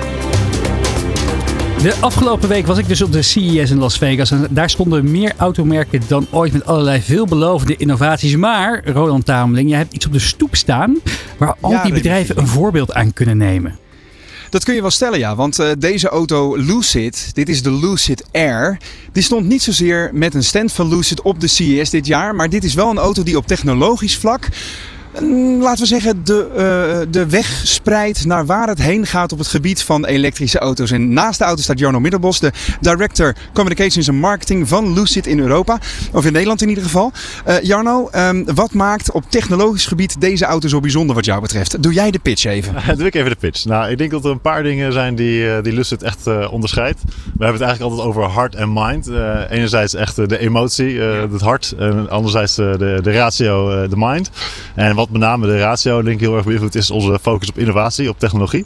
De 1.81 1.95
afgelopen 1.99 2.49
week 2.49 2.65
was 2.65 2.77
ik 2.77 2.87
dus 2.87 3.01
op 3.01 3.11
de 3.11 3.21
CES 3.21 3.71
in 3.71 3.77
Las 3.77 3.97
Vegas. 3.97 4.31
En 4.31 4.47
daar 4.49 4.69
stonden 4.69 5.11
meer 5.11 5.33
automerken 5.37 6.01
dan 6.07 6.27
ooit 6.31 6.53
met 6.53 6.65
allerlei 6.65 7.01
veelbelovende 7.01 7.75
innovaties. 7.75 8.35
Maar, 8.35 8.81
Roland 8.85 9.25
Tameling, 9.25 9.69
jij 9.69 9.77
hebt 9.77 9.93
iets 9.93 10.05
op 10.05 10.11
de 10.13 10.19
stoep 10.19 10.55
staan 10.55 10.97
waar 11.37 11.55
al 11.61 11.71
Ja, 11.71 11.83
die 11.83 11.93
bedrijven 11.93 12.37
een 12.37 12.47
voorbeeld 12.47 12.93
aan 12.93 13.13
kunnen 13.13 13.37
nemen. 13.37 13.79
Dat 14.55 14.63
kun 14.63 14.75
je 14.75 14.81
wel 14.81 14.91
stellen, 14.91 15.19
ja. 15.19 15.35
Want 15.35 15.59
eh, 15.59 15.71
deze 15.77 16.09
auto 16.09 16.55
Lucid, 16.55 17.29
dit 17.33 17.49
is 17.49 17.61
de 17.63 17.71
Lucid 17.71 18.23
Air, 18.31 18.77
die 19.11 19.23
stond 19.23 19.45
niet 19.45 19.61
zozeer 19.61 20.09
met 20.13 20.33
een 20.33 20.43
stand 20.43 20.71
van 20.71 20.87
Lucid 20.87 21.21
op 21.21 21.39
de 21.39 21.47
CES 21.47 21.89
dit 21.89 22.07
jaar. 22.07 22.35
Maar 22.35 22.49
dit 22.49 22.63
is 22.63 22.73
wel 22.73 22.89
een 22.89 22.97
auto 22.97 23.23
die 23.23 23.37
op 23.37 23.47
technologisch 23.47 24.17
vlak, 24.17 24.47
laten 25.59 25.81
we 25.81 25.85
zeggen, 25.85 26.23
de, 26.23 26.47
eh, 26.55 27.11
de 27.11 27.29
weg 27.29 27.61
spreidt 27.63 28.25
naar 28.25 28.45
waar 28.45 28.67
het 28.67 28.81
heen 28.81 29.05
gaat 29.05 29.31
op 29.31 29.37
het 29.37 29.47
gebied 29.47 29.83
van 29.83 30.05
elektrische 30.05 30.59
auto's. 30.59 30.91
En 30.91 31.13
naast 31.13 31.39
de 31.39 31.45
auto 31.45 31.61
staat 31.61 31.79
Jarno 31.79 31.99
Middelbos, 31.99 32.39
de 32.39 32.51
Director 32.79 33.35
Communications 33.53 34.07
en 34.07 34.15
Marketing 34.15 34.67
van 34.67 34.93
Lucid 34.93 35.27
in 35.27 35.39
Europa. 35.39 35.79
Of 36.11 36.25
in 36.25 36.31
Nederland 36.31 36.61
in 36.61 36.69
ieder 36.69 36.83
geval. 36.83 37.11
Eh, 37.45 37.61
Jarno, 37.61 38.09
ehm, 38.11 38.43
wat 38.53 38.73
maakt 38.73 39.11
op 39.11 39.23
technologisch 39.29 39.85
gebied 39.85 40.21
deze 40.21 40.45
auto 40.45 40.67
zo 40.67 40.79
bijzonder 40.79 41.15
wat 41.15 41.25
jou 41.25 41.41
betreft? 41.41 41.83
Doe 41.83 41.93
jij 41.93 42.11
de 42.11 42.19
pitch 42.19 42.45
even. 42.45 42.73
Doe 42.97 43.07
ik 43.07 43.15
even 43.15 43.29
de 43.29 43.35
pitch. 43.35 43.65
Nou, 43.65 43.91
ik 43.91 43.97
denk 43.97 44.11
dat 44.11 44.25
er 44.25 44.31
een 44.31 44.41
paar 44.41 44.63
dingen 44.63 44.93
zijn 44.93 45.15
die, 45.15 45.49
eh, 45.49 45.63
die 45.63 45.73
Lucid 45.73 46.03
echt 46.03 46.27
eh, 46.27 46.51
onderscheidt. 46.51 47.01
We 47.05 47.43
hebben 47.43 47.61
het 47.61 47.69
eigenlijk 47.69 47.91
altijd 47.91 48.07
over 48.07 48.33
heart 48.33 48.55
en 48.55 48.73
mind. 48.73 49.07
Eh, 49.07 49.39
enerzijds 49.49 49.93
echt 49.93 50.15
de 50.15 50.37
emotie, 50.37 51.01
eh, 51.01 51.31
het 51.31 51.41
hart. 51.41 51.73
En 51.77 52.09
anderzijds 52.09 52.55
de, 52.55 52.99
de 53.03 53.11
ratio, 53.11 53.69
eh, 53.71 53.89
de 53.89 53.95
mind. 53.97 54.29
En 54.75 54.95
wat 54.95 55.04
met 55.11 55.21
name 55.21 55.47
de 55.47 55.59
ratio 55.59 56.01
denk 56.01 56.15
ik 56.15 56.21
heel 56.21 56.35
erg 56.35 56.45
beïnvloedt 56.45 56.75
is 56.75 56.91
onze 56.91 57.19
focus 57.21 57.49
op 57.49 57.57
innovatie, 57.57 58.09
op 58.09 58.19
technologie. 58.19 58.65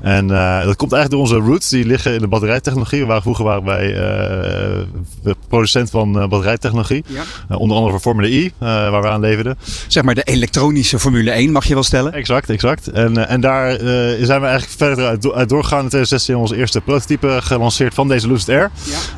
En 0.00 0.30
eh, 0.30 0.64
dat 0.64 0.76
komt 0.76 0.92
eigenlijk 0.92 1.10
door 1.10 1.20
onze 1.20 1.50
roots. 1.50 1.68
Die 1.68 1.84
liggen 1.84 2.14
in 2.14 2.20
de 2.20 2.28
batterijtechnologie. 2.28 3.00
We 3.00 3.06
waren, 3.06 3.22
vroeger 3.22 3.44
waren 3.44 3.64
wij 3.64 3.94
eh, 5.24 5.32
producent 5.48 5.90
van 5.90 6.20
eh, 6.20 6.28
batterijtechnologie. 6.28 7.04
Ja. 7.06 7.56
Onder 7.56 7.76
andere 7.76 7.92
voor 7.92 8.00
Formule 8.00 8.34
E, 8.36 8.44
eh, 8.44 8.50
waar 8.90 9.02
we 9.02 9.08
aan 9.08 9.20
leverden. 9.20 9.58
Zeg 9.86 10.02
maar 10.02 10.14
de 10.14 10.22
elektronische 10.22 10.98
Formule 10.98 11.30
1 11.30 11.52
mag 11.52 11.64
je 11.64 11.74
wel 11.74 11.82
stellen. 11.82 12.12
Exact, 12.12 12.50
exact. 12.50 12.86
En, 12.88 13.28
en 13.28 13.40
daar 13.40 13.78
zijn 14.20 14.40
we 14.40 14.46
eigenlijk 14.46 14.70
verder 14.76 15.06
uit, 15.06 15.22
do- 15.22 15.32
uit 15.32 15.48
doorgegaan. 15.48 15.82
In 15.82 15.88
2016 15.88 16.36
onze 16.36 16.56
eerste 16.56 16.80
prototype 16.80 17.38
gelanceerd 17.42 17.94
van 17.94 18.08
deze 18.08 18.28
Lucid 18.28 18.48
Air. 18.48 18.70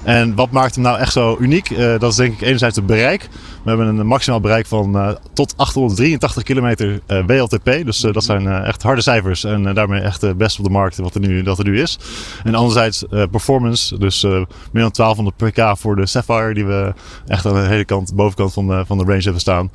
En 0.03 0.35
wat 0.35 0.51
maakt 0.51 0.75
hem 0.75 0.85
nou 0.85 0.99
echt 0.99 1.13
zo 1.13 1.37
uniek? 1.41 1.77
Dat 1.99 2.11
is 2.11 2.17
denk 2.17 2.33
ik 2.33 2.41
enerzijds 2.41 2.77
het 2.77 2.87
bereik. 2.87 3.29
We 3.63 3.69
hebben 3.69 3.87
een 3.87 4.07
maximaal 4.07 4.41
bereik 4.41 4.67
van 4.67 5.17
tot 5.33 5.55
883 5.57 6.43
kilometer 6.71 7.01
eh, 7.07 7.27
WLTP. 7.27 7.85
Dus 7.85 8.05
eh, 8.05 8.13
dat 8.13 8.25
zijn 8.25 8.47
eh, 8.47 8.67
echt 8.69 8.83
harde 8.83 9.03
cijfers. 9.03 9.45
En 9.45 9.75
daarmee 9.75 10.01
echt 10.01 10.21
het 10.21 10.37
best 10.37 10.59
op 10.59 10.65
de 10.65 10.71
markt 10.71 10.97
wat 10.97 11.15
er 11.15 11.21
nu, 11.21 11.43
dat 11.43 11.59
er 11.59 11.65
nu 11.65 11.81
is. 11.81 11.99
En 12.45 12.55
anderzijds 12.55 13.05
performance. 13.31 13.99
Dus 13.99 14.23
meer 14.23 14.83
dan 14.83 14.91
1200 14.93 15.37
pk 15.37 15.79
voor 15.79 15.97
de 15.97 16.07
Sapphire. 16.07 16.55
Die 16.55 16.65
we 16.67 16.93
echt 17.27 17.47
aan 17.47 17.55
de 17.55 17.61
hele 17.69 17.85
kant, 17.85 18.15
bovenkant 18.15 18.53
van 18.53 18.67
de, 18.67 18.85
van 18.87 18.99
de 18.99 19.05
range 19.05 19.23
hebben 19.23 19.41
staan. 19.41 19.71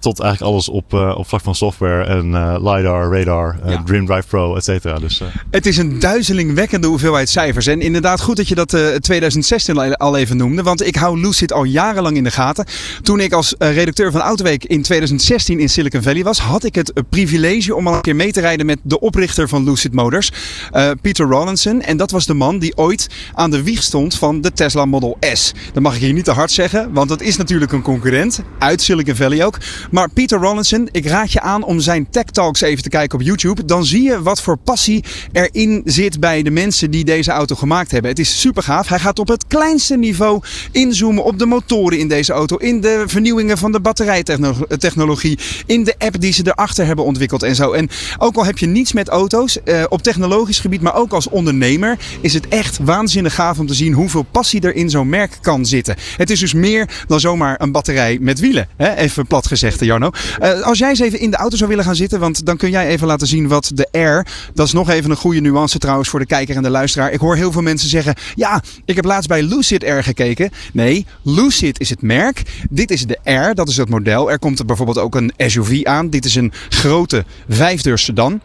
Tot 0.00 0.20
eigenlijk 0.20 0.52
alles 0.52 0.68
op, 0.68 0.92
op 0.92 1.28
vlak 1.28 1.40
van 1.40 1.54
software 1.54 2.04
en 2.04 2.26
LiDAR, 2.62 3.12
radar, 3.18 3.56
Ja. 3.66 3.82
DreamDrive 3.84 4.28
Pro, 4.28 4.56
et 4.56 4.64
cetera. 4.64 4.98
Dus, 4.98 5.22
Het 5.50 5.66
is 5.66 5.76
een 5.76 5.98
duizelingwekkende 5.98 6.86
hoeveelheid 6.86 7.28
cijfers. 7.28 7.66
En 7.66 7.80
inderdaad 7.80 8.20
goed 8.20 8.36
dat 8.36 8.48
je 8.48 8.54
dat 8.54 8.74
eh 8.74 8.94
2016 8.94 9.96
al- 9.96 10.16
even 10.16 10.36
noemde. 10.36 10.62
Want 10.62 10.86
ik 10.86 10.96
hou 10.96 11.20
Lucid 11.20 11.52
al 11.52 11.64
jarenlang 11.64 12.16
in 12.16 12.24
de 12.24 12.30
gaten. 12.30 12.66
Toen 13.02 13.20
ik 13.20 13.32
als 13.32 13.54
redacteur 13.58 14.10
van 14.12 14.20
Autoweek 14.20 14.64
in 14.64 14.82
2016 14.82 15.60
in 15.60 15.68
Silicon 15.68 16.02
Valley 16.02 16.07
Valley 16.08 16.24
was, 16.24 16.38
had 16.38 16.64
ik 16.64 16.74
het 16.74 16.92
privilege 17.10 17.74
om 17.74 17.86
al 17.86 17.94
een 17.94 18.00
keer 18.00 18.16
mee 18.16 18.32
te 18.32 18.40
rijden 18.40 18.66
met 18.66 18.78
de 18.82 19.00
oprichter 19.00 19.48
van 19.48 19.64
Lucid 19.64 19.92
Motors, 19.92 20.32
uh, 20.72 20.90
Peter 21.02 21.28
Rawlinson. 21.28 21.82
En 21.82 21.96
dat 21.96 22.10
was 22.10 22.26
de 22.26 22.34
man 22.34 22.58
die 22.58 22.76
ooit 22.76 23.08
aan 23.34 23.50
de 23.50 23.62
wieg 23.62 23.82
stond 23.82 24.14
van 24.14 24.40
de 24.40 24.52
Tesla 24.52 24.84
Model 24.84 25.16
S. 25.32 25.52
Dat 25.72 25.82
mag 25.82 25.94
ik 25.94 26.00
hier 26.00 26.12
niet 26.12 26.24
te 26.24 26.30
hard 26.30 26.50
zeggen, 26.50 26.92
want 26.92 27.08
dat 27.08 27.20
is 27.20 27.36
natuurlijk 27.36 27.72
een 27.72 27.82
concurrent 27.82 28.42
uit 28.58 28.82
Silicon 28.82 29.14
Valley 29.14 29.44
ook. 29.44 29.58
Maar 29.90 30.10
Peter 30.10 30.40
Rawlinson, 30.40 30.88
ik 30.92 31.06
raad 31.06 31.32
je 31.32 31.40
aan 31.40 31.64
om 31.64 31.80
zijn 31.80 32.10
Tech 32.10 32.24
Talks 32.24 32.60
even 32.60 32.82
te 32.82 32.88
kijken 32.88 33.18
op 33.18 33.24
YouTube. 33.24 33.64
Dan 33.64 33.84
zie 33.84 34.02
je 34.02 34.22
wat 34.22 34.42
voor 34.42 34.56
passie 34.56 35.04
erin 35.32 35.82
zit 35.84 36.20
bij 36.20 36.42
de 36.42 36.50
mensen 36.50 36.90
die 36.90 37.04
deze 37.04 37.30
auto 37.30 37.54
gemaakt 37.54 37.90
hebben. 37.90 38.10
Het 38.10 38.20
is 38.20 38.40
super 38.40 38.62
gaaf. 38.62 38.88
Hij 38.88 38.98
gaat 38.98 39.18
op 39.18 39.28
het 39.28 39.46
kleinste 39.46 39.96
niveau 39.96 40.42
inzoomen 40.72 41.24
op 41.24 41.38
de 41.38 41.46
motoren 41.46 41.98
in 41.98 42.08
deze 42.08 42.32
auto, 42.32 42.56
in 42.56 42.80
de 42.80 43.02
vernieuwingen 43.06 43.58
van 43.58 43.72
de 43.72 43.80
batterijtechnologie, 43.80 45.38
in 45.66 45.87
de 45.88 46.06
app 46.06 46.20
die 46.20 46.32
ze 46.32 46.42
erachter 46.44 46.86
hebben 46.86 47.04
ontwikkeld 47.04 47.42
en 47.42 47.54
zo. 47.54 47.72
En 47.72 47.88
ook 48.18 48.36
al 48.36 48.44
heb 48.44 48.58
je 48.58 48.66
niets 48.66 48.92
met 48.92 49.08
auto's, 49.08 49.62
eh, 49.62 49.84
op 49.88 50.02
technologisch 50.02 50.60
gebied, 50.60 50.80
maar 50.80 50.94
ook 50.94 51.12
als 51.12 51.28
ondernemer, 51.28 51.98
is 52.20 52.34
het 52.34 52.48
echt 52.48 52.78
waanzinnig 52.82 53.34
gaaf 53.34 53.58
om 53.58 53.66
te 53.66 53.74
zien 53.74 53.92
hoeveel 53.92 54.22
passie 54.22 54.60
er 54.60 54.74
in 54.74 54.90
zo'n 54.90 55.08
merk 55.08 55.38
kan 55.40 55.66
zitten. 55.66 55.96
Het 56.16 56.30
is 56.30 56.40
dus 56.40 56.52
meer 56.52 56.88
dan 57.06 57.20
zomaar 57.20 57.60
een 57.60 57.72
batterij 57.72 58.18
met 58.20 58.40
wielen. 58.40 58.68
Hè? 58.76 58.94
Even 58.94 59.26
plat 59.26 59.46
gezegd, 59.46 59.84
Jarno. 59.84 60.10
Uh, 60.42 60.60
als 60.60 60.78
jij 60.78 60.88
eens 60.88 60.98
even 60.98 61.20
in 61.20 61.30
de 61.30 61.36
auto 61.36 61.56
zou 61.56 61.68
willen 61.68 61.84
gaan 61.84 61.96
zitten, 61.96 62.20
want 62.20 62.46
dan 62.46 62.56
kun 62.56 62.70
jij 62.70 62.86
even 62.86 63.06
laten 63.06 63.26
zien 63.26 63.48
wat 63.48 63.70
de 63.74 63.88
Air, 63.92 64.26
dat 64.54 64.66
is 64.66 64.72
nog 64.72 64.90
even 64.90 65.10
een 65.10 65.16
goede 65.16 65.40
nuance 65.40 65.78
trouwens 65.78 66.08
voor 66.08 66.20
de 66.20 66.26
kijker 66.26 66.56
en 66.56 66.62
de 66.62 66.70
luisteraar. 66.70 67.12
Ik 67.12 67.20
hoor 67.20 67.36
heel 67.36 67.52
veel 67.52 67.62
mensen 67.62 67.88
zeggen, 67.88 68.14
ja, 68.34 68.62
ik 68.84 68.96
heb 68.96 69.04
laatst 69.04 69.28
bij 69.28 69.42
Lucid 69.42 69.84
Air 69.84 70.02
gekeken. 70.02 70.50
Nee, 70.72 71.06
Lucid 71.22 71.80
is 71.80 71.90
het 71.90 72.02
merk. 72.02 72.42
Dit 72.70 72.90
is 72.90 73.06
de 73.06 73.18
Air, 73.24 73.54
dat 73.54 73.68
is 73.68 73.76
het 73.76 73.88
model. 73.88 74.30
Er 74.30 74.38
komt 74.38 74.66
bijvoorbeeld 74.66 74.98
ook 74.98 75.14
een 75.14 75.32
SUV 75.36 75.77
aan. 75.84 76.10
Dit 76.10 76.24
is 76.24 76.34
een 76.34 76.52
grote 76.68 77.24
vijfdeur 77.48 77.98
sedan. 77.98 78.40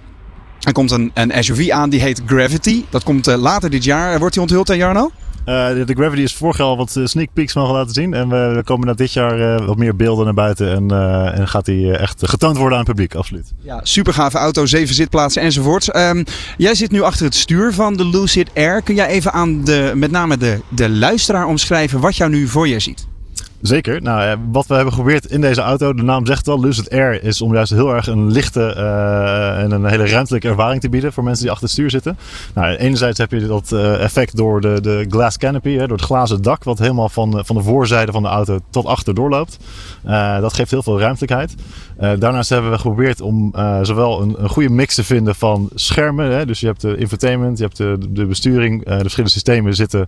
Er 0.59 0.71
komt 0.71 0.91
een, 0.91 1.11
een 1.13 1.43
SUV 1.43 1.69
aan 1.69 1.89
die 1.89 1.99
heet 1.99 2.21
Gravity. 2.25 2.83
Dat 2.89 3.03
komt 3.03 3.27
uh, 3.27 3.35
later 3.35 3.69
dit 3.69 3.83
jaar. 3.83 4.19
Wordt 4.19 4.33
die 4.33 4.43
onthuld, 4.43 4.67
hè, 4.67 4.73
Jarno? 4.73 5.11
Uh, 5.45 5.85
de, 5.85 5.93
Gravity 5.93 6.21
is 6.21 6.33
vorig 6.33 6.57
jaar 6.57 6.67
al 6.67 6.77
wat 6.77 6.99
sneak 7.03 7.29
peeks 7.33 7.53
mogen 7.53 7.73
laten 7.73 7.93
zien. 7.93 8.13
En 8.13 8.29
we, 8.29 8.51
we 8.55 8.63
komen 8.63 8.87
na 8.87 8.93
dit 8.93 9.13
jaar 9.13 9.39
uh, 9.39 9.67
wat 9.67 9.77
meer 9.77 9.95
beelden 9.95 10.25
naar 10.25 10.33
buiten. 10.33 10.75
En, 10.75 10.91
uh, 10.91 11.39
en 11.39 11.47
gaat 11.47 11.65
die 11.65 11.97
echt 11.97 12.27
getoond 12.27 12.57
worden 12.57 12.77
aan 12.77 12.83
het 12.83 12.93
publiek, 12.93 13.15
absoluut. 13.15 13.53
Ja, 13.61 13.79
super 13.83 14.13
gave 14.13 14.37
auto, 14.37 14.65
zeven 14.65 14.95
zitplaatsen 14.95 15.41
enzovoort. 15.41 15.95
Um, 15.95 16.23
jij 16.57 16.75
zit 16.75 16.91
nu 16.91 17.01
achter 17.01 17.25
het 17.25 17.35
stuur 17.35 17.73
van 17.73 17.97
de 17.97 18.07
Lucid 18.07 18.49
Air. 18.53 18.81
Kun 18.81 18.95
jij 18.95 19.07
even 19.07 19.31
aan 19.33 19.63
de, 19.63 19.91
met 19.95 20.11
name 20.11 20.37
de, 20.37 20.59
de 20.69 20.89
luisteraar 20.89 21.45
omschrijven 21.45 21.99
wat 21.99 22.15
jou 22.15 22.31
nu 22.31 22.47
voor 22.47 22.67
je 22.67 22.79
ziet? 22.79 23.07
Zeker. 23.63 24.01
Nou, 24.01 24.37
wat 24.51 24.67
we 24.67 24.73
hebben 24.73 24.93
geprobeerd 24.93 25.25
in 25.25 25.41
deze 25.41 25.61
auto, 25.61 25.93
de 25.93 26.03
naam 26.03 26.25
zegt 26.25 26.47
al, 26.47 26.59
Lucid 26.59 26.89
Air, 26.89 27.23
is 27.23 27.41
om 27.41 27.53
juist 27.53 27.71
heel 27.71 27.93
erg 27.93 28.07
een 28.07 28.31
lichte 28.31 28.73
uh, 28.77 29.61
en 29.61 29.71
een 29.71 29.85
hele 29.85 30.07
ruimtelijke 30.07 30.47
ervaring 30.47 30.81
te 30.81 30.89
bieden 30.89 31.13
voor 31.13 31.23
mensen 31.23 31.43
die 31.43 31.51
achter 31.51 31.67
het 31.67 31.75
stuur 31.75 31.89
zitten. 31.89 32.17
Nou, 32.53 32.75
enerzijds 32.75 33.17
heb 33.17 33.31
je 33.31 33.47
dat 33.47 33.71
uh, 33.73 34.03
effect 34.03 34.37
door 34.37 34.61
de, 34.61 34.81
de 34.81 35.05
glass 35.09 35.37
canopy, 35.37 35.71
hè, 35.71 35.87
door 35.87 35.97
het 35.97 36.05
glazen 36.05 36.41
dak, 36.41 36.63
wat 36.63 36.79
helemaal 36.79 37.09
van, 37.09 37.41
van 37.45 37.55
de 37.55 37.61
voorzijde 37.61 38.11
van 38.11 38.23
de 38.23 38.29
auto 38.29 38.59
tot 38.69 38.85
achter 38.85 39.13
doorloopt. 39.13 39.57
Dat 40.41 40.53
geeft 40.53 40.71
heel 40.71 40.83
veel 40.83 40.99
ruimtelijkheid. 40.99 41.55
Daarnaast 42.19 42.49
hebben 42.49 42.71
we 42.71 42.77
geprobeerd 42.77 43.21
om 43.21 43.53
zowel 43.81 44.21
een, 44.21 44.35
een, 44.37 44.49
goede 44.49 44.69
mix 44.69 44.95
te 44.95 45.03
vinden 45.03 45.35
van 45.35 45.69
schermen, 45.75 46.31
hè, 46.31 46.45
dus 46.45 46.59
je 46.59 46.65
hebt 46.65 46.81
de 46.81 46.97
infotainment, 46.97 47.57
je 47.57 47.63
hebt 47.63 47.77
de, 47.77 47.97
de 48.09 48.25
besturing, 48.25 48.85
de 48.85 48.99
verschillende 48.99 49.31
systemen 49.31 49.75
zitten 49.75 50.01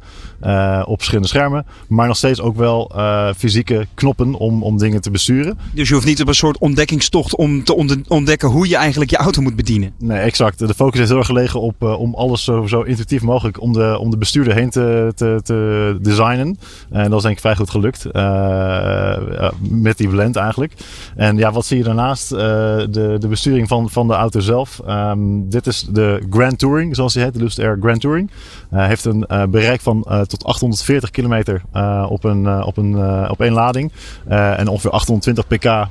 op 0.85 0.95
verschillende 0.95 1.27
schermen, 1.27 1.65
maar 1.87 2.07
nog 2.07 2.17
steeds 2.17 2.41
ook 2.41 2.55
wel 2.55 2.91
fysieke 3.37 3.87
knoppen 3.93 4.33
om, 4.33 4.63
om 4.63 4.77
dingen 4.77 5.01
te 5.01 5.11
besturen. 5.11 5.57
Dus 5.73 5.87
je 5.87 5.93
hoeft 5.93 6.05
niet 6.05 6.21
op 6.21 6.27
een 6.27 6.35
soort 6.35 6.57
ontdekkingstocht 6.57 7.35
om 7.35 7.63
te 7.63 7.75
ontdekken 8.07 8.49
hoe 8.49 8.67
je 8.67 8.75
eigenlijk 8.75 9.11
je 9.11 9.17
auto 9.17 9.41
moet 9.41 9.55
bedienen. 9.55 9.93
Nee, 9.97 10.19
exact. 10.19 10.59
De 10.59 10.73
focus 10.73 10.99
is 10.99 11.09
heel 11.09 11.17
erg 11.17 11.25
gelegen 11.25 11.61
op 11.61 11.83
uh, 11.83 11.99
om 11.99 12.15
alles 12.15 12.43
zo, 12.43 12.65
zo 12.67 12.81
intuïtief 12.81 13.21
mogelijk 13.21 13.61
om 13.61 13.73
de, 13.73 13.97
om 13.99 14.09
de 14.09 14.17
bestuurder 14.17 14.53
heen 14.53 14.69
te, 14.69 15.11
te, 15.15 15.39
te 15.43 15.97
designen. 16.01 16.57
En 16.89 17.09
dat 17.09 17.17
is 17.17 17.23
denk 17.23 17.35
ik 17.35 17.41
vrij 17.41 17.55
goed 17.55 17.69
gelukt. 17.69 18.05
Uh, 18.13 19.49
met 19.59 19.97
die 19.97 20.07
blend 20.07 20.35
eigenlijk. 20.35 20.73
En 21.15 21.37
ja, 21.37 21.51
wat 21.51 21.65
zie 21.65 21.77
je 21.77 21.83
daarnaast? 21.85 22.29
de, 22.29 23.15
de 23.19 23.27
besturing 23.27 23.67
van, 23.67 23.89
van 23.89 24.07
de 24.07 24.13
auto 24.13 24.39
zelf. 24.39 24.81
Um, 24.87 25.49
dit 25.49 25.67
is 25.67 25.87
de 25.89 26.25
Grand 26.29 26.59
Touring, 26.59 26.95
zoals 26.95 27.13
die 27.13 27.23
heet. 27.23 27.33
De 27.33 27.39
Lucid 27.39 27.63
Air 27.63 27.77
Grand 27.81 28.01
Touring. 28.01 28.31
heeft 28.69 29.05
een 29.05 29.25
bereik 29.49 29.81
van 29.81 30.05
tot 30.27 30.43
840 30.43 31.11
kilometer 31.11 31.61
op 32.07 32.23
een, 32.23 32.63
op 32.63 32.77
een 32.77 32.95
op 33.29 33.41
één 33.41 33.53
lading. 33.53 33.91
En 34.27 34.67
ongeveer 34.67 34.91
820 34.91 35.47
pk 35.47 35.87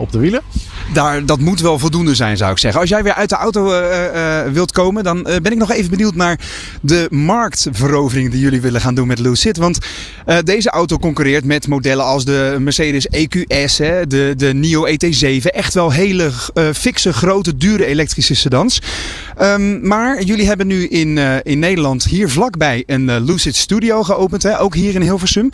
op 0.00 0.12
de 0.12 0.18
wielen. 0.18 0.40
Daar, 0.94 1.26
dat 1.26 1.38
moet 1.38 1.60
wel 1.60 1.78
voldoende 1.78 2.14
zijn, 2.14 2.36
zou 2.36 2.50
ik 2.50 2.58
zeggen. 2.58 2.80
Als 2.80 2.90
jij 2.90 3.02
weer 3.02 3.14
uit 3.14 3.28
de 3.28 3.36
auto 3.36 3.64
wilt 4.52 4.72
komen, 4.72 5.04
dan 5.04 5.22
ben 5.22 5.52
ik 5.52 5.58
nog 5.58 5.70
even 5.70 5.90
benieuwd 5.90 6.14
naar 6.14 6.40
de 6.80 7.06
marktverovering 7.10 8.30
die 8.30 8.40
jullie 8.40 8.60
willen 8.60 8.80
gaan 8.80 8.94
doen 8.94 9.06
met 9.06 9.18
Lucid. 9.18 9.56
Want 9.56 9.78
deze 10.44 10.70
auto 10.70 10.98
concurreert 10.98 11.44
met 11.44 11.68
modellen 11.68 12.04
als 12.04 12.24
de 12.24 12.56
Mercedes 12.58 13.08
EQS, 13.08 13.76
hè, 13.76 14.06
de, 14.06 14.34
de 14.36 14.54
NIO 14.54 14.84
ET7. 15.08 15.42
Echt 15.42 15.74
wel 15.74 15.92
hele 15.92 16.30
fikse, 16.72 17.12
grote, 17.12 17.56
dure 17.56 17.86
elektrische 17.86 18.34
sedans. 18.34 18.80
Um, 19.42 19.86
maar 19.86 20.22
jullie 20.22 20.46
hebben 20.46 20.66
nu 20.66 20.86
in, 20.86 21.18
in 21.42 21.58
Nederland 21.58 22.04
hier 22.04 22.28
vlakbij 22.28 22.82
een 22.86 23.24
Lucid 23.24 23.56
Studio 23.56 24.02
geopend, 24.02 24.42
hè, 24.42 24.60
ook 24.60 24.74
hier 24.74 24.94
in 24.94 25.02
Hilversum. 25.02 25.50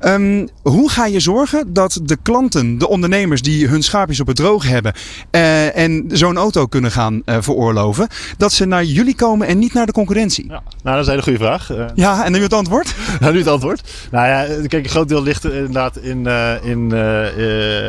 Um, 0.00 0.48
hoe 0.62 0.90
ga 0.90 1.06
je 1.06 1.20
zorgen 1.20 1.72
dat 1.72 2.00
de 2.02 2.16
klanten, 2.22 2.78
de 2.78 2.88
ondernemers 2.88 3.42
die 3.42 3.68
hun 3.68 3.82
schaapjes 3.82 4.20
op 4.20 4.26
het 4.26 4.36
droog 4.36 4.68
hebben 4.68 4.92
uh, 5.30 5.76
en 5.76 6.04
zo'n 6.12 6.36
auto 6.36 6.66
kunnen 6.66 6.90
gaan 6.90 7.22
uh, 7.26 7.36
veroorloven, 7.40 8.08
dat 8.36 8.52
ze 8.52 8.64
naar 8.64 8.84
jullie 8.84 9.14
komen 9.14 9.46
en 9.46 9.58
niet 9.58 9.72
naar 9.72 9.86
de 9.86 9.92
concurrentie? 9.92 10.44
Ja, 10.48 10.62
nou, 10.82 10.96
dat 10.96 10.98
is 10.98 11.06
een 11.06 11.10
hele 11.10 11.22
goede 11.22 11.38
vraag. 11.38 11.70
Uh, 11.70 11.86
ja, 11.94 12.24
en 12.24 12.32
nu 12.32 12.42
het 12.42 12.52
antwoord? 12.52 12.94
nou, 13.20 13.32
nu 13.32 13.38
het 13.38 13.48
antwoord. 13.48 14.08
Nou 14.10 14.26
ja, 14.26 14.66
kijk, 14.66 14.84
een 14.84 14.90
groot 14.90 15.08
deel 15.08 15.22
ligt 15.22 15.44
inderdaad 15.44 15.96
in, 15.96 16.26
in 16.62 16.90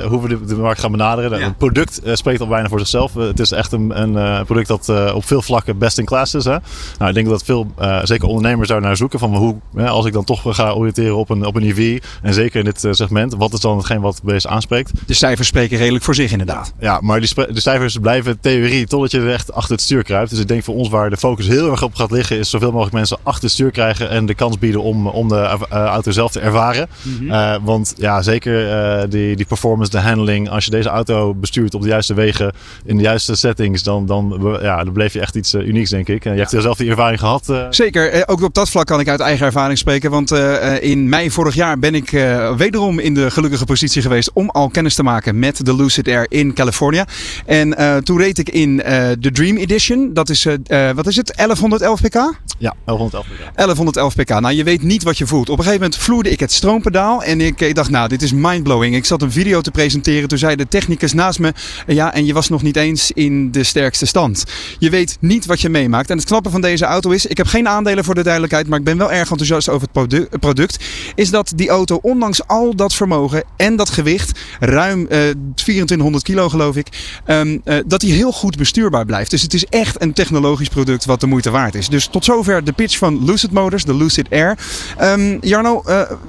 hoe 0.08 0.22
we 0.22 0.28
de, 0.28 0.46
de, 0.46 0.56
markt 0.56 0.80
gaan 0.80 0.92
benaderen. 0.98 1.40
Ja. 1.40 1.46
Het 1.46 1.58
product 1.58 2.02
spreekt 2.14 2.42
al 2.42 2.48
bijna 2.48 2.68
voor 2.68 2.80
zichzelf. 2.80 3.14
Het 3.14 3.40
is 3.40 3.52
echt 3.52 3.72
een, 3.72 4.02
een 4.02 4.46
product 4.46 4.68
dat 4.68 5.14
op 5.14 5.26
veel 5.26 5.42
vlakken 5.42 5.78
best 5.78 5.98
in 5.98 6.06
class 6.06 6.34
is. 6.34 6.46
Hè? 6.46 6.58
Nou, 6.98 7.10
ik 7.10 7.14
denk 7.14 7.28
dat 7.28 7.44
veel, 7.44 7.68
zeker 8.04 8.28
ondernemers 8.28 8.70
daar 8.70 8.82
naar 8.82 8.98
zoeken 8.98 9.20
van 9.20 9.36
hoe, 9.36 9.56
als 9.88 10.06
ik 10.06 10.14
dan 10.14 10.24
toch 10.24 10.56
ga 10.56 10.72
oriënteren 10.72 11.16
op 11.18 11.30
een, 11.30 11.46
op 11.46 11.56
een 11.56 11.64
EV 11.64 12.02
en 12.22 12.34
zeker 12.34 12.60
in 12.60 12.66
dit 12.66 12.84
eh, 12.84 12.92
segment. 12.92 13.36
Wat 13.36 13.54
is 13.54 13.60
dan 13.60 13.78
hetgeen 13.78 14.02
wat 14.02 14.22
Base 14.24 14.48
aanspreekt? 14.48 14.92
De 15.06 15.14
cijfers 15.14 15.48
spreken 15.48 15.78
redelijk 15.78 16.04
voor 16.04 16.16
zich 16.16 16.32
inderdaad. 16.32 16.74
Ja, 16.80 17.00
maar 17.02 17.20
die 17.20 17.30
de 17.36 17.60
cijfers 17.60 17.98
blijven 17.98 18.40
theorie 18.40 18.88
totdat 18.88 19.12
je 19.12 19.20
er 19.20 19.32
echt 19.32 19.54
achter 19.54 19.72
het 19.72 19.82
stuur 19.82 20.04
kruipt. 20.04 20.30
Dus 20.30 20.40
ik 20.40 20.48
denk 20.48 20.64
voor 20.64 20.76
ons 20.76 20.90
waar 20.90 21.10
de 21.10 21.18
focus 21.18 21.48
heel 21.48 21.72
erg 21.72 21.84
op 21.84 21.96
gaat 21.96 22.12
liggen 22.12 22.38
is 22.38 22.50
zoveel 22.50 22.72
mogelijk 22.72 22.94
mensen 22.94 23.18
achter 23.24 23.44
het 23.44 23.52
stuur 23.52 23.72
krijgen 23.72 24.10
en 24.10 24.26
de 24.26 24.34
kans 24.34 24.60
bieden 24.60 24.82
om, 24.82 25.08
om 25.08 25.28
de 25.28 25.42
auto 25.70 26.12
zelf 26.12 26.32
te 26.32 26.40
ervaren. 26.40 26.88
Mm 27.02 27.18
-hmm. 27.18 27.30
uh, 27.30 27.56
want 27.64 27.94
ja, 27.98 28.22
zeker 28.22 29.10
die, 29.10 29.36
die 29.36 29.46
performance, 29.46 29.92
de 29.92 30.00
handling. 30.00 30.50
Als 30.50 30.66
je 30.66 30.72
deze 30.72 30.85
auto 30.90 31.34
bestuurt 31.34 31.74
op 31.74 31.82
de 31.82 31.88
juiste 31.88 32.14
wegen, 32.14 32.54
in 32.86 32.98
de 32.98 33.04
juiste 33.04 33.36
settings, 33.36 33.84
dan, 33.84 34.06
dan, 34.06 34.58
ja, 34.62 34.84
dan 34.84 34.94
bleef 34.94 35.14
je 35.14 35.20
echt 35.20 35.36
iets 35.36 35.54
unieks 35.54 35.90
denk 35.90 36.08
ik. 36.08 36.26
En 36.26 36.32
je 36.32 36.40
hebt 36.40 36.52
ja. 36.52 36.62
zelf 36.62 36.78
die 36.78 36.90
ervaring 36.90 37.20
gehad. 37.20 37.54
Zeker, 37.70 38.28
ook 38.28 38.42
op 38.42 38.54
dat 38.54 38.70
vlak 38.70 38.86
kan 38.86 39.00
ik 39.00 39.10
uit 39.10 39.20
eigen 39.20 39.46
ervaring 39.46 39.78
spreken. 39.78 40.12
Want 40.12 40.32
in 40.80 41.10
mei 41.10 41.32
vorig 41.32 41.56
jaar 41.56 41.80
ben 41.80 41.96
ik 41.96 42.10
wederom 42.58 43.00
in 43.00 43.14
de 43.14 43.32
gelukkige 43.32 43.66
positie 43.66 44.02
geweest 44.02 44.32
om 44.34 44.50
al 44.50 44.70
kennis 44.70 44.96
te 44.96 45.04
maken 45.04 45.40
met 45.40 45.66
de 45.66 45.76
Lucid 45.76 46.08
Air 46.08 46.26
in 46.30 46.54
California. 46.54 47.06
En 47.46 48.04
toen 48.04 48.18
reed 48.18 48.38
ik 48.38 48.50
in 48.50 48.78
de 49.20 49.32
Dream 49.32 49.58
Edition. 49.58 50.14
Dat 50.14 50.30
is, 50.30 50.48
wat 50.96 51.08
is 51.08 51.16
het, 51.16 51.34
1111 51.36 52.02
pk? 52.02 52.44
Ja, 52.58 52.76
1111 52.86 53.26
pk. 53.26 53.56
1111 53.56 54.16
pk. 54.16 54.30
Nou, 54.30 54.56
je 54.56 54.64
weet 54.64 54.82
niet 54.82 55.04
wat 55.04 55.18
je 55.18 55.28
voelt. 55.28 55.50
Op 55.50 55.58
een 55.58 55.64
gegeven 55.64 55.84
moment 55.84 56.02
vloerde 56.02 56.30
ik 56.30 56.40
het 56.40 56.52
stroompedaal 56.52 57.24
en 57.24 57.42
ik 57.42 57.76
dacht, 57.76 57.90
nou, 57.90 58.08
dit 58.08 58.22
is 58.22 58.34
mindblowing. 58.34 58.96
Ik 58.96 59.06
zat 59.06 59.22
een 59.22 59.32
video 59.32 59.62
te 59.62 59.72
presenteren. 59.72 60.30
Toen 60.30 60.38
zei 60.38 60.56
de 60.56 60.68
technicus 60.68 61.14
naast 61.14 61.40
me, 61.40 61.54
ja, 61.88 62.14
en 62.14 62.26
je 62.26 62.34
was 62.34 62.50
nog 62.50 62.62
niet 62.62 62.76
eens 62.76 63.12
in 63.12 63.52
de 63.52 63.64
sterkste 63.64 64.06
stand. 64.06 64.44
Je 64.80 64.90
weet 64.90 65.18
niet 65.20 65.46
wat 65.46 65.62
je 65.62 65.70
meemaakt. 65.70 66.10
En 66.10 66.18
het 66.18 66.26
knappe 66.26 66.50
van 66.50 66.62
deze 66.62 66.86
auto 66.86 67.10
is, 67.10 67.26
ik 67.26 67.38
heb 67.38 67.48
geen 67.48 67.68
aandelen 67.68 68.04
voor 68.04 68.16
de 68.16 68.24
duidelijkheid, 68.24 68.68
maar 68.68 68.80
ik 68.80 68.86
ben 68.86 68.98
wel 68.98 69.12
erg 69.12 69.30
enthousiast 69.30 69.70
over 69.70 69.88
het 69.94 70.40
product. 70.40 70.84
Is 71.16 71.30
dat 71.30 71.54
die 71.56 71.70
auto, 71.70 72.00
ondanks 72.02 72.48
al 72.48 72.76
dat 72.76 72.94
vermogen 72.94 73.44
en 73.58 73.76
dat 73.76 73.90
gewicht, 73.90 74.40
ruim 74.60 75.00
uh, 75.00 75.08
2400 75.56 76.24
kilo 76.24 76.50
geloof 76.50 76.76
ik, 76.76 76.88
um, 77.28 77.62
uh, 77.66 77.78
dat 77.86 78.00
die 78.00 78.14
heel 78.14 78.32
goed 78.32 78.58
bestuurbaar 78.58 79.06
blijft. 79.06 79.32
Dus 79.32 79.42
het 79.42 79.54
is 79.54 79.66
echt 79.66 80.02
een 80.02 80.14
technologisch 80.14 80.70
product 80.70 81.06
wat 81.06 81.20
de 81.20 81.28
moeite 81.28 81.50
waard 81.50 81.76
is. 81.76 81.90
Dus 81.90 82.08
tot 82.08 82.26
zover 82.26 82.45
de 82.46 82.72
pitch 82.76 82.98
van 82.98 83.26
Lucid 83.26 83.52
Motors, 83.52 83.86
de 83.86 83.96
Lucid 83.96 84.30
Air. 84.30 84.58
Um, 85.02 85.38
Jarno, 85.42 85.84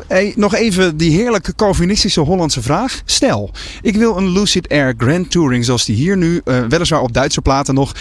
hey, 0.07 0.33
nog 0.37 0.55
even 0.55 0.97
die 0.97 1.11
heerlijke 1.11 1.55
Calvinistische 1.55 2.21
Hollandse 2.21 2.63
vraag. 2.63 3.03
Stel, 3.05 3.51
ik 3.83 3.97
wil 3.97 4.17
een 4.17 4.33
Lucid 4.33 4.69
Air 4.69 4.95
Grand 4.99 5.31
Touring 5.31 5.65
zoals 5.65 5.85
die 5.85 5.97
hier 5.97 6.17
nu, 6.17 6.41
uh, 6.45 6.65
weliswaar 6.69 7.01
op 7.01 7.13
Duitse 7.13 7.41
platen 7.41 7.75
nog, 7.75 7.95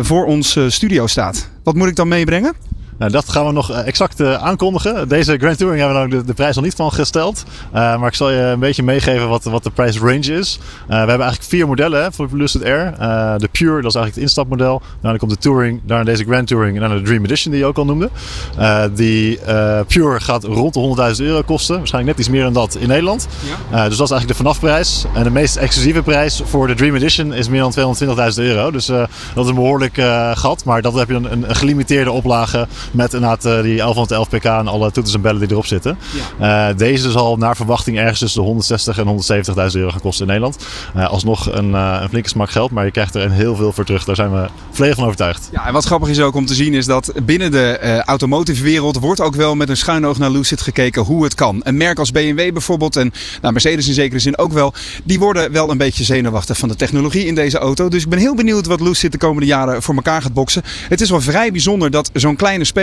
voor 0.00 0.26
ons 0.26 0.58
studio 0.68 1.06
staat. 1.06 1.48
Wat 1.62 1.74
moet 1.74 1.88
ik 1.88 1.96
dan 1.96 2.08
meebrengen? 2.08 2.54
Nou, 3.00 3.12
dat 3.12 3.28
gaan 3.28 3.46
we 3.46 3.52
nog 3.52 3.70
eh, 3.70 3.86
exact 3.86 4.20
eh, 4.20 4.34
aankondigen. 4.34 5.08
Deze 5.08 5.36
Grand 5.38 5.58
Touring 5.58 5.80
hebben 5.80 6.02
we 6.02 6.08
nog 6.08 6.20
de, 6.20 6.26
de 6.26 6.34
prijs 6.34 6.54
nog 6.54 6.64
niet 6.64 6.74
van 6.74 6.92
gesteld. 6.92 7.44
Uh, 7.46 7.72
maar 7.72 8.08
ik 8.08 8.14
zal 8.14 8.30
je 8.30 8.38
een 8.38 8.58
beetje 8.58 8.82
meegeven 8.82 9.28
wat, 9.28 9.44
wat 9.44 9.64
de 9.64 9.70
prijsrange 9.70 10.38
is. 10.38 10.58
Uh, 10.60 10.86
we 10.88 10.94
hebben 10.94 11.08
eigenlijk 11.08 11.42
vier 11.42 11.66
modellen 11.66 12.02
hè, 12.02 12.12
voor 12.12 12.28
de 12.28 12.36
Lucid 12.36 12.64
Air. 12.64 12.94
Uh, 13.00 13.34
de 13.36 13.48
Pure, 13.48 13.82
dat 13.82 13.90
is 13.90 13.94
eigenlijk 13.94 14.14
het 14.14 14.24
instapmodel. 14.24 14.82
Daarna 15.00 15.18
komt 15.18 15.30
de 15.30 15.36
Touring, 15.36 15.80
daarna 15.84 16.04
deze 16.04 16.24
Grand 16.24 16.46
Touring 16.46 16.74
en 16.74 16.80
daarna 16.80 16.96
de 16.96 17.02
Dream 17.02 17.24
Edition 17.24 17.52
die 17.52 17.60
je 17.60 17.66
ook 17.66 17.78
al 17.78 17.84
noemde. 17.84 18.10
die 18.94 19.38
Pure 19.86 20.20
gaat 20.20 20.44
rond 20.44 20.74
de 20.74 21.14
100.000 21.16 21.24
euro 21.24 21.42
kosten. 21.42 21.76
Waarschijnlijk 21.76 22.16
net 22.16 22.26
iets 22.26 22.34
meer 22.34 22.44
dan 22.44 22.52
dat 22.52 22.74
in 22.74 22.88
Nederland. 22.88 23.28
Ja. 23.70 23.88
dus 23.88 23.96
dat 23.96 24.06
is 24.06 24.12
eigenlijk 24.12 24.28
de 24.28 24.34
vanafprijs. 24.34 25.04
En 25.14 25.24
de 25.24 25.30
meest 25.30 25.56
exclusieve 25.56 26.02
prijs 26.02 26.42
voor 26.44 26.66
de 26.66 26.74
Dream 26.74 26.94
Edition 26.94 27.32
is 27.32 27.48
meer 27.48 27.60
dan 27.60 27.96
220.000 27.96 28.06
euro. 28.34 28.70
Dus 28.70 28.86
dat 28.86 29.08
is 29.34 29.46
een 29.46 29.54
behoorlijk 29.54 30.02
gat. 30.34 30.64
Maar 30.64 30.82
dat 30.82 30.94
heb 30.94 31.08
je 31.08 31.14
een, 31.14 31.32
een 31.32 31.56
gelimiteerde 31.56 32.10
oplage 32.10 32.66
met 32.90 33.14
inderdaad 33.14 33.46
uh, 33.46 33.62
die 33.62 33.76
1111 33.76 34.28
pk 34.28 34.44
en 34.44 34.68
alle 34.68 34.90
toeters 34.90 35.14
en 35.14 35.20
bellen 35.20 35.40
die 35.40 35.50
erop 35.50 35.66
zitten. 35.66 35.98
Ja. 36.38 36.70
Uh, 36.70 36.76
deze 36.76 37.10
zal 37.10 37.36
naar 37.36 37.56
verwachting 37.56 37.98
ergens 37.98 38.18
tussen 38.18 38.40
de 38.40 38.46
160 38.46 38.98
en 38.98 39.06
170.000 39.06 39.78
euro 39.78 39.90
gaan 39.90 40.00
kosten 40.00 40.26
in 40.26 40.26
Nederland. 40.26 40.66
Uh, 40.96 41.08
alsnog 41.08 41.52
een, 41.52 41.72
een, 41.72 42.08
flinke 42.08 42.28
smak 42.28 42.50
geld, 42.50 42.70
maar 42.70 42.84
je 42.84 42.90
krijgt 42.90 43.14
er 43.14 43.30
heel 43.30 43.56
veel 43.56 43.72
voor 43.72 43.84
terug. 43.84 44.04
Daar 44.04 44.16
zijn 44.16 44.32
we 44.32 44.48
volledig 44.70 44.96
van 44.96 45.04
overtuigd. 45.04 45.48
Ja, 45.52 45.66
en 45.66 45.72
wat 45.72 45.84
grappig 45.84 46.08
is 46.08 46.20
ook 46.20 46.34
om 46.34 46.46
te 46.46 46.54
zien 46.54 46.74
is 46.74 46.86
dat 46.86 47.12
binnen 47.22 47.50
de 47.50 48.02
automotive 48.04 48.62
wereld 48.62 48.98
wordt 48.98 49.20
ook 49.20 49.34
wel 49.34 49.54
met 49.54 49.68
een 49.68 49.76
schuin 49.76 50.06
oog 50.06 50.18
naar 50.18 50.30
Lucid 50.30 50.60
gekeken 50.60 51.02
hoe 51.02 51.24
het 51.24 51.34
kan. 51.34 51.60
Een 51.64 51.76
merk 51.76 51.98
als 51.98 52.10
BMW 52.10 52.52
bijvoorbeeld 52.52 52.96
en 52.96 53.12
nou, 53.40 53.52
Mercedes 53.52 53.88
in 53.88 53.94
zekere 53.94 54.20
zin 54.20 54.38
ook 54.38 54.52
wel, 54.52 54.74
die 55.04 55.18
worden 55.18 55.52
wel 55.52 55.70
een 55.70 55.78
beetje 55.78 56.04
zenuwachtig 56.04 56.58
van 56.58 56.68
de 56.68 56.76
technologie 56.76 57.26
in 57.26 57.34
deze 57.34 57.58
auto. 57.58 57.88
Dus 57.88 58.02
ik 58.02 58.08
ben 58.08 58.18
heel 58.18 58.34
benieuwd 58.34 58.66
wat 58.66 58.80
Lucid 58.80 59.12
de 59.12 59.18
komende 59.18 59.46
jaren 59.46 59.82
voor 59.82 59.94
elkaar 59.94 60.22
gaat 60.22 60.32
boksen. 60.32 60.62
Het 60.88 61.00
is 61.00 61.10
wel 61.10 61.20
vrij 61.20 61.52
bijzonder 61.52 61.90
dat 61.90 62.10
zo'n 62.12 62.36
kleine 62.36 62.64
speler 62.64 62.78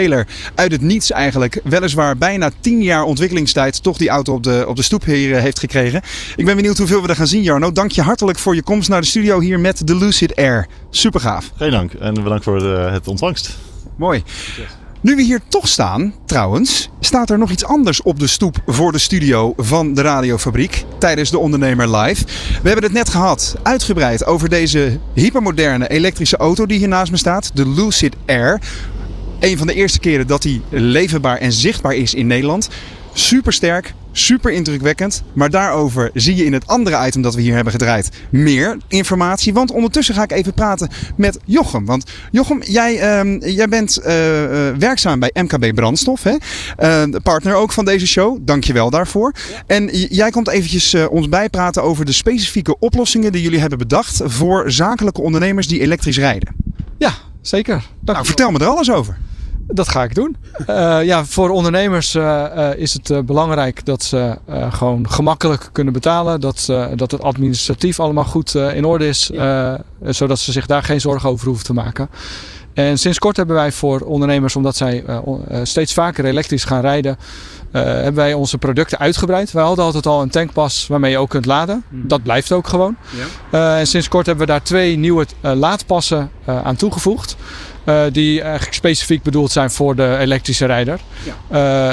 uit 0.56 0.72
het 0.72 0.82
niets 0.82 1.12
eigenlijk, 1.12 1.62
weliswaar 1.64 2.18
bijna 2.18 2.52
10 2.60 2.82
jaar 2.82 3.04
ontwikkelingstijd, 3.04 3.84
toch 3.84 3.98
die 3.98 4.10
auto 4.10 4.34
op 4.34 4.44
de, 4.44 4.66
op 4.68 4.76
de 4.76 4.82
stoep 4.82 5.04
hier 5.04 5.36
eh, 5.36 5.42
heeft 5.42 5.60
gekregen. 5.60 6.02
Ik 6.36 6.46
ben 6.46 6.56
benieuwd 6.56 6.78
hoeveel 6.78 7.02
we 7.02 7.08
er 7.08 7.16
gaan 7.16 7.28
zien, 7.28 7.44
Jarno. 7.44 7.72
Dank 7.72 7.92
je 7.92 8.02
hartelijk 8.02 8.40
voor 8.40 8.56
je 8.56 8.64
komst 8.64 8.90
naar 8.90 9.02
de 9.02 9.08
studio 9.08 9.40
hier 9.40 9.60
met 9.60 9.88
de 9.88 9.96
Lucid 9.96 10.36
Air. 10.36 10.68
Super 10.90 11.20
gaaf. 11.20 11.52
Geen 11.56 11.72
dank 11.72 11.94
en 11.94 12.14
bedankt 12.14 12.44
voor 12.44 12.60
de, 12.60 12.90
het 12.92 13.08
ontvangst. 13.08 13.58
Mooi. 13.98 14.24
Nu 15.02 15.16
we 15.16 15.22
hier 15.22 15.42
toch 15.48 15.68
staan, 15.68 16.14
trouwens, 16.26 16.90
staat 17.00 17.30
er 17.30 17.38
nog 17.38 17.52
iets 17.52 17.66
anders 17.66 18.02
op 18.02 18.20
de 18.20 18.28
stoep 18.28 18.58
voor 18.66 18.92
de 18.92 18.98
studio 18.98 19.54
van 19.58 19.94
de 19.94 20.02
Radiofabriek 20.02 20.86
tijdens 21.00 21.30
de 21.30 21.40
Ondernemer 21.40 21.96
Live. 21.96 22.26
We 22.62 22.70
hebben 22.70 22.84
het 22.84 22.94
net 22.94 23.10
gehad, 23.10 23.56
uitgebreid, 23.64 24.26
over 24.26 24.50
deze 24.50 25.00
hypermoderne 25.14 25.88
elektrische 25.88 26.38
auto 26.38 26.66
die 26.66 26.78
hier 26.78 26.88
naast 26.88 27.12
me 27.12 27.18
staat, 27.18 27.52
de 27.54 27.70
Lucid 27.70 28.16
Air. 28.26 28.62
Een 29.40 29.58
van 29.58 29.68
de 29.68 29.74
eerste 29.74 30.00
keren 30.00 30.28
dat 30.28 30.44
hij 30.44 30.62
leverbaar 30.70 31.38
en 31.38 31.52
zichtbaar 31.52 31.96
is 31.96 32.14
in 32.14 32.28
Nederland. 32.28 32.70
Super 33.14 33.54
sterk, 33.54 33.94
super 34.12 34.52
indrukwekkend. 34.52 35.24
Maar 35.34 35.50
daarover 35.50 36.10
zie 36.14 36.36
je 36.36 36.46
in 36.46 36.54
het 36.54 36.68
andere 36.68 37.08
item 37.08 37.22
dat 37.22 37.36
we 37.36 37.42
hier 37.42 37.54
hebben 37.54 37.74
gedraaid 37.74 38.10
meer 38.30 38.78
informatie. 38.88 39.54
Want 39.54 39.72
ondertussen 39.72 40.16
ga 40.16 40.24
ik 40.24 40.32
even 40.32 40.54
praten 40.54 40.90
met 41.16 41.40
Jochem. 41.46 41.86
Want 41.86 42.06
Jochem, 42.32 42.62
jij, 42.62 43.24
uh, 43.24 43.56
jij 43.56 43.68
bent 43.68 44.00
uh, 44.00 44.06
werkzaam 44.78 45.20
bij 45.20 45.32
MKB 45.34 45.76
Brandstof. 45.76 46.24
Hè? 46.24 46.36
Uh, 46.80 47.20
partner 47.24 47.54
ook 47.54 47.72
van 47.72 47.86
deze 47.86 48.08
show. 48.08 48.38
Dank 48.42 48.64
je 48.64 48.74
wel 48.74 48.90
daarvoor. 48.90 49.34
Ja. 49.52 49.64
En 49.68 49.90
jij 50.10 50.30
komt 50.30 50.50
eventjes 50.50 50.96
ons 51.10 51.30
bijpraten 51.30 51.84
over 51.84 52.06
de 52.06 52.12
specifieke 52.12 52.80
oplossingen 52.80 53.32
die 53.32 53.42
jullie 53.42 53.60
hebben 53.60 53.78
bedacht 53.78 54.22
voor 54.24 54.72
zakelijke 54.72 55.22
ondernemers 55.22 55.68
die 55.68 55.82
elektrisch 55.82 56.18
rijden. 56.18 56.56
Ja, 56.98 57.14
zeker. 57.42 57.74
Dank 57.76 58.18
nou, 58.18 58.26
vertel 58.26 58.52
me 58.52 58.60
er 58.60 58.66
alles 58.66 58.92
over. 58.92 59.18
Dat 59.68 59.90
ga 59.90 60.04
ik 60.04 60.16
doen. 60.16 60.36
Uh, 60.70 61.04
ja, 61.04 61.26
voor 61.26 61.50
ondernemers 61.50 62.16
uh, 62.16 62.46
uh, 62.56 62.76
is 62.76 62.94
het 62.94 63.26
belangrijk 63.26 63.86
dat 63.86 64.04
ze 64.04 64.38
gewoon 64.70 65.10
gemakkelijk 65.10 65.70
kunnen 65.72 65.94
betalen. 65.94 66.42
Dat, 66.42 66.66
dat 66.96 67.12
het 67.12 67.22
administratief 67.22 68.00
allemaal 68.00 68.24
goed 68.24 68.56
in 68.56 68.86
orde 68.86 69.08
is. 69.08 69.30
Ja. 69.34 69.82
zodat 70.02 70.40
ze 70.40 70.52
zich 70.52 70.66
daar 70.66 70.84
geen 70.84 71.02
zorgen 71.02 71.30
over 71.30 71.48
hoeven 71.48 71.66
te 71.66 71.74
maken. 71.74 72.10
En 72.74 72.98
sinds 72.98 73.20
kort 73.20 73.38
hebben 73.38 73.56
wij 73.56 73.72
voor 73.72 74.00
ondernemers, 74.00 74.56
omdat 74.56 74.76
zij 74.76 75.04
steeds 75.64 75.94
vaker 75.94 76.26
elektrisch 76.26 76.64
gaan 76.64 76.82
rijden, 76.82 77.18
hebben 77.86 78.16
wij 78.16 78.34
onze 78.34 78.58
producten 78.58 79.00
uitgebreid. 79.00 79.52
Wij 79.52 79.64
hadden 79.64 79.86
altijd 79.86 80.06
al 80.06 80.22
een 80.22 80.30
tankpas 80.30 80.88
waarmee 80.88 81.12
je 81.12 81.18
ook 81.18 81.30
kunt 81.30 81.46
laden. 81.46 81.84
Mm. 81.90 82.08
Dat 82.08 82.24
blijft 82.24 82.52
ook 82.52 82.68
gewoon. 82.68 82.96
Ja. 83.52 83.78
en 83.78 83.88
sinds 83.88 84.08
kort 84.08 84.26
hebben 84.26 84.46
we 84.46 84.52
daar 84.52 84.64
twee 84.64 84.98
nieuwe 84.98 85.26
laadpassen 85.42 86.32
aan 86.46 86.76
toegevoegd. 86.76 87.36
Uh, 87.88 88.04
die 88.12 88.42
eigenlijk 88.42 88.74
specifiek 88.74 89.24
bedoeld 89.24 89.52
zijn 89.52 89.72
voor 89.72 89.96
de 89.96 90.18
elektrische 90.20 90.66
rijder. 90.66 91.00
Ja. 91.24 91.34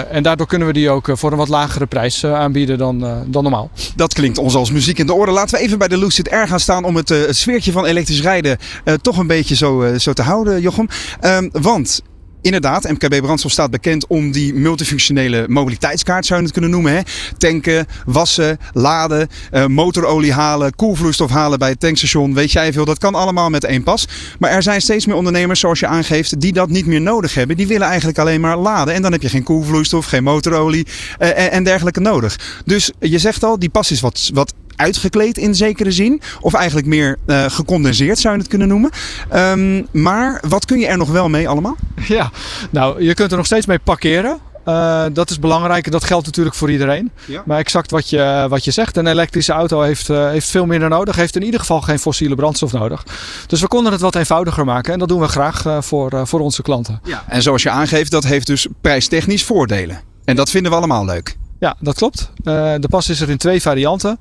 Uh, 0.07 0.17
en 0.17 0.23
daardoor 0.23 0.47
kunnen 0.47 0.67
we 0.67 0.73
die 0.75 0.91
ook 0.91 1.09
voor 1.13 1.33
een 1.33 1.39
wat 1.39 1.49
lagere 1.49 1.87
prijs 1.87 2.23
uh, 2.23 2.35
aanbieden 2.35 2.79
dan, 2.79 3.25
dan 3.27 3.43
normaal. 3.43 3.71
Dat 3.97 4.15
klinkt 4.15 4.39
ons 4.39 4.55
als 4.55 4.71
muziek 4.71 4.99
in 4.99 5.07
de 5.07 5.15
oren. 5.15 5.35
Laten 5.35 5.59
we 5.59 5.65
even 5.65 5.79
bij 5.79 5.89
de 5.89 5.99
Lucid 5.99 6.31
Air 6.31 6.49
gaan 6.49 6.61
staan 6.61 6.85
om 6.85 6.97
het, 6.97 7.09
het 7.09 7.37
sfeertje 7.37 7.73
van 7.73 7.85
elektrisch 7.85 8.23
rijden 8.23 8.59
toch 9.03 9.17
een 9.17 9.27
beetje 9.27 9.55
zo, 9.55 9.95
zo 9.99 10.13
te 10.13 10.23
houden, 10.23 10.61
Jochem. 10.61 10.89
Ehm, 11.21 11.49
want 11.53 12.03
Inderdaad, 12.45 12.91
MKB 12.91 13.21
Brandstof 13.23 13.53
staat 13.53 13.71
bekend 13.71 14.07
om 14.07 14.33
die 14.33 14.55
multifunctionele 14.55 15.45
mobiliteitskaart, 15.49 16.27
zou 16.27 16.39
je 16.39 16.45
het 16.45 16.53
kunnen 16.55 16.71
noemen. 16.71 16.93
Hè? 16.93 17.01
Tanken, 17.39 17.87
wassen, 18.07 18.59
laden, 18.73 19.29
uh, 19.53 19.67
motorolie 19.67 20.33
halen, 20.33 20.75
koelvloeistof 20.75 21.31
halen 21.31 21.59
bij 21.59 21.69
het 21.69 21.81
tankstation. 21.81 22.35
Weet 22.35 22.53
jij 22.53 22.73
veel, 22.73 22.85
dat 22.85 22.99
kan 22.99 23.15
allemaal 23.15 23.51
met 23.51 23.65
één 23.65 23.83
pas. 23.83 24.09
Maar 24.39 24.51
er 24.51 24.63
zijn 24.63 24.81
steeds 24.81 25.07
meer 25.07 25.17
ondernemers, 25.17 25.61
zoals 25.61 25.81
je 25.81 25.87
aangeeft, 25.87 26.41
die 26.41 26.53
dat 26.53 26.69
niet 26.69 26.87
meer 26.87 27.01
nodig 27.01 27.35
hebben. 27.35 27.57
Die 27.57 27.67
willen 27.67 27.87
eigenlijk 27.89 28.19
alleen 28.19 28.41
maar 28.41 28.57
laden. 28.57 28.95
En 28.95 29.03
dan 29.03 29.13
heb 29.13 29.23
je 29.23 29.29
geen 29.29 29.43
koelvloeistof, 29.43 30.07
geen 30.07 30.23
motorolie 30.23 30.87
uh, 31.19 31.29
en, 31.29 31.51
en 31.51 31.65
dergelijke 31.65 32.01
nodig. 32.01 32.63
Dus 32.65 32.91
je 33.01 33.19
zegt 33.19 33.45
al, 33.45 33.59
die 33.59 33.71
pas 33.71 33.91
is 33.91 34.01
wat, 34.01 34.31
wat 34.35 34.55
uitgekleed 34.77 35.39
in 35.39 35.55
zekere 35.55 35.91
zin. 35.91 36.21
Of 36.41 36.55
eigenlijk 36.55 36.87
meer 36.87 37.17
uh, 37.27 37.45
gecondenseerd 37.49 38.19
zou 38.19 38.35
je 38.35 38.41
het 38.41 38.51
kunnen 38.51 38.69
noemen. 38.69 38.91
Um, 39.35 39.87
maar 39.91 40.43
wat 40.49 40.65
kun 40.65 40.79
je 40.79 40.87
er 40.87 40.99
nog 40.99 41.11
wel 41.11 41.29
mee 41.29 41.49
allemaal? 41.49 41.77
Ja, 42.07 42.31
nou 42.71 43.03
je 43.03 43.15
kunt 43.15 43.31
er 43.31 43.37
nog 43.37 43.47
steeds 43.47 43.67
mee 43.67 43.79
parkeren. 43.79 44.41
Uh, 44.69 45.05
dat 45.13 45.31
is 45.31 45.39
belangrijk 45.39 45.85
en 45.85 45.91
dat 45.91 46.05
geldt 46.05 46.27
natuurlijk 46.27 46.57
voor 46.57 46.71
iedereen. 46.71 47.11
Ja. 47.25 47.43
Maar 47.47 47.59
exact 47.59 47.91
wat 47.91 48.11
je, 48.11 48.47
wat 48.49 48.65
je 48.65 48.71
zegt, 48.71 48.97
een 48.97 49.07
elektrische 49.07 49.53
auto 49.53 49.81
heeft, 49.81 50.09
uh, 50.09 50.29
heeft 50.29 50.49
veel 50.49 50.67
minder 50.67 50.89
nodig. 50.89 51.17
Heeft 51.17 51.37
in 51.37 51.43
ieder 51.43 51.61
geval 51.61 51.81
geen 51.81 51.99
fossiele 51.99 52.35
brandstof 52.35 52.73
nodig. 52.73 53.07
Dus 53.47 53.61
we 53.61 53.69
konden 53.69 53.93
het 53.93 54.01
wat 54.01 54.15
eenvoudiger 54.15 54.65
maken 54.65 54.93
en 54.93 54.99
dat 54.99 55.09
doen 55.09 55.21
we 55.21 55.29
graag 55.29 55.65
uh, 55.65 55.81
voor, 55.81 56.27
voor 56.27 56.41
onze 56.41 56.63
klanten. 56.63 57.01
Ja. 57.05 57.25
En 57.29 57.43
zoals 57.43 57.63
je 57.63 57.71
aangeeft, 57.71 58.11
dat 58.11 58.25
heeft 58.25 58.47
dus 58.47 58.67
prijstechnisch 58.81 59.45
voordelen. 59.45 60.01
En 60.25 60.37
dat 60.37 60.51
vinden 60.51 60.71
we 60.71 60.77
allemaal 60.77 61.05
leuk. 61.05 61.37
Ja, 61.59 61.77
dat 61.81 61.95
klopt. 61.95 62.31
de 62.43 62.87
pas 62.91 63.09
is 63.09 63.21
er 63.21 63.31
in 63.31 63.37
twee 63.37 63.63
varianten. 63.63 64.19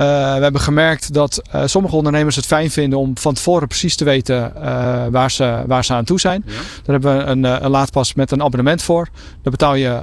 Uh, 0.00 0.06
we 0.06 0.42
hebben 0.42 0.60
gemerkt 0.60 1.12
dat 1.12 1.42
uh, 1.54 1.62
sommige 1.64 1.96
ondernemers 1.96 2.36
het 2.36 2.46
fijn 2.46 2.70
vinden 2.70 2.98
om 2.98 3.18
van 3.18 3.34
tevoren 3.34 3.68
precies 3.68 3.96
te 3.96 4.04
weten 4.04 4.52
uh, 4.56 4.62
waar, 5.10 5.30
ze, 5.30 5.62
waar 5.66 5.84
ze 5.84 5.92
aan 5.94 6.04
toe 6.04 6.20
zijn. 6.20 6.42
Ja. 6.46 6.52
Daar 6.52 7.00
hebben 7.00 7.16
we 7.16 7.22
een, 7.22 7.64
een 7.64 7.70
laadpas 7.70 8.14
met 8.14 8.30
een 8.30 8.42
abonnement 8.42 8.82
voor. 8.82 9.08
Daar 9.42 9.50
betaal 9.50 9.74
je 9.74 10.02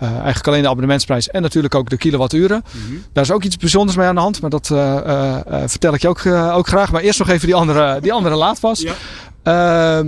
eigenlijk 0.00 0.46
alleen 0.46 0.62
de 0.62 0.68
abonnementsprijs 0.68 1.28
en 1.28 1.42
natuurlijk 1.42 1.74
ook 1.74 1.90
de 1.90 1.96
kilowatturen. 1.96 2.64
Mm 2.72 2.80
-hmm. 2.86 3.04
Daar 3.12 3.24
is 3.24 3.30
ook 3.30 3.42
iets 3.42 3.56
bijzonders 3.56 3.96
mee 3.96 4.06
aan 4.06 4.14
de 4.14 4.20
hand, 4.20 4.40
maar 4.40 4.50
dat 4.50 4.66
vertel 5.70 5.94
ik 5.94 6.00
je 6.00 6.08
ook, 6.08 6.26
ook 6.26 6.66
graag. 6.66 6.92
Maar 6.92 7.02
eerst 7.02 7.18
nog 7.18 7.28
even 7.28 7.46
die 7.46 7.54
andere, 7.54 7.98
die 8.00 8.12
andere 8.12 8.34
laadpas. 8.34 8.80
Ja. 8.80 8.92
Uh, 9.46 9.52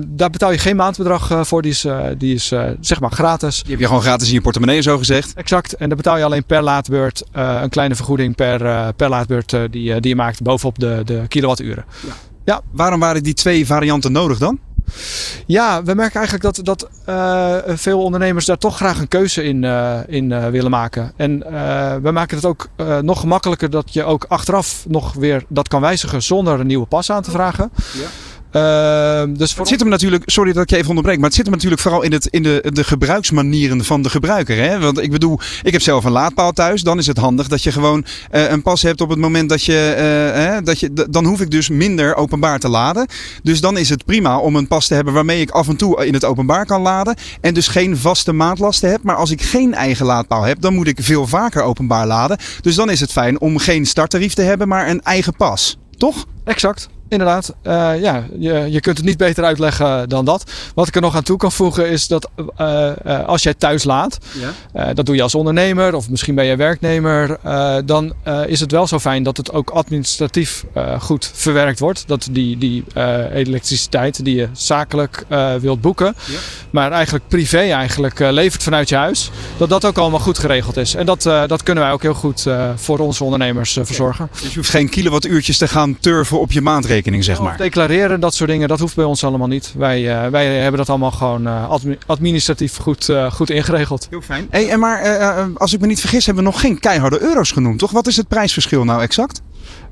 daar 0.06 0.30
betaal 0.30 0.50
je 0.50 0.58
geen 0.58 0.76
maandbedrag 0.76 1.30
uh, 1.30 1.44
voor. 1.44 1.62
Die 1.62 1.70
is, 1.70 1.84
uh, 1.84 2.04
die 2.18 2.34
is 2.34 2.52
zeg 2.80 3.00
maar 3.00 3.10
gratis. 3.10 3.62
Die 3.62 3.70
heb 3.70 3.80
je 3.80 3.86
gewoon 3.86 4.02
gratis 4.02 4.28
in 4.28 4.34
je 4.34 4.40
portemonnee 4.40 4.80
zo 4.80 4.98
gezegd. 4.98 5.34
Exact. 5.34 5.72
En 5.72 5.88
dan 5.88 5.96
betaal 5.96 6.18
je 6.18 6.24
alleen 6.24 6.44
per 6.44 6.62
laadbeurt 6.62 7.24
een 7.32 7.68
kleine 7.68 7.94
vergoeding 7.94 8.34
per, 8.34 8.92
per 8.94 9.08
laadbeurt 9.08 9.50
die, 9.50 9.70
die 9.70 10.08
je 10.08 10.16
maakt 10.16 10.42
bovenop 10.42 10.78
de, 10.78 11.02
de 11.04 11.22
kilowatturen. 11.28 11.84
Ja. 12.06 12.12
ja. 12.44 12.60
Waarom 12.72 13.00
waren 13.00 13.22
die 13.22 13.34
twee 13.34 13.66
varianten 13.66 14.12
nodig 14.12 14.38
dan? 14.38 14.58
Ja, 15.46 15.82
we 15.82 15.94
merken 15.94 16.16
eigenlijk 16.16 16.42
dat, 16.42 16.64
dat 16.64 16.88
uh, 17.08 17.54
veel 17.66 18.02
ondernemers 18.02 18.46
daar 18.46 18.58
toch 18.58 18.76
graag 18.76 19.00
een 19.00 19.08
keuze 19.08 19.42
in, 19.42 19.62
uh, 19.62 19.98
in 20.06 20.30
uh, 20.30 20.46
willen 20.46 20.70
maken. 20.70 21.12
En 21.16 21.38
we 22.02 22.10
maken 22.10 22.36
het 22.36 22.46
ook 22.46 22.68
nog 23.02 23.20
gemakkelijker 23.20 23.70
dat 23.70 23.92
je 23.92 24.04
ook 24.04 24.24
achteraf 24.28 24.84
nog 24.88 25.12
weer 25.12 25.44
dat 25.48 25.68
kan 25.68 25.80
wijzigen 25.80 26.22
zonder 26.22 26.60
een 26.60 26.66
nieuwe 26.66 26.86
pas 26.86 27.10
aan 27.10 27.22
te 27.22 27.30
vragen. 27.30 27.70
Ja. 27.94 28.06
Uh, 28.52 29.22
dus 29.28 29.50
voor... 29.50 29.60
Het 29.60 29.68
zit 29.68 29.80
hem 29.80 29.88
natuurlijk, 29.88 30.22
sorry 30.26 30.52
dat 30.52 30.62
ik 30.62 30.70
je 30.70 30.76
even 30.76 30.88
onderbreek, 30.88 31.16
maar 31.16 31.26
het 31.26 31.34
zit 31.34 31.44
hem 31.44 31.54
natuurlijk 31.54 31.82
vooral 31.82 32.02
in, 32.02 32.12
het, 32.12 32.26
in 32.26 32.42
de, 32.42 32.64
de 32.72 32.84
gebruiksmanieren 32.84 33.84
van 33.84 34.02
de 34.02 34.10
gebruiker. 34.10 34.56
Hè? 34.56 34.78
Want 34.78 35.02
ik 35.02 35.10
bedoel, 35.10 35.40
ik 35.62 35.72
heb 35.72 35.82
zelf 35.82 36.04
een 36.04 36.12
laadpaal 36.12 36.52
thuis. 36.52 36.82
Dan 36.82 36.98
is 36.98 37.06
het 37.06 37.18
handig 37.18 37.48
dat 37.48 37.62
je 37.62 37.72
gewoon 37.72 38.04
uh, 38.32 38.50
een 38.50 38.62
pas 38.62 38.82
hebt 38.82 39.00
op 39.00 39.08
het 39.08 39.18
moment 39.18 39.48
dat 39.48 39.64
je, 39.64 39.94
uh, 40.36 40.64
dat 40.64 40.80
je. 40.80 40.92
Dan 41.10 41.24
hoef 41.24 41.40
ik 41.40 41.50
dus 41.50 41.68
minder 41.68 42.14
openbaar 42.14 42.58
te 42.58 42.68
laden. 42.68 43.06
Dus 43.42 43.60
dan 43.60 43.76
is 43.76 43.88
het 43.88 44.04
prima 44.04 44.38
om 44.38 44.56
een 44.56 44.68
pas 44.68 44.86
te 44.86 44.94
hebben 44.94 45.14
waarmee 45.14 45.40
ik 45.40 45.50
af 45.50 45.68
en 45.68 45.76
toe 45.76 46.06
in 46.06 46.14
het 46.14 46.24
openbaar 46.24 46.66
kan 46.66 46.80
laden. 46.80 47.16
En 47.40 47.54
dus 47.54 47.68
geen 47.68 47.96
vaste 47.96 48.32
maatlasten 48.32 48.90
heb. 48.90 49.02
Maar 49.02 49.16
als 49.16 49.30
ik 49.30 49.42
geen 49.42 49.74
eigen 49.74 50.06
laadpaal 50.06 50.42
heb, 50.42 50.60
dan 50.60 50.74
moet 50.74 50.88
ik 50.88 50.98
veel 51.00 51.26
vaker 51.26 51.62
openbaar 51.62 52.06
laden. 52.06 52.38
Dus 52.60 52.74
dan 52.74 52.90
is 52.90 53.00
het 53.00 53.12
fijn 53.12 53.40
om 53.40 53.58
geen 53.58 53.86
starttarief 53.86 54.34
te 54.34 54.42
hebben, 54.42 54.68
maar 54.68 54.88
een 54.88 55.02
eigen 55.02 55.36
pas. 55.36 55.78
Toch? 55.96 56.26
Exact. 56.44 56.88
Inderdaad. 57.08 57.54
Eh, 57.62 58.00
ja, 58.00 58.24
je, 58.38 58.66
je 58.70 58.80
kunt 58.80 58.96
het 58.96 59.06
niet 59.06 59.16
beter 59.16 59.44
uitleggen 59.44 60.08
dan 60.08 60.24
dat. 60.24 60.50
Wat 60.74 60.88
ik 60.88 60.94
er 60.94 61.00
nog 61.00 61.16
aan 61.16 61.22
toe 61.22 61.36
kan 61.36 61.52
voegen 61.52 61.88
is 61.90 62.06
dat 62.06 62.30
eh, 62.56 62.90
eh, 63.04 63.26
als 63.26 63.42
jij 63.42 63.54
thuis 63.54 63.84
laat, 63.84 64.18
Ja. 64.72 64.92
dat 64.92 65.06
doe 65.06 65.16
je 65.16 65.22
als 65.22 65.34
ondernemer 65.34 65.94
of 65.94 66.10
misschien 66.10 66.34
ben 66.34 66.44
je 66.44 66.56
werknemer, 66.56 67.38
dan 67.84 68.12
is 68.46 68.60
het 68.60 68.70
wel 68.70 68.86
zo 68.86 68.98
fijn 68.98 69.22
dat 69.22 69.36
het 69.36 69.52
ook 69.52 69.70
administratief 69.70 70.64
goed 70.98 71.30
verwerkt 71.34 71.78
wordt. 71.78 72.04
Dat 72.06 72.28
die, 72.30 72.58
die 72.58 72.84
elektriciteit 73.32 74.24
die 74.24 74.36
je 74.36 74.48
zakelijk 74.52 75.24
wilt 75.60 75.80
boeken, 75.80 76.14
maar 76.70 76.92
eigenlijk 76.92 77.28
privé 77.28 77.58
eigenlijk 77.58 78.18
levert 78.18 78.62
vanuit 78.62 78.88
je 78.88 78.96
huis, 78.96 79.30
dat 79.56 79.68
dat 79.68 79.84
ook 79.84 79.98
allemaal 79.98 80.20
goed 80.20 80.38
geregeld 80.38 80.76
is. 80.76 80.94
En 80.94 81.06
dat, 81.06 81.22
dat 81.22 81.62
kunnen 81.62 81.84
wij 81.84 81.92
ook 81.92 82.02
heel 82.02 82.14
goed 82.14 82.46
voor 82.76 82.98
onze 82.98 83.24
ondernemers 83.24 83.78
verzorgen. 83.82 84.28
Dus 84.40 84.48
je 84.50 84.56
hoeft 84.58 84.70
geen 84.70 84.88
kilowattuurtjes 84.88 85.58
te 85.58 85.68
gaan 85.68 85.98
turven 86.00 86.40
op 86.40 86.52
je 86.52 86.60
maandrekening, 86.60 86.97
zeg 87.04 87.40
maar. 87.40 87.56
Declareren, 87.56 88.20
dat 88.20 88.34
soort 88.34 88.50
dingen, 88.50 88.68
dat 88.68 88.78
hoeft 88.78 88.96
bij 88.96 89.04
ons 89.04 89.24
allemaal 89.24 89.46
niet. 89.46 89.74
Wij, 89.76 90.22
eh, 90.24 90.30
wij 90.30 90.46
hebben 90.46 90.78
dat 90.78 90.88
allemaal 90.88 91.10
gewoon 91.10 91.46
eh, 91.46 91.70
admi- 91.70 91.98
administratief 92.06 92.76
goed, 92.76 93.08
eh, 93.08 93.30
goed 93.32 93.50
ingeregeld. 93.50 94.06
Heel 94.10 94.20
fijn. 94.20 94.46
Hey, 94.50 94.68
en 94.68 94.78
maar 94.78 95.02
als 95.54 95.72
ik 95.72 95.80
me 95.80 95.86
niet 95.86 96.00
vergis, 96.00 96.26
hebben 96.26 96.44
we 96.44 96.50
nog 96.50 96.60
geen 96.60 96.80
keiharde 96.80 97.20
euro's 97.20 97.52
genoemd, 97.52 97.78
toch? 97.78 97.90
Wat 97.90 98.06
is 98.06 98.16
het 98.16 98.28
prijsverschil 98.28 98.84
nou 98.84 99.02
exact? 99.02 99.42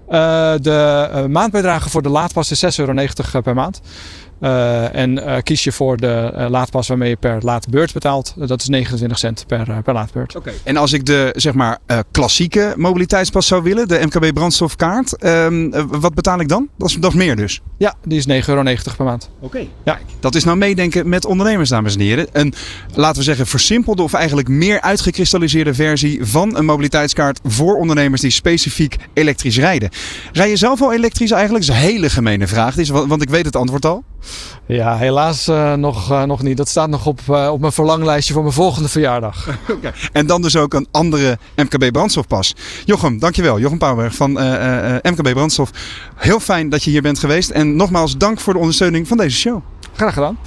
Eh, 0.08 0.54
de 0.60 1.26
maandbijdrage 1.30 1.90
voor 1.90 2.02
de 2.02 2.08
laadpas 2.08 2.50
is 2.50 2.58
6,90 2.58 2.78
euro 2.78 3.40
per 3.42 3.54
maand. 3.54 3.80
Eh, 4.40 4.94
en 4.94 5.24
eh, 5.26 5.42
kies 5.42 5.64
je 5.64 5.72
voor 5.72 5.96
de 5.96 6.32
eh, 6.34 6.48
laadpas 6.48 6.88
waarmee 6.88 7.08
je 7.08 7.16
per 7.16 7.38
laadbeurt 7.40 7.92
betaalt, 7.92 8.34
dat 8.36 8.60
is 8.60 8.68
29 8.68 9.18
cent 9.18 9.44
per, 9.46 9.82
per 9.82 9.94
laadbeurt. 9.94 10.36
En 10.64 10.76
als 10.76 10.92
ik 10.92 11.06
de 11.06 11.32
zeg 11.36 11.54
maar 11.54 11.78
klassieke 12.10 12.74
mobiliteitspas 12.76 13.46
zou 13.46 13.62
willen, 13.62 13.88
de 13.88 14.00
MKB 14.04 14.34
brandstofkaart, 14.34 15.16
ehm, 15.16 15.72
eh, 15.72 15.84
wat 15.88 16.14
betaal 16.14 16.40
ik 16.40 16.48
dan? 16.48 16.68
Dat 16.78 16.88
is, 16.88 16.94
dat 16.94 17.10
is 17.10 17.16
meer 17.16 17.36
dus. 17.36 17.60
Ja, 17.78 17.94
die 18.04 18.18
is 18.18 18.26
9,90 18.28 18.48
euro 18.48 18.62
per 18.96 19.04
maand. 19.04 19.30
Oké. 19.40 19.66
Ja. 19.84 19.98
Dat 20.20 20.34
is 20.34 20.44
nou 20.44 20.56
meedenken 20.56 21.08
met 21.08 21.26
ondernemers, 21.26 21.68
dames 21.68 21.94
en 21.94 22.00
heren. 22.00 22.26
Een, 22.32 22.54
laten 22.94 23.18
we 23.18 23.24
zeggen, 23.24 23.46
versimpelde 23.46 24.02
of 24.02 24.12
eigenlijk 24.12 24.48
meer 24.48 24.80
uitgekristalliseerde 24.80 25.74
versie 25.74 26.24
van 26.24 26.56
een 26.56 26.64
mobiliteitskaart 26.64 27.40
voor 27.44 27.76
ondernemers 27.76 28.20
die 28.20 28.30
specifiek 28.30 28.96
elektrisch 29.14 29.58
rijden. 29.58 29.90
Rij 30.32 30.48
je 30.48 30.56
zelf 30.56 30.82
al 30.82 30.92
elektrisch 30.92 31.30
eigenlijk? 31.30 31.66
Dat 31.66 31.74
is 31.74 31.82
een 31.82 31.88
hele 31.88 32.10
gemene 32.10 32.46
vraag, 32.46 32.76
is, 32.76 32.88
want 32.88 33.22
ik 33.22 33.30
weet 33.30 33.44
het 33.44 33.56
antwoord 33.56 33.84
al. 33.84 34.04
Ja, 34.66 34.96
helaas 34.96 35.48
eh, 35.48 35.74
nog, 35.74 36.10
eh, 36.10 36.22
nog 36.22 36.42
niet. 36.42 36.56
Dat 36.56 36.68
staat 36.68 36.88
nog 36.88 37.06
op, 37.06 37.20
eh, 37.28 37.48
op 37.52 37.60
mijn 37.60 37.72
verlanglijstje 37.72 38.32
voor 38.32 38.42
mijn 38.42 38.54
volgende 38.54 38.88
verjaardag. 38.88 39.48
En 40.12 40.26
dan 40.26 40.42
dus 40.42 40.56
ook 40.56 40.74
een 40.74 40.86
andere 40.90 41.38
MKB 41.56 41.92
brandstofpas. 41.92 42.54
Jochem, 42.84 43.18
dankjewel. 43.18 43.58
Jochem 43.58 43.78
Pauwberg 43.78 44.14
van 44.14 44.38
eh, 44.38 44.94
eh, 44.94 45.02
MKB 45.02 45.32
Brandstof. 45.32 45.70
Heel 46.16 46.40
fijn 46.40 46.68
dat 46.68 46.84
je 46.84 46.90
hier 46.90 47.02
bent 47.02 47.18
geweest. 47.18 47.50
En 47.50 47.65
nogmaals 47.74 48.16
dank 48.16 48.40
voor 48.40 48.52
de 48.52 48.58
ondersteuning 48.58 49.08
van 49.08 49.16
deze 49.16 49.36
show. 49.36 49.62
Graag 49.92 50.14
gedaan. 50.14 50.38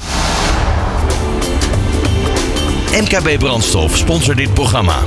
MKB 3.01 3.39
Brandstof 3.39 3.97
sponsort 3.97 4.37
dit 4.37 4.53
programma. 4.53 4.97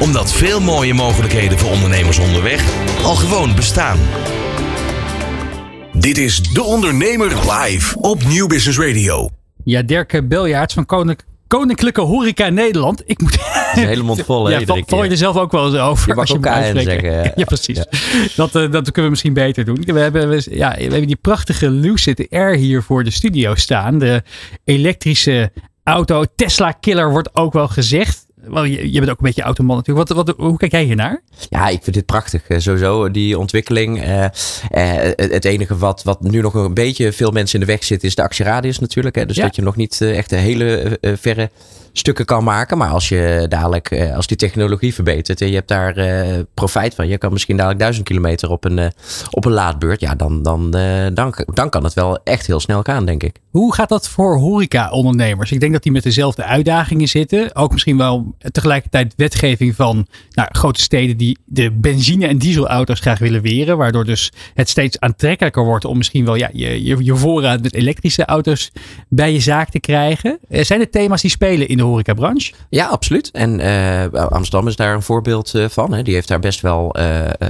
Omdat 0.00 0.32
veel 0.32 0.60
mooie 0.60 0.94
mogelijkheden 0.94 1.58
voor 1.58 1.70
ondernemers 1.70 2.18
onderweg 2.18 2.64
al 3.04 3.14
gewoon 3.14 3.54
bestaan. 3.54 3.98
Dit 5.92 6.18
is 6.18 6.42
De 6.42 6.62
Ondernemer 6.62 7.52
live 7.52 7.98
op 7.98 8.24
Nieuw 8.24 8.46
Business 8.46 8.78
Radio. 8.78 9.28
Ja, 9.64 9.82
Dirk 9.82 10.28
Beljaarts 10.28 10.74
van 10.74 10.86
Koninklijke 10.86 11.29
Koninklijke 11.50 12.00
Horeca 12.00 12.48
Nederland. 12.48 13.02
Ik 13.04 13.20
moet... 13.20 13.34
een 13.74 13.86
hele 13.86 14.02
mond 14.02 14.22
vol, 14.22 14.44
hè, 14.44 14.52
Ja, 14.52 14.58
iedere 14.58 14.78
val, 14.78 14.88
val 14.88 15.04
je 15.04 15.10
er 15.10 15.16
zelf 15.16 15.36
ook 15.36 15.52
wel 15.52 15.66
eens 15.66 15.76
over. 15.76 16.08
Je 16.08 16.14
mag 16.14 16.26
KN 16.26 16.46
uitspreekt. 16.48 17.02
zeggen. 17.02 17.32
Ja, 17.40 17.44
precies. 17.44 17.84
Dat, 18.36 18.54
eh, 18.54 18.70
dat 18.70 18.84
kunnen 18.84 19.02
we 19.02 19.10
misschien 19.10 19.32
beter 19.32 19.64
doen. 19.64 19.82
We 19.84 20.00
hebben, 20.00 20.28
we, 20.28 20.46
ja, 20.50 20.74
we 20.76 20.82
hebben 20.82 21.06
die 21.06 21.16
prachtige 21.16 21.70
Lucid 21.70 22.26
Air 22.30 22.54
hier 22.54 22.82
voor 22.82 23.04
de 23.04 23.10
studio 23.10 23.54
staan. 23.54 23.98
De 23.98 24.22
elektrische 24.64 25.52
auto. 25.84 26.24
Tesla 26.36 26.72
killer 26.72 27.10
wordt 27.10 27.36
ook 27.36 27.52
wel 27.52 27.68
gezegd. 27.68 28.26
Wel, 28.44 28.64
je, 28.64 28.92
je 28.92 28.98
bent 28.98 29.10
ook 29.10 29.18
een 29.18 29.24
beetje 29.26 29.42
automan 29.42 29.76
natuurlijk. 29.76 30.08
Wat, 30.08 30.26
wat, 30.26 30.36
hoe 30.36 30.56
kijk 30.56 30.72
jij 30.72 30.82
hiernaar? 30.82 31.22
Ja, 31.48 31.68
ik 31.68 31.82
vind 31.82 31.96
dit 31.96 32.06
prachtig. 32.06 32.48
Eh, 32.48 32.58
Sowieso, 32.58 33.10
die 33.10 33.38
ontwikkeling. 33.38 34.02
Eh, 34.02 34.24
eh, 34.24 34.30
het 35.16 35.44
enige 35.44 35.76
wat, 35.76 36.02
wat 36.02 36.22
nu 36.22 36.40
nog 36.40 36.54
een 36.54 36.74
beetje 36.74 37.12
veel 37.12 37.30
mensen 37.30 37.60
in 37.60 37.66
de 37.66 37.72
weg 37.72 37.84
zit, 37.84 38.04
is 38.04 38.14
de 38.14 38.22
actieradius 38.22 38.78
natuurlijk. 38.78 39.14
Hè. 39.16 39.26
Dus 39.26 39.36
Ja. 39.36 39.42
dat 39.42 39.56
je 39.56 39.62
nog 39.62 39.76
niet 39.76 40.00
echt 40.00 40.30
de 40.30 40.36
hele 40.36 40.98
verre 41.00 41.50
stukken 41.92 42.24
kan 42.24 42.44
maken. 42.44 42.78
Maar 42.78 42.88
als 42.90 43.08
je 43.08 43.46
dadelijk, 43.48 44.10
als 44.14 44.26
die 44.26 44.36
technologie 44.36 44.94
verbetert 44.94 45.40
en 45.40 45.48
je 45.48 45.54
hebt 45.54 45.68
daar 45.68 45.94
profijt 46.54 46.94
van. 46.94 47.08
Je 47.08 47.18
kan 47.18 47.32
misschien 47.32 47.56
dadelijk 47.56 47.80
duizend 47.80 48.06
kilometer 48.06 48.50
op 48.50 48.64
een, 48.64 48.92
op 49.30 49.44
een 49.44 49.52
laadbeurt. 49.52 50.00
Ja, 50.00 50.14
dan, 50.14 50.42
dan, 50.42 50.70
dan, 51.14 51.34
dan 51.46 51.70
kan 51.70 51.84
het 51.84 51.94
wel 51.94 52.18
echt 52.24 52.46
heel 52.46 52.60
snel 52.60 52.82
gaan, 52.82 53.04
denk 53.04 53.22
ik. 53.22 53.36
Hoe 53.50 53.74
gaat 53.74 53.88
dat 53.88 54.08
voor 54.08 54.38
horeca-ondernemers? 54.38 55.52
Ik 55.52 55.60
denk 55.60 55.72
dat 55.72 55.82
die 55.82 55.92
met 55.92 56.02
dezelfde 56.02 56.44
uitdagingen 56.44 57.08
zitten. 57.08 57.56
Ook 57.56 57.72
misschien 57.72 57.96
wel 57.96 58.34
tegelijkertijd 58.52 59.14
wetgeving 59.16 59.74
van 59.74 60.06
nou, 60.30 60.48
grote 60.52 60.80
steden 60.80 61.16
die 61.16 61.38
de 61.44 61.70
benzine- 61.70 62.26
en 62.26 62.38
dieselauto's 62.38 63.00
graag 63.00 63.18
willen 63.18 63.42
weren. 63.42 63.76
Waardoor 63.76 64.04
dus 64.04 64.32
het 64.54 64.68
steeds 64.68 65.00
aantrekkelijker 65.00 65.64
wordt 65.64 65.84
om 65.84 65.96
misschien 65.96 66.24
wel 66.24 66.34
ja, 66.34 66.50
je, 66.52 66.84
je, 66.84 67.04
je 67.04 67.16
voorraad 67.16 67.62
met 67.62 67.74
elektrische 67.74 68.24
auto's 68.24 68.70
bij 69.08 69.32
je 69.32 69.40
zaak 69.40 69.70
te 69.70 69.80
krijgen. 69.80 70.38
Eh, 70.48 70.64
Zijn 70.64 70.80
er 70.80 70.90
thema's 70.90 71.22
die 71.22 71.30
spelen 71.30 71.68
in 71.68 71.76
de 71.76 71.82
horecabranche? 71.82 72.52
Ja, 72.68 72.86
absoluut. 72.86 73.30
En 73.30 73.60
eh, 73.60 74.12
Amsterdam 74.12 74.68
is 74.68 74.76
daar 74.76 74.94
een 74.94 75.02
voorbeeld 75.02 75.54
eh, 75.54 75.68
van. 75.68 75.92
Hè. 75.92 76.02
Die 76.02 76.14
heeft 76.14 76.28
daar 76.28 76.40
best 76.40 76.60
wel 76.60 76.96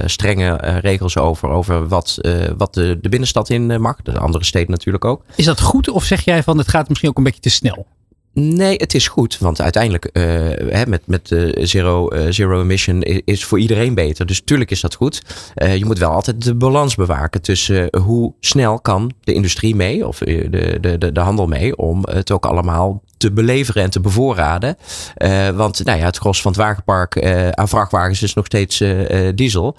strenge 0.05 0.79
regels 0.81 1.17
over. 1.17 1.49
Over 1.49 1.87
wat, 1.87 2.19
wat 2.57 2.73
de, 2.73 2.97
de 3.01 3.09
binnenstad 3.09 3.49
in 3.49 3.81
mag. 3.81 4.01
De 4.01 4.19
andere 4.19 4.43
steden 4.43 4.71
natuurlijk 4.71 5.05
ook. 5.05 5.23
Is 5.35 5.45
dat 5.45 5.61
goed 5.61 5.89
of 5.89 6.03
zeg 6.03 6.25
jij 6.25 6.43
van 6.43 6.57
het 6.57 6.67
gaat 6.67 6.87
misschien 6.87 7.09
ook 7.09 7.17
een 7.17 7.23
beetje 7.23 7.39
te 7.39 7.49
snel? 7.49 7.87
Nee, 8.33 8.75
het 8.77 8.93
is 8.93 9.07
goed. 9.07 9.37
Want 9.39 9.61
uiteindelijk 9.61 10.05
eh, 10.05 10.83
met, 10.87 11.01
met 11.07 11.31
eh, 11.31 11.65
zero, 11.65 12.07
eh, 12.07 12.25
zero 12.29 12.61
emission 12.61 13.01
i- 13.07 13.21
is 13.25 13.43
voor 13.45 13.59
iedereen 13.59 13.93
beter. 13.93 14.25
Dus 14.25 14.41
tuurlijk 14.45 14.71
is 14.71 14.81
dat 14.81 14.95
goed. 14.95 15.21
Je 15.77 15.85
moet 15.85 15.99
wel 15.99 16.11
altijd 16.11 16.43
de 16.43 16.55
balans 16.55 16.95
bewaken 16.95 17.41
tussen 17.41 17.97
hoe 18.01 18.33
snel 18.39 18.79
kan 18.79 19.11
de 19.23 19.33
industrie 19.33 19.75
mee. 19.75 20.07
Of 20.07 20.17
de, 20.17 20.77
de, 20.97 21.11
de 21.11 21.19
handel 21.19 21.47
mee. 21.47 21.75
Om 21.77 22.01
het 22.09 22.31
ook 22.31 22.45
allemaal 22.45 23.01
te 23.21 23.31
beleveren 23.31 23.83
en 23.83 23.89
te 23.89 23.99
bevoorraden. 23.99 24.77
Eh, 25.15 25.49
want 25.49 25.85
nou 25.85 25.99
ja, 25.99 26.05
het 26.05 26.17
gros 26.17 26.41
van 26.41 26.51
het 26.51 26.61
wagenpark 26.61 27.15
eh, 27.15 27.49
aan 27.49 27.69
vrachtwagens 27.69 28.21
is 28.21 28.33
nog 28.33 28.45
steeds 28.45 28.81
eh, 28.81 29.29
diesel. 29.35 29.77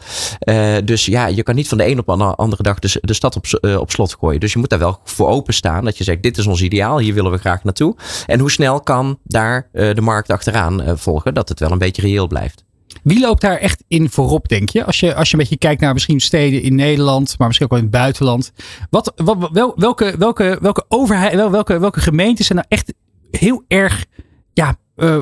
Dus 0.85 1.07
ja, 1.07 1.27
je 1.27 1.43
kan 1.43 1.55
niet 1.55 1.69
van 1.69 1.79
de 1.79 1.87
een 1.87 1.99
op 1.99 2.07
de 2.07 2.25
andere 2.25 2.63
dag 2.63 2.79
de, 2.79 2.99
de 3.01 3.13
stad 3.13 3.37
op, 3.37 3.47
op 3.79 3.91
slot 3.91 4.17
gooien. 4.21 4.41
Dus 4.41 4.53
je 4.53 4.59
moet 4.59 4.71
daar 4.71 4.79
wel 4.79 5.01
voor 5.05 5.29
openstaan. 5.29 5.85
Dat 5.85 5.99
je 5.99 6.05
zegt, 6.05 6.23
dit 6.23 6.39
is 6.39 6.47
ons 6.47 6.63
ideaal, 6.63 6.99
hier 6.99 7.15
willen 7.15 7.31
we 7.31 7.39
graag 7.39 7.65
naartoe. 7.65 7.97
En 8.27 8.41
hoe 8.41 8.51
snel 8.51 8.81
kan 8.81 9.19
daar 9.25 9.69
de 9.73 10.01
markt 10.01 10.31
achteraan 10.31 10.99
volgen? 10.99 11.35
Dat 11.35 11.49
het 11.49 11.61
wel 11.61 11.71
een 11.71 11.79
beetje 11.79 12.03
reëel 12.03 12.27
blijft. 12.27 12.65
Wie 13.03 13.21
loopt 13.21 13.41
daar 13.41 13.57
echt 13.57 13.85
in 13.89 14.11
voorop, 14.11 14.49
denk 14.49 14.69
je? 14.69 14.85
Als 14.85 15.01
je, 15.01 15.15
als 15.15 15.31
je 15.31 15.35
een 15.35 15.43
beetje 15.43 15.59
kijkt 15.59 15.81
naar 15.81 15.93
misschien 15.93 16.21
steden 16.21 16.63
in 16.63 16.75
Nederland, 16.75 17.35
maar 17.39 17.47
misschien 17.47 17.67
ook 17.67 17.73
wel 17.73 17.83
in 17.83 17.91
het 17.91 18.01
buitenland. 18.01 18.53
Wat, 18.91 19.13
wel, 19.53 19.75
welke, 19.77 20.15
welke, 20.19 20.59
welke 20.61 20.85
overheid, 20.89 21.35
wel, 21.35 21.51
welke, 21.51 21.79
welke 21.79 22.01
gemeenten 22.01 22.45
zijn 22.45 22.59
nou 22.59 22.71
echt 22.71 22.95
heel 23.39 23.65
erg 23.69 24.05
ja, 24.53 24.79
eh 24.97 25.21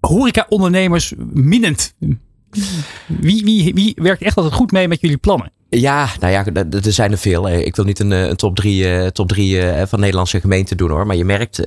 horeca-ondernemers 0.00 1.14
minnend? 1.32 1.94
Wie, 3.06 3.44
wie, 3.44 3.74
wie 3.74 3.92
werkt 3.94 4.22
echt 4.22 4.36
altijd 4.36 4.54
goed 4.54 4.72
mee 4.72 4.88
met 4.88 5.00
jullie 5.00 5.16
plannen? 5.16 5.52
Ja, 5.74 6.08
nou 6.20 6.32
ja, 6.32 6.44
er 6.84 6.92
zijn 6.92 7.12
er 7.12 7.18
veel. 7.18 7.48
Eh, 7.48 7.66
Ik 7.66 7.76
wil 7.76 7.84
niet 7.84 7.98
een, 7.98 8.12
eh, 8.12 8.28
een 8.28 8.36
top 8.36 8.56
drie, 8.56 8.88
eh, 8.88 9.06
top 9.06 9.28
drie 9.28 9.60
van 9.86 10.00
Nederlandse 10.00 10.40
gemeenten 10.40 10.76
doen 10.76 10.90
hoor. 10.90 11.06
Maar 11.06 11.16
je 11.16 11.24
merkt 11.24 11.62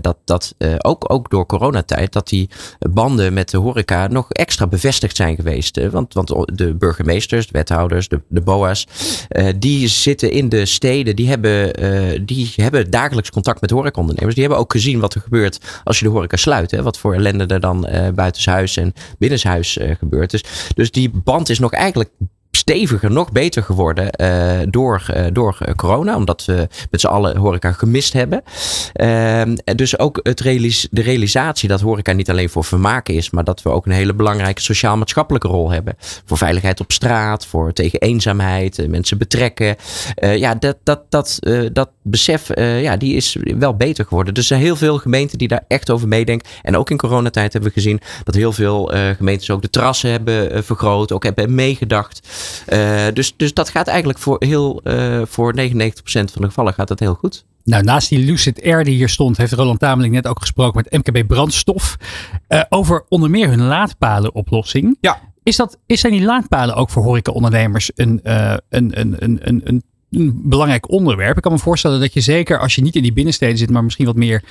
dat, 0.00 0.16
dat 0.24 0.54
ook, 0.78 1.12
ook 1.12 1.30
door 1.30 1.46
coronatijd, 1.46 2.12
dat 2.12 2.28
die 2.28 2.50
banden 2.78 3.32
met 3.32 3.50
de 3.50 3.56
horeca 3.56 4.06
nog 4.06 4.30
extra 4.30 4.66
bevestigd 4.66 5.16
zijn 5.16 5.36
geweest. 5.36 5.88
Want, 5.90 6.14
want 6.14 6.28
de 6.52 6.74
burgemeesters, 6.74 7.46
de 7.46 7.52
wethouders, 7.52 8.08
de, 8.08 8.20
de 8.28 8.40
BOA's, 8.40 8.86
die 9.56 9.88
zitten 9.88 10.30
in 10.30 10.48
de 10.48 10.66
steden, 10.66 11.16
die 11.16 11.28
hebben, 11.28 11.72
die 12.26 12.52
hebben 12.56 12.90
dagelijks 12.90 13.30
contact 13.30 13.60
met 13.60 13.70
horecaondernemers. 13.70 14.34
Die 14.34 14.44
hebben 14.44 14.62
ook 14.62 14.72
gezien 14.72 15.00
wat 15.00 15.14
er 15.14 15.20
gebeurt 15.20 15.58
als 15.84 15.98
je 15.98 16.04
de 16.04 16.10
horeca 16.10 16.36
sluit. 16.36 16.70
Hè? 16.70 16.82
Wat 16.82 16.98
voor 16.98 17.14
ellende 17.14 17.46
er 17.46 17.60
dan 17.60 17.88
buitenshuis 18.14 18.76
en 18.76 18.92
binnenshuis 19.18 19.78
gebeurt. 19.98 20.30
Dus, 20.30 20.44
dus 20.74 20.90
die 20.90 21.10
band 21.24 21.48
is 21.48 21.58
nog 21.58 21.72
eigenlijk 21.72 22.10
steviger, 22.56 23.10
nog 23.10 23.32
beter 23.32 23.62
geworden 23.62 24.10
eh, 24.10 24.60
door, 24.68 25.02
eh, 25.06 25.24
door 25.32 25.56
eh, 25.58 25.74
corona. 25.74 26.16
Omdat 26.16 26.44
we 26.44 26.68
met 26.90 27.00
z'n 27.00 27.06
allen 27.06 27.36
horeca 27.36 27.72
gemist 27.72 28.12
hebben. 28.12 28.42
En 28.92 29.62
dus 29.76 29.98
ook 29.98 30.20
het 30.22 30.38
de 30.90 31.02
realisatie 31.02 31.68
dat 31.68 31.80
horeca 31.80 32.12
niet 32.12 32.30
alleen 32.30 32.48
voor 32.48 32.64
vermaak 32.64 33.08
is. 33.08 33.30
Maar 33.30 33.44
dat 33.44 33.62
we 33.62 33.70
ook 33.70 33.86
een 33.86 33.92
hele 33.92 34.14
belangrijke 34.14 34.62
sociaal-maatschappelijke 34.62 35.48
rol 35.48 35.70
hebben. 35.70 35.96
Voor 36.24 36.36
veiligheid 36.36 36.80
op 36.80 36.92
straat, 36.92 37.46
voor 37.46 37.72
tegen 37.72 38.00
eenzaamheid, 38.00 38.88
mensen 38.88 39.18
betrekken. 39.18 39.76
Ja, 40.14 40.54
dat, 40.54 40.76
dat, 40.82 41.00
dat, 41.08 41.38
dat 41.72 41.90
besef 42.02 42.48
ja, 42.56 42.96
die 42.96 43.16
is 43.16 43.36
wel 43.58 43.76
beter 43.76 44.04
geworden. 44.04 44.34
Dus 44.34 44.42
er 44.42 44.48
zijn 44.48 44.60
heel 44.60 44.76
veel 44.76 44.98
gemeenten 44.98 45.38
die 45.38 45.48
daar 45.48 45.64
echt 45.68 45.90
over 45.90 46.08
meedenken. 46.08 46.48
En 46.62 46.76
ook 46.76 46.90
in 46.90 46.96
coronatijd 46.96 47.52
hebben 47.52 47.70
we 47.70 47.80
gezien 47.80 48.00
dat 48.24 48.34
heel 48.34 48.52
veel 48.52 48.92
gemeentes 49.16 49.50
ook 49.50 49.62
de 49.62 49.70
terrassen 49.70 50.10
hebben 50.10 50.64
vergroot. 50.64 51.12
Ook 51.12 51.24
hebben 51.24 51.54
meegedacht. 51.54 52.20
Eh, 52.66 53.06
dus, 53.12 53.36
dus 53.36 53.54
dat 53.54 53.68
gaat 53.68 53.86
eigenlijk 53.86 54.18
voor 54.18 54.36
heel 54.38 54.80
eh, 54.84 55.22
voor 55.24 55.54
99% 55.54 55.62
van 56.04 56.42
de 56.42 56.46
gevallen 56.46 56.74
gaat 56.74 56.88
dat 56.88 56.98
heel 56.98 57.14
goed. 57.14 57.44
Nou, 57.64 57.82
naast 57.82 58.08
die 58.08 58.18
Lucid 58.18 58.62
Air 58.62 58.84
die 58.84 58.94
hier 58.94 59.08
stond, 59.08 59.36
heeft 59.36 59.52
Roland 59.52 59.78
Tameling 59.78 60.14
net 60.14 60.26
ook 60.26 60.40
gesproken 60.40 60.82
met 60.84 61.06
MKB 61.06 61.26
Brandstof. 61.26 61.96
eh, 62.48 62.62
over 62.68 63.04
onder 63.08 63.30
meer 63.30 63.48
hun 63.48 63.62
laadpalenoplossing. 63.62 64.96
Ja. 65.00 65.20
Is, 65.42 65.56
dat, 65.56 65.78
is 65.86 66.00
zijn 66.00 66.12
die 66.12 66.24
laadpalen 66.24 66.74
ook 66.74 66.90
voor 66.90 67.02
horecaondernemers 67.02 67.90
een, 67.94 68.20
een, 68.22 68.60
een, 68.68 69.14
een, 69.18 69.38
een, 69.48 69.60
een, 69.64 69.82
een 70.12 70.40
belangrijk 70.44 70.90
onderwerp? 70.90 71.36
Ik 71.36 71.42
kan 71.42 71.52
me 71.52 71.58
voorstellen 71.58 72.00
dat 72.00 72.12
je 72.12 72.20
zeker 72.20 72.58
als 72.58 72.74
je 72.74 72.82
niet 72.82 72.96
in 72.96 73.02
die 73.02 73.12
binnensteden 73.12 73.58
zit, 73.58 73.70
maar 73.70 73.84
misschien 73.84 74.06
wat 74.06 74.16
meer 74.16 74.42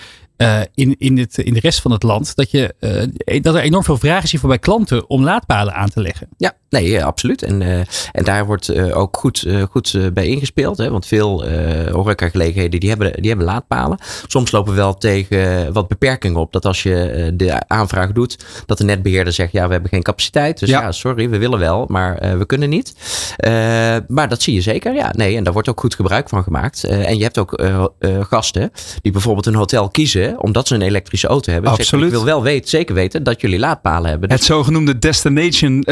eh, 0.42 0.62
in, 0.76 0.96
in, 0.98 1.18
het, 1.18 1.38
in 1.38 1.54
de 1.54 1.60
rest 1.60 1.82
van 1.82 1.92
het 1.92 2.04
land, 2.04 2.36
dat, 2.36 2.52
je, 2.52 2.74
eh, 3.26 3.42
dat 3.42 3.56
er 3.56 3.62
enorm 3.62 3.84
veel 3.84 3.98
vraag 3.98 4.24
is 4.24 4.32
hiervoor 4.32 4.50
bij 4.50 4.60
klanten 4.60 5.10
om 5.10 5.24
laadpalen 5.24 5.74
aan 5.74 5.90
te 5.90 6.02
leggen. 6.02 6.28
Ja, 6.38 6.54
nee, 6.70 6.98
eh, 6.98 7.06
absoluut. 7.06 7.44
En, 7.44 7.62
en 8.12 8.24
daar 8.24 8.46
wordt 8.46 8.92
ook 8.94 9.18
goed, 9.18 9.48
goed 9.70 10.14
bij 10.14 10.28
ingespeeld. 10.28 10.78
Hè? 10.78 10.90
Want 10.90 11.06
veel 11.06 11.46
horecagelegenheden 11.92 12.80
die 12.80 12.90
hebben, 12.90 13.14
die 13.14 13.30
hebben 13.30 13.48
laadpalen. 13.48 13.98
Soms 14.28 14.52
lopen 14.52 14.72
we 14.72 14.78
wel 14.78 14.98
tegen 14.98 15.74
wat 15.74 15.88
beperkingen 15.88 16.40
op. 16.40 16.52
Dat 16.52 16.66
als 16.66 16.84
je 16.84 17.32
de 17.34 17.68
aanvraag 17.68 18.12
doet, 18.12 18.46
dat 18.66 18.78
de 18.78 18.84
netbeheerder 18.84 19.34
zegt... 19.34 19.52
ja, 19.52 19.66
we 19.66 19.72
hebben 19.72 19.90
geen 19.90 20.04
capaciteit. 20.04 20.60
Dus 20.60 20.70
ja, 20.70 20.82
Ja. 20.82 20.92
sorry, 20.92 21.30
we 21.30 21.38
willen 21.38 21.60
wel, 21.60 21.86
maar 21.88 22.38
we 22.38 22.46
kunnen 22.46 22.70
niet. 22.70 22.96
Maar 24.08 24.30
dat 24.30 24.42
zie 24.42 24.54
je 24.54 24.62
zeker, 24.62 24.94
ja. 24.94 25.14
Nee, 25.16 25.36
en 25.36 25.44
daar 25.52 25.64
wordt 25.64 25.70
ook 25.70 25.80
goed 25.80 25.96
gebruik 25.96 26.30
van 26.30 26.44
gemaakt. 26.44 26.84
Eh, 26.84 27.10
en 27.10 27.18
je 27.18 27.24
hebt 27.24 27.38
ook 27.38 27.54
eh, 27.54 27.86
eh, 28.00 28.24
gasten 28.24 28.72
die 29.02 29.12
bijvoorbeeld 29.12 29.46
een 29.46 29.56
hotel 29.56 29.90
kiezen... 29.90 30.44
omdat 30.44 30.68
ze 30.68 30.76
een 30.76 30.82
elektrische 30.82 31.28
auto 31.28 31.52
hebben. 31.52 31.72
Absoluut. 31.72 32.06
ik 32.06 32.12
wil 32.12 32.26
wel 32.26 32.44
weten, 32.44 32.70
zeker 32.70 32.96
weten 32.96 33.24
dat 33.24 33.42
jullie 33.42 33.60
laadpalen 33.60 34.10
hebben. 34.10 34.30
Dus 34.30 34.38
Het 34.38 34.48
zogenoemde 34.48 35.00
destination 35.00 35.86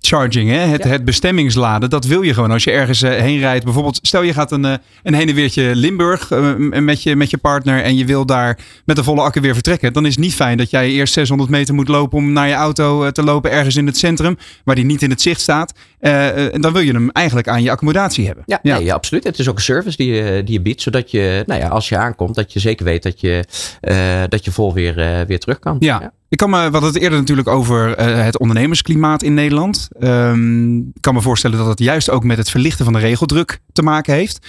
charging, 0.00 0.50
hè? 0.50 0.58
Het, 0.58 0.84
Ja. 0.84 0.90
het 0.90 1.04
bestemmingsladen, 1.04 1.90
dat 1.90 2.04
wil 2.04 2.22
je 2.22 2.34
gewoon 2.34 2.50
als 2.50 2.64
je 2.64 2.70
ergens 2.70 3.00
heen 3.00 3.38
rijdt. 3.38 3.64
Bijvoorbeeld, 3.64 3.98
stel 4.02 4.22
je 4.22 4.32
gaat 4.32 4.52
een, 4.52 4.64
een 5.02 5.14
heen 5.14 5.28
en 5.28 5.34
weertje 5.34 5.74
Limburg 5.74 6.30
met, 6.58 7.02
je, 7.02 7.16
met 7.16 7.30
je 7.30 7.36
partner 7.36 7.82
en 7.82 7.96
je 7.96 8.04
wil 8.04 8.26
daar 8.26 8.58
met 8.84 8.96
de 8.96 9.04
volle 9.04 9.20
accu 9.20 9.40
weer 9.40 9.54
vertrekken. 9.54 9.92
Dan 9.92 10.06
is 10.06 10.14
het 10.14 10.24
niet 10.24 10.34
fijn 10.34 10.56
dat 10.56 10.70
jij 10.70 10.90
eerst 10.90 11.12
600 11.12 11.50
meter 11.50 11.74
moet 11.74 11.88
lopen 11.88 12.18
om 12.18 12.32
naar 12.32 12.48
je 12.48 12.54
auto 12.54 13.10
te 13.10 13.22
lopen 13.22 13.50
ergens 13.50 13.76
in 13.76 13.86
het 13.86 13.96
centrum, 13.96 14.38
waar 14.64 14.74
die 14.74 14.84
niet 14.84 15.02
in 15.02 15.10
het 15.10 15.20
zicht 15.20 15.40
staat. 15.40 15.72
En 16.00 16.60
dan 16.60 16.72
wil 16.72 16.82
je 16.82 16.92
hem 16.92 17.10
eigenlijk 17.10 17.48
aan 17.48 17.62
je 17.62 17.70
accommodatie 17.70 18.26
hebben. 18.26 18.44
Ja, 18.46 18.60
Nee, 18.62 18.84
ja, 18.84 18.94
absoluut. 19.06 19.24
Het 19.24 19.38
is 19.38 19.48
ook 19.48 19.56
een 19.56 19.62
service 19.62 19.96
die 19.96 20.14
je, 20.14 20.42
die 20.44 20.52
je 20.52 20.60
biedt, 20.60 20.82
zodat 20.82 21.10
je, 21.10 21.42
nou 21.46 21.60
ja, 21.60 21.68
als 21.68 21.88
je 21.88 21.96
aankomt, 21.96 22.34
dat 22.34 22.52
je 22.52 22.60
zeker 22.60 22.84
weet 22.84 23.02
dat 23.02 23.20
je, 23.20 23.44
eh, 23.80 24.22
dat 24.28 24.44
je 24.44 24.50
vol 24.50 24.74
weer, 24.74 24.98
eh, 24.98 25.26
weer 25.26 25.38
terug 25.38 25.58
kan. 25.58 25.76
Ja. 25.78 26.12
Ik 26.28 26.38
kan 26.38 26.50
me, 26.50 26.56
hadden 26.56 26.82
het 26.82 26.98
eerder 26.98 27.18
natuurlijk 27.18 27.48
over 27.48 27.94
eh, 27.94 28.24
het 28.24 28.38
ondernemersklimaat 28.38 29.22
in 29.22 29.34
Nederland. 29.34 29.88
Ehm, 30.00 30.76
ik 30.76 31.00
kan 31.00 31.14
me 31.14 31.20
voorstellen 31.20 31.58
dat 31.58 31.66
het 31.66 31.78
juist 31.78 32.10
ook 32.10 32.24
met 32.24 32.38
het 32.38 32.50
verlichten 32.50 32.84
van 32.84 32.94
de 32.94 33.00
regeldruk 33.00 33.60
te 33.72 33.82
maken 33.82 34.14
heeft. 34.14 34.46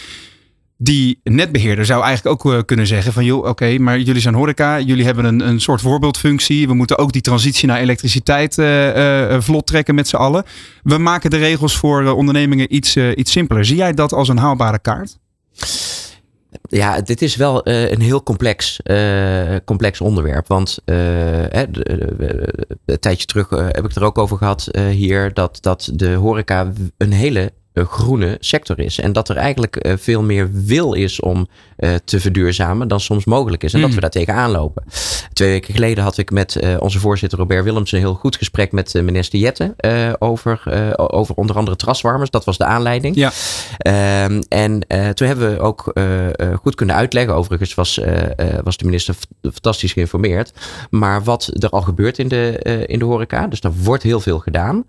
Die 0.79 1.19
netbeheerder 1.23 1.85
zou 1.85 2.03
eigenlijk 2.03 2.45
ook 2.45 2.53
eh, 2.53 2.59
kunnen 2.65 2.87
zeggen 2.87 3.13
van 3.13 3.25
joh, 3.25 3.45
oké, 3.45 3.77
maar 3.77 3.99
jullie 3.99 4.21
zijn 4.21 4.33
horeca, 4.33 4.79
jullie 4.79 5.05
hebben 5.05 5.25
een, 5.25 5.47
een 5.47 5.59
soort 5.59 5.81
voorbeeldfunctie. 5.81 6.67
We 6.67 6.73
moeten 6.73 6.97
ook 6.97 7.11
die 7.11 7.21
transitie 7.21 7.67
naar 7.67 7.79
elektriciteit 7.79 8.57
eh, 8.57 9.33
eh, 9.33 9.41
vlot 9.41 9.67
trekken 9.67 9.95
met 9.95 10.07
z'n 10.07 10.15
allen. 10.15 10.43
We 10.83 10.97
maken 10.97 11.29
de 11.29 11.37
regels 11.37 11.77
voor 11.77 12.11
ondernemingen 12.11 12.75
iets, 12.75 12.97
iets 12.97 13.31
simpeler. 13.31 13.65
Zie 13.65 13.75
jij 13.75 13.93
dat 13.93 14.13
als 14.13 14.29
een 14.29 14.37
haalbare 14.37 14.79
kaart? 14.79 15.17
Ja, 16.69 17.01
dit 17.01 17.21
is 17.21 17.35
wel 17.35 17.67
een 17.67 18.01
heel 18.01 18.23
complex, 18.23 18.79
complex 19.65 20.01
onderwerp. 20.01 20.47
Want 20.47 20.77
een 22.95 22.99
tijdje 22.99 23.25
terug 23.25 23.49
heb 23.49 23.77
ik 23.77 23.83
het 23.83 23.95
er 23.95 24.03
ook 24.03 24.17
over 24.17 24.37
gehad 24.37 24.67
eh, 24.67 24.85
hier. 24.85 25.33
Dat, 25.33 25.57
dat 25.61 25.89
de 25.93 26.13
horeca 26.13 26.71
een 26.97 27.11
hele 27.11 27.51
groene 27.85 28.37
sector 28.39 28.79
is. 28.79 28.99
En 28.99 29.11
dat 29.13 29.29
er 29.29 29.35
eigenlijk 29.37 29.75
eh, 29.75 29.93
veel 29.97 30.21
meer 30.23 30.49
wil 30.53 30.93
is 30.93 31.19
om 31.19 31.47
eh, 31.77 31.89
te 32.05 32.19
verduurzamen 32.19 32.87
dan 32.87 32.99
soms 32.99 33.25
mogelijk 33.25 33.63
is. 33.63 33.73
En 33.73 33.79
dat 33.79 33.89
Mm. 33.89 33.95
we 33.95 34.01
daar 34.01 34.09
tegenaan 34.09 34.51
lopen. 34.51 34.83
Twee 35.33 35.49
weken 35.49 35.73
geleden 35.73 36.03
had 36.03 36.17
ik 36.17 36.31
met 36.31 36.55
eh, 36.55 36.75
onze 36.79 36.99
voorzitter 36.99 37.37
Robert 37.39 37.63
Willems 37.63 37.91
een 37.91 37.99
heel 37.99 38.13
goed 38.13 38.35
gesprek 38.35 38.71
met 38.71 38.95
eh, 38.95 39.03
minister 39.03 39.39
Jette 39.39 39.73
eh, 39.77 40.13
over, 40.19 40.61
eh, 40.65 40.89
over 40.95 41.35
onder 41.35 41.55
andere 41.55 41.77
traswarmers. 41.77 42.29
Dat 42.29 42.45
was 42.45 42.57
de 42.57 42.65
aanleiding. 42.65 43.15
Ja. 43.15 43.31
Ehm, 43.77 44.41
en 44.49 44.81
eh, 44.87 45.09
toen 45.09 45.27
hebben 45.27 45.53
we 45.53 45.59
ook 45.59 45.91
eh, 45.93 46.25
eh, 46.27 46.57
goed 46.61 46.75
kunnen 46.75 46.95
uitleggen. 46.95 47.35
Overigens 47.35 47.73
was, 47.75 47.99
eh, 47.99 48.23
eh, 48.23 48.59
was 48.63 48.77
de 48.77 48.85
minister 48.85 49.15
fantastisch 49.41 49.93
geïnformeerd. 49.93 50.51
Maar 50.89 51.23
wat 51.23 51.51
er 51.59 51.69
al 51.69 51.81
gebeurt 51.81 52.17
in 52.19 52.27
de, 52.27 52.59
eh, 52.61 52.83
in 52.87 52.99
de 52.99 53.05
horeca. 53.05 53.47
Dus 53.47 53.61
daar 53.61 53.73
wordt 53.83 54.03
heel 54.03 54.19
veel 54.19 54.39
gedaan. 54.39 54.85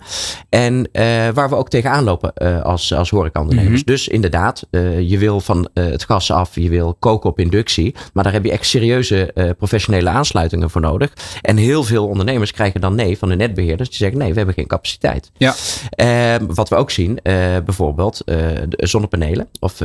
En 0.49 0.89
eh, 0.93 1.05
waar 1.34 1.49
we 1.49 1.55
ook 1.57 1.68
tegenaan 1.70 2.05
lopen 2.05 2.32
eh, 2.34 2.61
als, 2.79 2.93
als 2.93 3.11
horecaondernemers. 3.11 3.81
Mhm. 3.81 3.91
Dus 3.91 4.09
inderdaad, 4.09 4.66
eh, 4.70 5.01
je 5.11 5.18
wil 5.18 5.41
van 5.41 5.68
eh, 5.74 5.85
het 5.85 6.05
gas 6.05 6.31
af. 6.31 6.55
Je 6.55 6.68
wil 6.68 6.97
koken 6.99 7.31
op 7.31 7.39
inductie. 7.39 7.95
Maar 8.12 8.24
daar 8.24 8.33
heb 8.33 8.45
je 8.45 8.51
echt 8.51 8.66
serieuze 8.66 9.33
eh, 9.33 9.51
professionele 9.59 10.09
aansluitingen 10.09 10.70
voor 10.70 10.81
nodig. 10.81 11.12
En 11.43 11.57
heel 11.57 11.85
veel 11.85 12.07
ondernemers 12.07 12.53
krijgen 12.53 12.81
dan 12.81 12.95
nee 12.95 13.18
van 13.18 13.29
de 13.29 13.37
netbeheerders. 13.37 13.89
Die 13.89 13.99
zeggen 13.99 14.18
nee, 14.18 14.31
we 14.31 14.37
hebben 14.37 14.55
geen 14.55 14.66
capaciteit. 14.66 15.31
Ja. 15.37 15.55
Ehm, 15.91 16.47
wat 16.47 16.68
we 16.68 16.76
ook 16.76 16.91
zien, 16.91 17.20
bijvoorbeeld 17.64 18.22
zonnepanelen 18.68 19.49
of 19.61 19.79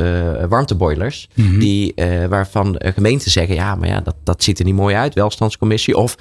warmteboilers, 0.50 1.30
Mhm. 1.34 1.60
die, 1.60 1.94
waarvan 2.30 2.76
gemeenten 2.80 3.32
zeggen, 3.32 3.56
ja, 3.56 3.76
maar 3.76 3.88
ja, 3.88 4.02
dat, 4.02 4.16
dat 4.24 4.44
ziet 4.44 4.60
er 4.60 4.66
niet 4.66 4.76
mooi 4.76 4.96
uit, 4.96 5.14
welstandscommissie. 5.14 5.98
Of 5.98 6.16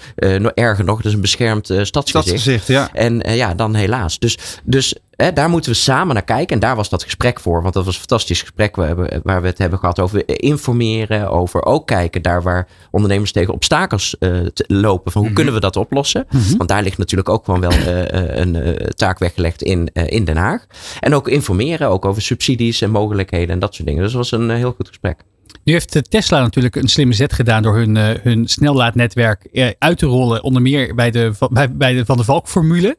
erger 0.55 0.85
nog, 0.85 0.97
dat 0.97 1.07
is 1.07 1.13
een 1.13 1.21
beschermd 1.21 1.67
stadsgezicht. 1.67 2.09
Stadsgezicht, 2.09 2.67
ja. 2.67 2.89
En 2.93 3.23
ja, 3.35 3.55
dan 3.55 3.75
helaas. 3.75 4.19
Dus, 4.19 4.39
dus 4.65 4.97
hè, 5.17 5.33
daar 5.33 5.49
moeten 5.49 5.71
we 5.71 5.77
samen 5.77 6.15
naar 6.15 6.25
kijken. 6.25 6.55
En 6.55 6.61
daar 6.61 6.77
was 6.77 6.89
dat 6.89 7.03
gesprek 7.03 7.41
voor. 7.41 7.63
Want 7.63 7.75
dat 7.75 7.85
was 7.85 7.95
een 7.95 8.01
fantastisch 8.01 8.41
gesprek 8.41 8.77
waar 8.77 8.97
we, 8.97 9.21
waar 9.23 9.41
we 9.41 9.47
het 9.47 9.59
hebben 9.59 9.79
gehad 9.79 10.01
over 10.01 10.41
informeren. 10.41 11.31
Over 11.31 11.65
ook 11.65 11.87
kijken 11.87 12.23
daar 12.23 12.43
waar 12.43 12.69
ondernemers 12.91 13.33
tegen 13.33 13.55
obstakels 13.55 14.19
eh, 14.19 14.39
te- 14.41 14.65
lopen. 14.69 15.13
Van 15.13 15.21
hoe 15.21 15.31
Mhm. 15.31 15.35
kunnen 15.39 15.55
we 15.55 15.61
dat 15.61 15.77
oplossen? 15.77 16.27
Want 16.57 16.69
daar 16.69 16.83
ligt 16.83 16.99
natuurlijk 16.99 17.29
ook 17.29 17.45
gewoon 17.45 17.61
wel 17.61 17.71
eh, 17.71 18.13
eh, 18.15 18.37
een 18.37 18.77
taak 18.95 19.19
weggelegd 19.19 19.63
in, 19.63 19.87
in 19.93 20.25
Den 20.25 20.37
Haag. 20.37 20.67
En 21.01 21.15
ook 21.15 21.29
informeren, 21.29 21.89
ook 21.89 22.05
over 22.05 22.23
subsidies 22.23 22.81
en 22.81 22.91
mogelijkheden 22.91 23.51
en 23.51 23.59
dat 23.59 23.75
soort 23.75 23.87
dingen. 23.89 24.03
Dus 24.03 24.13
dat 24.13 24.31
was 24.31 24.41
een 24.41 24.51
heel 24.51 24.73
goed 24.77 24.89
gesprek. 24.89 25.21
Nu 25.65 25.73
heeft 25.73 26.11
Tesla 26.11 26.41
natuurlijk 26.41 26.77
een 26.77 26.89
slimme 26.89 27.13
zet 27.15 27.33
gedaan 27.33 27.63
door 27.63 27.77
hun, 27.77 27.97
hun 27.97 28.49
snellaadnetwerk 28.49 29.75
uit 29.79 29.99
te 29.99 30.07
rollen. 30.07 30.43
Onder 30.43 30.63
meer 30.63 30.95
bij 30.95 31.11
de, 31.11 31.33
bij, 31.51 31.73
bij 31.77 31.93
de 31.95 32.05
Van 32.05 32.17
de 32.17 32.25
Valk 32.25 32.49
formule. 32.49 32.97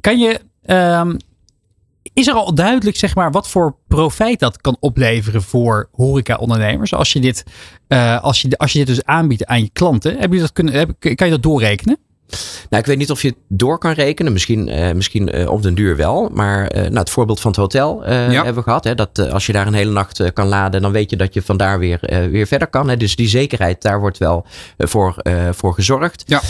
Kan 0.00 0.18
je, 0.18 0.40
ehm, 0.62 1.16
is 2.12 2.26
er 2.26 2.34
al 2.34 2.54
duidelijk 2.54 2.96
zeg 2.96 3.14
maar 3.14 3.30
wat 3.30 3.48
voor 3.48 3.76
profijt 3.88 4.40
dat 4.40 4.60
kan 4.60 4.76
opleveren 4.80 5.42
voor 5.42 5.88
horeca-ondernemers? 5.92 6.94
Als 6.94 7.12
je 7.12 7.20
dit, 7.20 7.44
eh, 7.86 8.22
als 8.22 8.42
je, 8.42 8.58
als 8.58 8.72
je 8.72 8.78
dit 8.78 8.86
dus 8.86 9.04
aanbiedt 9.04 9.46
aan 9.46 9.60
je 9.60 9.70
klanten. 9.72 10.18
Heb 10.18 10.32
je 10.32 10.40
dat 10.40 10.52
kunnen, 10.52 10.74
heb, 10.74 10.94
kan 10.98 11.26
je 11.26 11.32
dat 11.32 11.42
doorrekenen? 11.42 11.98
Nou, 12.70 12.82
ik 12.82 12.86
weet 12.86 12.98
niet 12.98 13.10
of 13.10 13.22
je 13.22 13.28
het 13.28 13.36
door 13.48 13.78
kan 13.78 13.92
rekenen. 13.92 14.32
Misschien, 14.32 14.68
eh, 14.68 14.92
misschien 14.92 15.30
eh, 15.30 15.50
op 15.50 15.62
den 15.62 15.74
duur 15.74 15.96
wel. 15.96 16.30
Maar 16.32 16.66
eh, 16.66 16.82
nou, 16.82 16.98
het 16.98 17.10
voorbeeld 17.10 17.40
van 17.40 17.50
het 17.50 17.60
hotel 17.60 18.02
Ja. 18.04 18.10
hebben 18.10 18.54
we 18.54 18.62
gehad. 18.62 18.84
Hè, 18.84 18.94
dat 18.94 19.30
als 19.30 19.46
je 19.46 19.52
daar 19.52 19.66
een 19.66 19.74
hele 19.74 19.90
nacht 19.90 20.32
kan 20.32 20.46
laden, 20.46 20.82
dan 20.82 20.92
weet 20.92 21.10
je 21.10 21.16
dat 21.16 21.34
je 21.34 21.42
vandaar 21.42 21.78
weer, 21.78 22.28
weer 22.30 22.46
verder 22.46 22.68
kan. 22.68 22.88
Hè. 22.88 22.96
Dus 22.96 23.16
die 23.16 23.28
zekerheid, 23.28 23.82
daar 23.82 24.00
wordt 24.00 24.18
wel 24.18 24.46
voor, 24.78 25.14
voor 25.50 25.74
gezorgd. 25.74 26.24
Ja. 26.26 26.40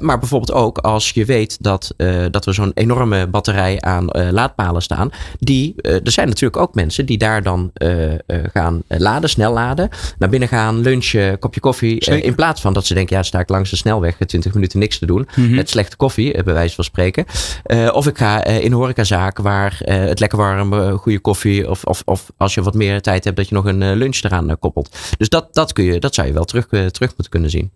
Maar 0.00 0.18
bijvoorbeeld 0.18 0.52
ook 0.52 0.78
als 0.78 1.10
je 1.10 1.24
weet 1.24 1.56
dat, 1.60 1.94
dat 2.30 2.46
er 2.46 2.54
zo'n 2.54 2.70
enorme 2.74 3.26
batterij 3.26 3.80
aan 3.80 4.06
laadpalen 4.30 4.82
staan. 4.82 5.10
Die, 5.38 5.82
er 5.82 6.10
zijn 6.10 6.28
natuurlijk 6.28 6.62
ook 6.62 6.74
mensen 6.74 7.06
die 7.06 7.18
daar 7.18 7.42
dan 7.42 7.72
gaan 8.52 8.82
laden, 8.88 9.30
snel 9.30 9.52
laden. 9.52 9.88
Naar 10.18 10.28
binnen 10.28 10.48
gaan, 10.48 10.80
lunchen, 10.80 11.38
kopje 11.38 11.60
koffie. 11.60 12.00
in 12.00 12.34
plaats 12.34 12.60
van 12.60 12.72
dat 12.72 12.86
ze 12.86 12.94
denken, 12.94 13.16
ja, 13.16 13.22
sta 13.22 13.38
ik 13.38 13.48
langs 13.48 13.70
de 13.70 13.76
snelweg 13.76 14.18
eh, 14.18 14.26
20 14.26 14.54
minuten 14.54 14.78
niks 14.78 14.98
te 14.98 15.06
doen. 15.08 15.28
Mhm. 15.36 15.54
Met 15.54 15.70
slechte 15.70 15.96
koffie, 15.96 16.32
eh, 16.32 16.44
bij 16.44 16.54
wijze 16.54 16.74
van 16.74 16.84
spreken. 16.84 17.24
Eh, 17.62 17.88
of 17.92 18.06
ik 18.06 18.18
ga 18.18 18.44
eh, 18.44 18.58
in 18.58 18.72
een 18.72 18.78
horecazaak 18.78 19.38
waar 19.38 19.80
het 19.84 20.20
lekker 20.20 20.38
warm, 20.38 20.98
goede 20.98 21.18
koffie. 21.18 21.70
Of, 21.70 21.84
of, 21.84 22.02
of 22.04 22.30
als 22.36 22.54
je 22.54 22.62
wat 22.62 22.74
meer 22.74 23.00
tijd 23.00 23.24
hebt, 23.24 23.36
dat 23.36 23.48
je 23.48 23.54
nog 23.54 23.64
een 23.64 23.96
lunch 23.96 24.22
eraan 24.22 24.58
koppelt. 24.58 24.98
Dus 25.18 25.28
dat, 25.28 25.54
dat, 25.54 25.72
kun 25.72 25.84
je, 25.84 26.00
dat 26.00 26.14
zou 26.14 26.26
je 26.26 26.32
wel 26.32 26.44
terug, 26.44 26.66
terug 26.68 27.08
moeten 27.08 27.28
kunnen 27.28 27.50
zien. 27.50 27.70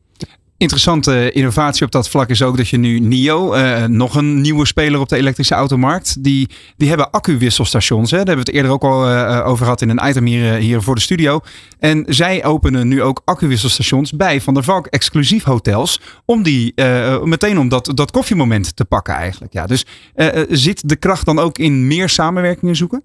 Interessante 0.62 1.32
innovatie 1.32 1.84
op 1.84 1.90
dat 1.90 2.08
vlak 2.08 2.28
is 2.28 2.42
ook 2.42 2.56
dat 2.56 2.68
je 2.68 2.76
nu 2.76 3.00
NIO, 3.00 3.52
eh, 3.52 3.84
nog 3.84 4.14
een 4.14 4.40
nieuwe 4.40 4.66
speler 4.66 5.00
op 5.00 5.08
de 5.08 5.16
elektrische 5.16 5.54
automarkt, 5.54 6.24
die, 6.24 6.48
die 6.76 6.88
hebben 6.88 7.10
accuwisselstations. 7.10 8.10
Hè. 8.10 8.16
Daar 8.16 8.26
hebben 8.26 8.44
we 8.44 8.50
het 8.50 8.60
eerder 8.60 8.72
ook 8.72 8.82
al 8.84 9.08
eh, 9.08 9.46
over 9.46 9.64
gehad 9.64 9.80
in 9.80 9.88
een 9.88 10.08
item 10.08 10.26
hier, 10.26 10.54
eh, 10.54 10.60
hier 10.60 10.82
voor 10.82 10.94
de 10.94 11.00
studio. 11.00 11.40
En 11.82 12.04
zij 12.08 12.44
openen 12.44 12.88
nu 12.88 13.02
ook 13.02 13.22
accuwisselstations 13.24 14.12
bij 14.12 14.40
Van 14.40 14.54
der 14.54 14.62
Valk 14.62 14.86
exclusief 14.86 15.44
hotels, 15.44 16.00
om 16.24 16.42
die 16.42 16.72
eh, 16.74 17.22
meteen 17.22 17.58
om 17.58 17.68
dat, 17.68 17.90
dat 17.94 18.10
koffiemoment 18.10 18.76
te 18.76 18.84
pakken 18.84 19.14
eigenlijk. 19.14 19.52
Ja, 19.52 19.66
dus 19.66 19.86
eh, 20.14 20.40
eh, 20.40 20.46
zit 20.50 20.88
de 20.88 20.96
kracht 20.96 21.24
dan 21.24 21.38
ook 21.38 21.58
in 21.58 21.86
meer 21.86 22.08
samenwerkingen 22.08 22.76
zoeken? 22.76 23.02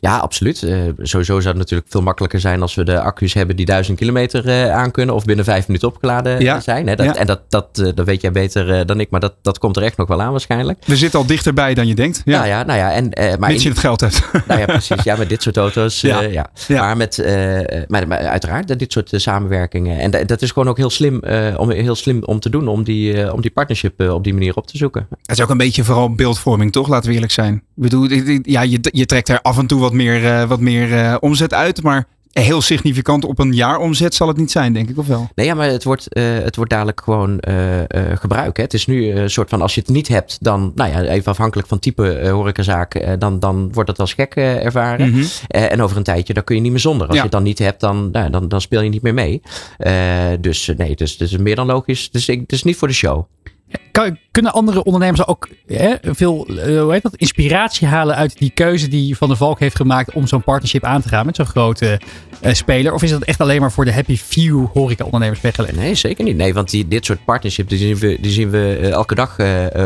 Ja, 0.00 0.16
absoluut. 0.16 0.62
Uh, 0.62 0.78
sowieso 0.98 1.40
zou 1.40 1.48
het 1.48 1.56
natuurlijk 1.56 1.90
veel 1.90 2.02
makkelijker 2.02 2.40
zijn 2.40 2.62
als 2.62 2.74
we 2.74 2.84
de 2.84 3.00
accu's 3.00 3.34
hebben 3.34 3.56
die 3.56 3.66
duizend 3.66 3.98
kilometer 3.98 4.46
uh, 4.46 4.72
aan 4.72 4.90
kunnen 4.90 5.14
of 5.14 5.24
binnen 5.24 5.44
vijf 5.44 5.66
minuten 5.66 5.88
opgeladen 5.88 6.40
ja. 6.40 6.60
zijn. 6.60 6.86
Hè? 6.86 6.96
Dat, 6.96 7.06
ja. 7.06 7.16
En 7.16 7.26
dat, 7.26 7.40
dat, 7.48 7.74
dat 7.94 8.06
weet 8.06 8.20
jij 8.20 8.30
beter 8.30 8.86
dan 8.86 9.00
ik, 9.00 9.10
maar 9.10 9.20
dat, 9.20 9.34
dat 9.42 9.58
komt 9.58 9.76
er 9.76 9.82
echt 9.82 9.96
nog 9.96 10.08
wel 10.08 10.22
aan 10.22 10.30
waarschijnlijk. 10.30 10.78
We 10.84 10.96
zitten 10.96 11.18
al 11.18 11.26
dichterbij 11.26 11.74
dan 11.74 11.86
je 11.86 11.94
denkt. 11.94 12.22
Ja, 12.24 12.38
nou 12.38 12.48
ja, 12.48 12.62
nou 12.62 12.78
ja. 12.78 12.92
En, 12.92 13.38
maar 13.38 13.50
Mits 13.50 13.62
je 13.62 13.68
het 13.68 13.78
geld 13.78 14.00
hebt. 14.00 14.22
Nou 14.46 14.60
ja, 14.60 14.66
precies. 14.66 15.02
Ja, 15.02 15.16
met 15.16 15.28
dit 15.28 15.42
soort 15.42 15.56
auto's. 15.56 16.00
ja. 16.00 16.20
ja. 16.20 16.50
Maar 16.68 16.96
met, 16.96 17.24
maar, 17.88 18.08
maar, 18.08 18.18
uiteraard 18.18 18.78
dit 18.78 18.92
soort 18.92 19.10
samenwerkingen. 19.12 19.98
En 19.98 20.26
dat 20.26 20.42
is 20.42 20.50
gewoon 20.50 20.68
ook 20.68 20.76
heel 20.76 20.90
slim, 20.90 21.22
om, 21.56 21.70
heel 21.70 21.94
slim 21.94 22.22
om 22.24 22.40
te 22.40 22.50
doen, 22.50 22.68
om 22.68 22.84
die, 22.84 23.32
om 23.32 23.40
die 23.40 23.50
partnership 23.50 24.00
op 24.00 24.24
die 24.24 24.32
manier 24.32 24.56
op 24.56 24.66
te 24.66 24.76
zoeken. 24.76 25.06
Het 25.10 25.38
is 25.38 25.44
ook 25.44 25.50
een 25.50 25.56
beetje 25.56 25.84
vooral 25.84 26.14
beeldvorming, 26.14 26.72
toch? 26.72 26.88
Laten 26.88 27.08
we 27.08 27.14
eerlijk 27.14 27.32
zijn. 27.32 27.54
Ik 27.54 27.62
bedoel, 27.74 28.08
ja, 28.42 28.62
je, 28.62 28.78
je 28.92 29.06
trekt 29.06 29.28
er 29.28 29.40
af 29.42 29.56
en 29.60 29.66
toe 29.66 29.80
wat 29.80 29.92
meer, 29.92 30.22
uh, 30.22 30.44
wat 30.48 30.60
meer 30.60 30.88
uh, 30.88 31.16
omzet 31.20 31.54
uit, 31.54 31.82
maar 31.82 32.06
heel 32.32 32.60
significant 32.60 33.24
op 33.24 33.38
een 33.38 33.52
jaar 33.52 33.78
omzet 33.78 34.14
zal 34.14 34.28
het 34.28 34.36
niet 34.36 34.50
zijn, 34.50 34.72
denk 34.72 34.88
ik, 34.88 34.98
of 34.98 35.06
wel? 35.06 35.28
Nee, 35.34 35.46
ja, 35.46 35.54
maar 35.54 35.68
het 35.68 35.84
wordt, 35.84 36.06
uh, 36.16 36.24
het 36.24 36.56
wordt 36.56 36.70
dadelijk 36.70 37.00
gewoon 37.00 37.42
uh, 37.48 37.78
uh, 37.78 37.84
gebruik. 38.14 38.56
Hè. 38.56 38.62
Het 38.62 38.74
is 38.74 38.86
nu 38.86 39.10
een 39.10 39.30
soort 39.30 39.48
van, 39.48 39.62
als 39.62 39.74
je 39.74 39.80
het 39.80 39.90
niet 39.90 40.08
hebt, 40.08 40.38
dan, 40.40 40.72
nou 40.74 40.90
ja, 40.90 41.02
even 41.02 41.30
afhankelijk 41.30 41.68
van 41.68 41.78
type 41.78 42.28
horecazaak, 42.28 43.20
dan, 43.20 43.38
dan 43.38 43.72
wordt 43.72 43.90
het 43.90 43.98
als 43.98 44.12
gek 44.12 44.34
ervaren. 44.34 45.08
Mm 45.08 45.12
-hmm. 45.12 45.28
en 45.48 45.82
over 45.82 45.96
een 45.96 46.02
tijdje, 46.02 46.34
dan 46.34 46.44
kun 46.44 46.54
je 46.54 46.60
niet 46.60 46.70
meer 46.70 46.80
zonder. 46.80 47.06
Als 47.06 47.16
ja. 47.16 47.22
je 47.22 47.28
het 47.28 47.36
dan 47.36 47.42
niet 47.42 47.58
hebt, 47.58 47.80
dan, 47.80 48.10
nou, 48.10 48.30
dan, 48.30 48.48
dan 48.48 48.60
speel 48.60 48.80
je 48.80 48.90
niet 48.90 49.02
meer 49.02 49.14
mee. 49.14 49.42
dus 50.40 50.72
nee, 50.76 50.96
dus, 50.96 51.16
dus 51.16 51.36
meer 51.36 51.56
dan 51.56 51.66
logisch. 51.66 52.10
Dus 52.10 52.28
ik, 52.28 52.40
het 52.40 52.52
is 52.52 52.62
niet 52.62 52.76
voor 52.76 52.88
de 52.88 52.94
show. 52.94 53.26
Kan, 53.92 54.18
kunnen 54.30 54.52
andere 54.52 54.84
ondernemers 54.84 55.26
ook 55.26 55.48
hè, 55.66 55.94
veel 56.02 56.46
uh, 56.50 56.80
hoe 56.82 56.92
heet 56.92 57.02
dat, 57.02 57.14
inspiratie 57.14 57.86
halen 57.86 58.16
uit 58.16 58.38
die 58.38 58.50
keuze 58.50 58.88
die 58.88 59.16
Van 59.16 59.28
der 59.28 59.36
Valk 59.36 59.58
heeft 59.58 59.76
gemaakt 59.76 60.12
om 60.12 60.26
zo'n 60.26 60.42
partnership 60.42 60.84
aan 60.84 61.00
te 61.00 61.08
gaan 61.08 61.26
met 61.26 61.36
zo'n 61.36 61.46
grote 61.46 62.00
uh, 62.42 62.52
speler? 62.52 62.94
Of 62.94 63.02
is 63.02 63.10
dat 63.10 63.22
echt 63.22 63.40
alleen 63.40 63.60
maar 63.60 63.72
voor 63.72 63.84
de 63.84 63.92
happy 63.92 64.16
few 64.16 64.66
horeca-ondernemers 64.72 65.40
weggelegd? 65.40 65.76
Nee, 65.76 65.94
zeker 65.94 66.24
niet. 66.24 66.36
Nee, 66.36 66.54
want 66.54 66.70
die, 66.70 66.88
dit 66.88 67.04
soort 67.04 67.24
partnerships 67.24 67.68
die 67.68 67.78
zien 67.78 67.96
we, 67.96 68.18
die 68.20 68.30
zien 68.30 68.50
we 68.50 68.78
uh, 68.80 68.90
elke 68.90 69.14
dag 69.14 69.36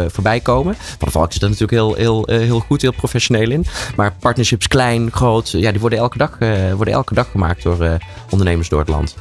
voorbij 0.08 0.40
komen. 0.40 0.74
Van 0.74 0.96
der 0.98 1.10
Valk 1.10 1.30
is 1.30 1.38
daar 1.38 1.50
natuurlijk 1.50 1.78
heel, 1.78 1.94
heel, 1.94 2.38
heel 2.40 2.60
goed, 2.60 2.82
heel 2.82 2.92
professioneel 2.92 3.50
in. 3.50 3.64
Maar 3.96 4.14
partnerships 4.20 4.68
klein, 4.68 5.10
groot, 5.12 5.50
ja, 5.50 5.70
die 5.70 5.80
worden 5.80 5.98
elke 5.98 6.18
dag, 6.18 6.38
worden 6.76 6.94
elke 6.94 7.14
dag 7.14 7.30
gemaakt 7.30 7.62
door 7.62 7.98
ondernemers 8.30 8.68
door 8.68 8.78
het 8.78 8.88
land. 8.88 9.16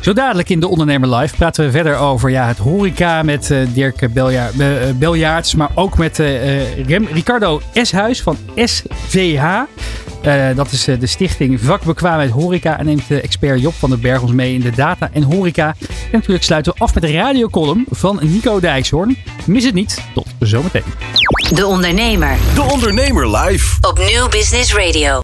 Zo 0.00 0.12
dadelijk 0.12 0.48
in 0.48 0.60
de 0.60 0.68
Ondernemer 0.68 1.14
Live 1.14 1.36
praten 1.36 1.64
we 1.64 1.70
verder 1.70 1.96
over 1.96 2.30
ja, 2.30 2.46
het 2.46 2.58
horeca 2.58 3.22
met 3.22 3.54
Dirk 3.74 4.05
Beljaard. 4.12 4.54
Beljaarts, 4.98 5.54
maar 5.54 5.70
ook 5.74 5.98
met 5.98 6.18
uh, 6.18 6.86
Rem, 6.86 7.06
Ricardo 7.12 7.60
Eshuis 7.72 8.22
van 8.22 8.36
SVH. 8.54 9.44
Uh, 10.26 10.56
dat 10.56 10.70
is 10.70 10.88
uh, 10.88 11.00
de 11.00 11.06
stichting 11.06 11.60
Vakbekwaamheid 11.60 12.30
Horeca. 12.30 12.78
En 12.78 12.84
neemt 12.84 13.08
de 13.08 13.20
expert 13.20 13.60
Job 13.60 13.74
van 13.74 13.90
den 13.90 14.00
Berg 14.00 14.22
ons 14.22 14.32
mee 14.32 14.54
in 14.54 14.60
de 14.60 14.70
data 14.70 15.10
en 15.12 15.22
horeca. 15.22 15.74
En 15.88 16.08
natuurlijk 16.12 16.44
sluiten 16.44 16.72
we 16.72 16.78
af 16.78 16.94
met 16.94 17.02
de 17.02 17.12
radiocolumn 17.12 17.86
van 17.90 18.18
Nico 18.22 18.60
Dijkshoorn. 18.60 19.16
Mis 19.44 19.64
het 19.64 19.74
niet. 19.74 20.02
Tot 20.14 20.26
zometeen. 20.38 20.82
De 21.54 21.66
Ondernemer. 21.66 22.36
De 22.54 22.62
Ondernemer 22.62 23.36
live. 23.36 23.76
Op 23.80 23.98
Nieuw 23.98 24.28
Business 24.28 24.74
Radio. 24.74 25.14